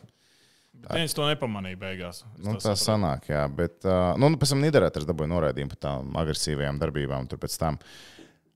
Bet 0.85 0.99
viens 1.01 1.15
to 1.17 1.25
nepamanīja 1.27 1.79
beigās. 1.81 2.23
Nu, 2.37 2.55
tā 2.55 2.75
sapratu. 2.75 2.81
sanāk, 2.83 3.29
jā. 3.31 3.45
Bet, 3.51 3.79
uh, 3.87 4.13
nu, 4.21 4.29
pēc 4.39 4.53
tam 4.53 4.61
Nīderlandē 4.63 5.05
dabūja 5.09 5.31
noraidījumu 5.33 5.73
par 5.73 5.81
tām 5.87 6.19
agresīvajām 6.21 6.81
darbībām. 6.81 7.29
Tur 7.31 7.41
pēc 7.41 7.57
tam. 7.61 7.79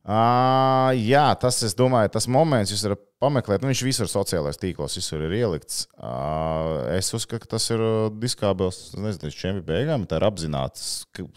Uh, 0.09 0.93
jā, 0.95 1.25
tas, 1.41 1.59
es 1.67 1.75
domāju, 1.77 2.09
tas 2.15 2.29
moments, 2.31 2.71
jūs 2.73 2.85
varat 2.87 3.03
pameklēt. 3.21 3.61
Nu, 3.61 3.69
viņš 3.73 3.83
visur 3.85 4.09
sociālajos 4.09 4.61
tīklos 4.61 4.95
visur 4.97 5.25
ir 5.27 5.35
ielikts. 5.41 5.83
Uh, 5.97 6.87
es 6.95 7.11
uzskatu, 7.13 7.43
ka 7.43 7.55
tas 7.57 7.67
ir 7.73 7.83
diskābels, 8.21 8.95
nezinu, 8.97 9.33
čempionu 9.33 9.67
beigām. 9.67 10.07
Tā 10.09 10.21
ir 10.21 10.29
apzināts. 10.29 10.89
ka 11.13 11.27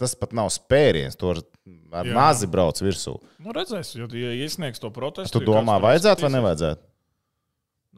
Tas 0.00 0.14
pat 0.16 0.32
nav 0.36 0.48
spēriens, 0.52 1.16
to 1.16 1.32
ar, 1.34 1.38
Jā. 1.64 2.12
mazi 2.16 2.46
brauc 2.48 2.78
virsū. 2.80 3.18
Nu, 3.40 3.52
redzēs, 3.56 3.94
jo, 3.96 4.06
ja 4.16 4.30
iesniegs 4.32 4.80
to 4.80 4.88
protestu, 4.92 5.40
Tu 5.40 5.44
domā, 5.48 5.76
vajadzētu 5.80 6.24
vai 6.24 6.30
nevajadzētu? 6.36 6.89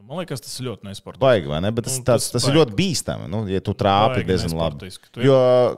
Nu, 0.02 0.08
man 0.10 0.18
liekas, 0.18 0.40
tas 0.42 0.54
ir 0.58 0.66
ļoti 0.66 0.82
nesportiski. 0.88 1.22
Baigi, 1.22 1.46
vai 1.46 1.60
ne? 1.62 1.70
Bet 1.72 1.86
tas, 1.86 1.94
Nu, 2.00 2.04
tas, 2.08 2.24
tas 2.26 2.42
tas 2.42 2.46
ir 2.50 2.56
ļoti 2.58 2.74
bīstami. 2.74 3.28
Nu, 3.30 3.44
ja 3.48 3.60
tu 3.62 3.70
trāpi 3.78 4.24
diezgan 4.26 4.56
labi. 4.58 4.88
Tu 5.14 5.22
Jo 5.22 5.36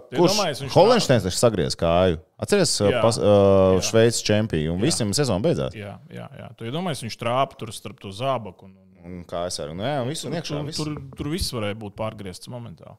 Tu 0.09 0.17
kurš 0.17 0.63
Holensteins 0.73 1.27
taču 1.27 1.37
sagriez 1.37 1.77
kāju? 1.77 2.17
Atceries, 2.41 2.73
Jā. 2.81 3.03
pas, 3.05 3.19
uh. 3.21 3.77
Šveices 3.85 4.25
čempionu, 4.25 4.73
un 4.75 4.81
Jā. 4.81 4.89
visiem 4.89 5.13
sezona 5.15 5.45
beidzās. 5.45 5.77
Jā, 5.77 5.99
jā, 6.09 6.25
jā. 6.41 6.49
Tu 6.57 6.65
iedomājies, 6.71 7.05
viņš 7.05 7.19
trāpa 7.21 7.59
tur 7.61 7.69
starp 7.77 8.01
to 8.01 8.09
zābaku. 8.17 8.65
Un, 8.71 8.73
un, 8.81 8.81
Un 9.05 9.19
kā 9.29 9.43
es 9.51 9.59
arī, 9.61 9.75
nu 9.77 9.85
jā, 9.85 9.99
visu 10.09 10.31
un 10.31 10.33
iekšā. 10.39 10.57
tur, 10.57 10.65
Visu. 10.65 10.85
tur, 10.89 11.03
tur 11.21 11.29
viss 11.29 11.53
varēja 11.53 11.77
būt 11.77 11.93
pārgriezts 11.95 12.49
momentāli. 12.49 12.97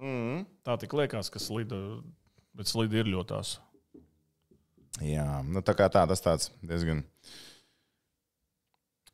Mm. 0.00 0.44
Tā 0.64 0.78
tik 0.78 0.94
liekas, 0.94 1.26
ka 1.34 1.42
slida, 1.42 1.74
bet 2.54 2.70
slida 2.70 3.02
ir 3.02 3.10
ļoti 3.10 3.32
tās. 3.34 3.56
Jā, 5.02 5.42
nu 5.42 5.58
tā 5.66 5.74
kā 5.74 5.90
tā, 5.90 6.06
tas 6.06 6.22
tāds 6.22 6.52
diezgan. 6.62 7.02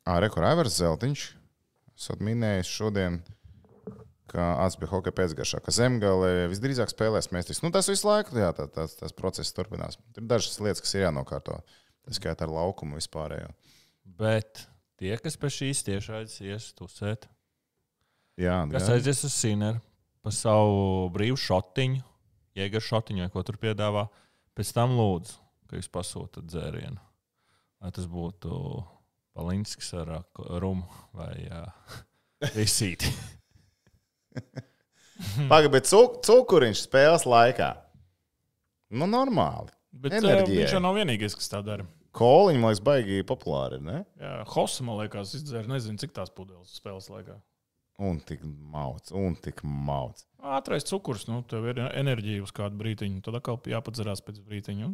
Ā, 0.07 0.19
Rekur 0.21 0.45
Aivars 0.45 0.77
Zeltiņš. 0.77 1.25
Esat 1.97 2.21
minējis 2.21 2.69
šodien, 2.69 3.21
ka 4.29 4.51
atspēja 4.65 4.91
hokeja 4.91 5.15
pēcgaršā, 5.17 5.61
ka 5.65 5.73
zemgale 5.73 6.47
visdrīzāk 6.51 6.91
spēlēs 6.91 7.31
mēstis. 7.33 7.63
Nu, 7.63 7.71
tas 7.73 7.89
visu 7.89 8.09
laiku, 8.09 8.35
jā, 8.37 8.51
tā, 8.53 8.67
tas, 8.73 8.93
tas 8.99 9.15
process 9.15 9.55
turpinās. 9.55 9.97
Tur 10.13 10.25
ir 10.25 10.29
dažas 10.29 10.59
lietas, 10.61 10.83
kas 10.83 10.93
ir 10.97 11.07
jānokārto. 11.07 11.57
Tas 12.05 12.19
skaitā 12.19 12.45
ar 12.45 12.53
laukumu 12.53 12.99
vispārējo. 12.99 13.49
Bet 14.19 14.65
tie, 14.99 15.15
kas 15.21 15.39
pēc 15.39 15.57
šīs 15.61 15.83
tiešraides 15.87 16.37
ies 16.45 16.69
tusēt, 16.77 17.25
Jā, 18.37 18.59
kas 18.69 18.85
gan. 18.85 18.93
aizies 18.99 19.23
uz 19.25 19.33
Sineru 19.33 19.81
pa 20.21 20.31
savu 20.35 21.07
brīvu 21.15 21.39
šotiņu, 21.41 22.03
iegāju 22.59 22.85
šotiņu 22.91 23.25
vai 23.25 23.31
ko 23.33 23.41
tur 23.47 23.57
piedāvā, 23.61 24.05
pēc 24.57 24.73
tam 24.75 24.93
lūdzu, 24.99 25.39
ka 25.69 25.79
jūs 25.79 25.89
pasūtat 25.93 26.45
dzērienu. 26.51 26.99
Lai 27.81 27.91
tas 27.93 28.05
būtu 28.09 28.51
Palinskis 29.37 29.91
ar 30.01 30.11
ko- 30.35 30.47
rumu 30.63 30.87
vai 31.13 31.33
uh, 31.45 31.97
visīti. 32.57 33.11
Pagaid, 35.49 35.71
bet 35.73 35.87
cuk, 35.89 36.19
cukuriņš 36.25 36.83
spēles 36.87 37.25
laikā. 37.29 37.71
Nu, 38.97 39.07
normāli. 39.09 39.71
Bet 39.97 40.13
uh, 40.13 40.19
Enerģijai. 40.21 40.63
viņš 40.63 40.75
jau 40.77 40.81
nav 40.83 40.97
vienīgais, 40.99 41.35
kas 41.37 41.49
tā 41.51 41.61
dara. 41.65 41.85
Koliņš, 42.17 42.59
man 42.61 42.71
liekas, 42.71 42.83
baigi 42.85 43.17
populāri. 43.29 43.77
Ne? 43.83 43.99
Jā, 44.21 44.33
Hosa, 44.53 44.85
man 44.85 44.97
liekas, 45.03 45.35
izdzēra 45.37 45.69
nezinu, 45.69 45.99
cik 46.01 46.13
tās 46.17 46.31
pudeles 46.33 46.73
spēles 46.79 47.09
laikā. 47.13 47.35
Un 48.01 48.19
tik 48.21 48.43
mauc, 48.45 49.09
un 49.17 49.33
tik 49.41 49.63
mauc. 49.65 50.21
Ātrais 50.57 50.85
cukurs, 50.85 51.25
nu, 51.29 51.39
tev 51.49 51.65
ir 51.71 51.79
enerģija 51.87 52.43
uz 52.45 52.53
kādu 52.53 52.77
brīdiņu, 52.77 53.23
tad 53.25 53.39
atkal 53.39 53.57
jāpadzerās 53.69 54.21
pēc 54.25 54.37
brīdiņa. 54.45 54.91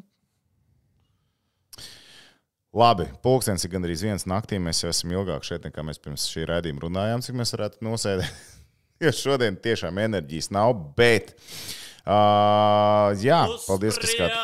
Labi, 2.73 3.05
pulkstenis 3.21 3.67
ir 3.67 3.71
gandrīz 3.75 4.01
viens 4.01 4.25
naktī. 4.29 4.57
Mēs 4.61 4.81
jau 4.81 4.89
esam 4.89 5.13
ilgāk 5.13 5.45
šeit, 5.45 5.67
nekā 5.67 5.85
mēs 5.85 6.01
pirms 6.01 6.25
šī 6.31 6.47
raidījuma 6.49 6.87
runājām, 6.87 7.21
cik 7.21 7.37
mēs 7.37 7.53
varētu 7.57 7.85
nosēdēt. 7.89 8.41
Jo 9.03 9.09
šodien 9.11 9.57
tiešām 9.59 9.97
enerģijas 9.99 10.47
nav, 10.53 10.69
bet 10.95 11.33
Uh, 12.03 13.15
jā, 13.23 13.45
paldies, 13.63 13.95
ka 13.95 14.09
skatāt. 14.11 14.35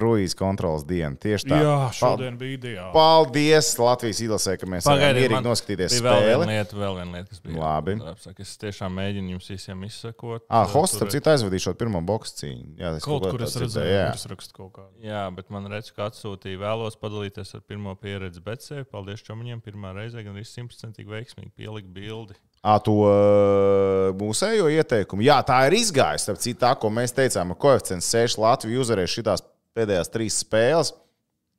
Kruīzes 0.00 0.34
kontrolas 0.40 0.82
diena. 0.88 1.12
Tieši 1.20 1.46
tā. 1.52 1.60
Jā, 1.60 1.74
Pal- 1.76 1.92
šodien 2.00 2.38
bija 2.40 2.56
ideāli. 2.56 2.92
Paldies 2.96 3.68
Latvijas 3.78 4.22
izlasē, 4.24 4.56
ka 4.58 4.66
mēs 4.72 4.88
varam 4.88 5.04
mierīgi 5.14 5.42
noskatīties 5.44 5.94
bija 5.98 6.02
vēl 6.08 6.24
viena 6.24 6.40
spēli. 6.40 6.48
lieta, 6.54 6.78
vēl 6.80 6.96
viena 6.98 7.12
lieta, 7.18 7.28
kas 7.34 7.42
bija. 7.44 7.58
Labi. 7.60 7.96
Saka, 8.24 8.42
es 8.48 8.56
tiešām 8.64 8.96
mēģinu 8.96 9.36
jums 9.36 9.50
visiem 9.52 9.84
izsekot. 9.86 10.46
Ah, 10.48 10.64
Uh, 10.64 10.72
hosts, 10.74 10.96
tur- 10.96 11.04
starp 11.04 11.12
citu, 11.14 11.30
aizvadīja 11.34 11.66
šo 11.68 11.74
pirmo 11.76 12.00
boxu 12.00 12.34
cīņu. 12.40 12.66
Jā, 12.80 12.94
es 12.96 13.04
Kaut 13.04 13.28
kur 13.28 13.42
es 13.44 13.56
redzēju, 13.60 13.92
jā. 13.92 14.08
es 14.14 14.26
rakstu 14.32 14.56
kaut 14.56 14.72
kādu. 14.80 14.92
Jā, 15.04 15.26
bet 15.36 15.50
man 15.52 15.66
redz, 15.68 15.92
ka 15.92 16.08
atsūtīja 16.08 16.58
vēlos 16.64 16.96
padalīties 16.96 17.54
ar 17.54 17.60
pirmo 17.68 17.94
pieredzi 18.00 18.40
Betsē. 18.40 18.84
Paldies 18.88 19.20
Čomiņiem. 19.26 19.60
Pirmā 19.60 19.92
reize 19.94 20.22
gan 20.24 20.32
arī 20.34 20.46
simtprocentīgi 20.48 21.10
veiksmīgi 21.12 21.52
pielikt 21.56 21.92
bildi. 21.92 22.34
Ā, 22.64 22.74
to 22.84 22.92
uh, 23.08 24.12
mūsējo 24.20 24.68
ieteikumu. 24.72 25.24
Jā, 25.24 25.38
tā 25.46 25.62
ir 25.68 25.76
izgājusi. 25.80 26.26
Starp 26.26 26.40
citu, 26.42 26.60
tā, 26.64 26.74
ko 26.80 26.90
mēs 26.92 27.14
teicām, 27.16 27.54
ka 27.54 27.60
koeficients 27.66 28.08
6 28.12 28.38
Latviju 28.42 28.82
uzvarēs 28.84 29.14
šitās 29.16 29.42
pēdējās 29.76 30.12
trīs 30.12 30.40
spēles. 30.44 30.94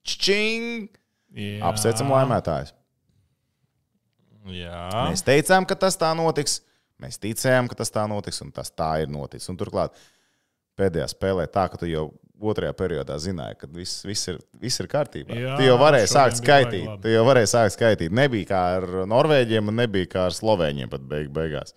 Čing! 0.07 0.89
Jā. 1.38 1.61
Apsveicam 1.69 2.11
laimētājus. 2.11 2.73
Jā, 4.51 4.88
Mēs 5.11 5.21
teicām, 5.23 5.67
ka 5.69 5.77
tas 5.77 5.95
tā 6.01 6.09
notiks. 6.17 6.59
Mēs 7.01 7.17
ticējām, 7.21 7.69
ka 7.69 7.77
tas 7.77 7.93
tā 7.93 8.03
notiks, 8.09 8.41
un 8.43 8.51
tas 8.53 8.69
tā 8.73 8.89
ir 9.03 9.09
noticis. 9.09 9.49
Un 9.49 9.57
turklāt 9.57 9.95
pēdējā 10.77 11.07
spēlē 11.13 11.47
tā, 11.49 11.67
ka 11.69 11.79
tu 11.81 11.89
jau 11.89 12.09
otrajā 12.41 12.73
periodā 12.77 13.17
zināji, 13.21 13.57
ka 13.61 13.69
viss, 13.73 14.01
viss, 14.05 14.29
ir, 14.31 14.39
viss 14.61 14.81
ir 14.81 14.89
kārtībā. 14.89 15.38
Jā, 15.38 15.55
tu 15.59 15.65
jau 15.65 15.77
varēji 15.81 16.09
sākt 16.09 16.39
skaitīt. 16.41 16.89
Tu 17.03 17.13
jau 17.13 17.23
varēji 17.27 17.51
sākt 17.53 17.75
skaitīt. 17.77 18.13
Nebija 18.17 18.49
kā 18.49 18.61
ar 18.79 18.88
Norvēģiem, 19.09 19.69
un 19.69 19.81
nebija 19.83 20.09
kā 20.09 20.27
ar 20.29 20.38
Slovēņiem 20.38 20.89
pat 20.91 21.05
beig 21.09 21.29
beigās. 21.33 21.75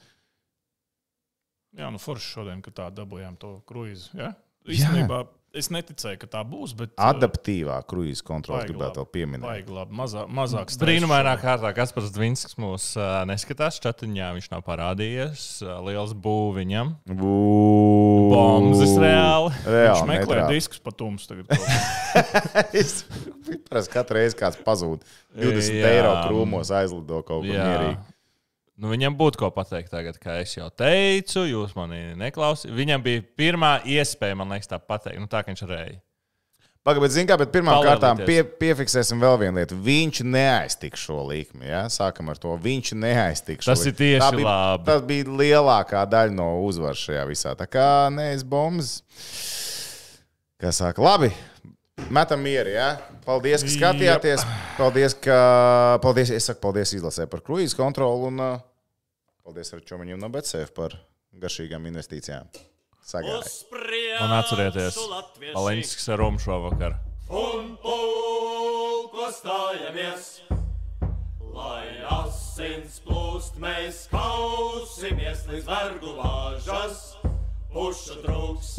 Jā, 1.74 1.90
nu 1.92 2.00
forši 2.00 2.36
šodien, 2.36 2.60
ka 2.64 2.72
tā 2.72 2.88
dabūjām 2.94 3.36
to 3.40 3.56
kruīzi. 3.68 4.12
Ja? 4.16 4.32
Īstenībā 4.70 5.24
es 5.56 5.68
neticēju, 5.72 6.18
ka 6.22 6.28
tā 6.36 6.40
būs, 6.46 6.72
bet 6.78 6.92
uh, 6.94 7.04
Adaptīvā 7.12 7.76
kruīzes 7.88 8.24
kontrole 8.26 8.64
gribētu 8.68 9.04
pieminēt. 9.14 9.44
Baigi 9.46 9.74
labi. 9.74 9.94
Mazā, 9.98 10.24
mazāk 10.28 10.72
stresa 10.72 10.84
Brīnumainā 10.84 11.34
kārtā 11.42 11.70
Kaspars 11.76 12.10
Dvinskis 12.14 12.58
mūs 12.60 12.90
uh, 12.98 13.22
neskatās. 13.28 13.78
Čatiņā 13.84 14.32
viņš 14.38 14.50
nav 14.52 14.64
parādījies. 14.66 15.44
Uh, 15.64 15.78
liels 15.88 16.14
būviņam. 16.26 16.94
Bombas 18.34 18.94
reāli. 19.00 19.52
Viņš 19.64 19.70
Reāli 19.74 20.08
meklē 20.10 20.38
netrāp. 20.40 20.54
diskus 20.54 20.82
pa 20.82 20.94
tumsu. 20.94 21.30
tagad. 21.30 21.46
Es 22.84 23.04
parasti 23.68 23.92
katru 23.94 24.18
reizi 24.20 24.38
kāds 24.38 24.58
pazūd. 24.64 25.02
20 25.38 25.78
Jā. 25.80 25.94
eiro 25.96 26.12
krūmos 26.28 26.70
aizlido 26.74 27.22
kaut 27.26 27.42
kur 27.44 27.50
mierīgi. 27.50 27.96
Nu, 28.74 28.90
viņam 28.90 29.14
būtu 29.14 29.38
ko 29.38 29.52
pateikt 29.54 29.92
tagad, 29.94 30.16
kā 30.18 30.40
es 30.42 30.56
jau 30.56 30.66
teicu, 30.74 31.44
jūs 31.46 31.76
mani 31.78 32.16
neklausījāt. 32.18 32.74
Viņam 32.74 33.04
bija 33.04 33.22
pirmā 33.38 33.76
iespēja, 33.86 34.34
man 34.40 34.50
liekas, 34.50 34.70
tā 34.72 34.80
pateikt, 34.82 35.20
nu, 35.22 35.30
tā 35.30 35.44
kā 35.44 35.52
viņš 35.52 35.62
rēja. 35.70 36.00
Pagaidiet, 36.84 37.14
zināmā 37.14 37.30
mērā, 37.30 37.40
bet 37.40 37.52
pirmām 37.54 37.78
kārtām 37.86 38.18
pie, 38.28 38.42
piefiksēsim 38.60 39.22
vēl 39.22 39.38
vienu 39.40 39.56
lietu. 39.56 39.78
Viņš 39.86 40.18
neaiztiks 40.28 41.06
šo 41.06 41.22
likmi. 41.30 41.64
Ja? 41.70 41.86
Sākam 41.88 42.28
ar 42.28 42.36
to. 42.36 42.52
Viņš 42.60 42.90
neaiztiks. 43.00 43.64
šo 43.64 43.72
Tas 43.72 43.86
ir 43.88 43.94
tieši 43.96 44.20
Tā 44.20 44.28
bija, 44.34 44.50
labi. 44.50 44.84
Tas 44.90 45.06
bija 45.08 45.38
lielākā 45.40 46.02
daļa 46.12 46.36
no 46.36 46.50
uzvaras 46.66 47.00
šajā 47.06 47.24
visā. 47.30 47.54
Tā 47.56 47.64
kā 47.70 47.88
neesmu 48.12 48.52
bombas. 48.52 48.92
Kā 50.60 50.74
saka, 50.76 51.00
labi. 51.00 51.32
Metam 52.14 52.40
mieru, 52.40 52.70
ja? 52.74 52.98
Paldies, 53.24 53.64
ka 53.64 53.70
skatījāties. 53.72 54.44
Paldies, 54.76 55.16
ka. 55.24 55.38
Paldies, 56.04 56.30
es 56.34 56.46
saku 56.50 56.60
paldies 56.62 56.92
izlasē 56.94 57.26
par 57.30 57.42
kruīzes 57.46 57.76
kontroli 57.78 58.28
un 58.28 58.42
uh, 58.42 58.60
paldies 59.44 59.72
ar 59.74 59.82
Čomiņu 59.88 60.18
no 60.20 60.30
BCF 60.32 60.74
par 60.76 60.94
garšīgām 61.40 61.88
investīcijām. 61.90 62.50
Priekšu, 63.04 64.22
Un 64.24 64.32
atcerieties, 64.32 64.96
latvieši! 64.96 65.52
Palenskis 65.56 66.06
ar 66.08 66.22
Romu 66.22 66.40
šovakar. 66.40 66.96
Un 67.28 67.74
pulko 67.82 69.28
stājamies, 69.34 70.30
lai 71.52 71.84
asins 72.20 73.02
plūst, 73.04 73.60
mēs 73.60 74.06
kausimies 74.12 75.44
līdz 75.50 75.68
vergu 75.68 76.16
lāžas, 76.16 77.04
pušu 77.74 78.22
trūks. 78.24 78.78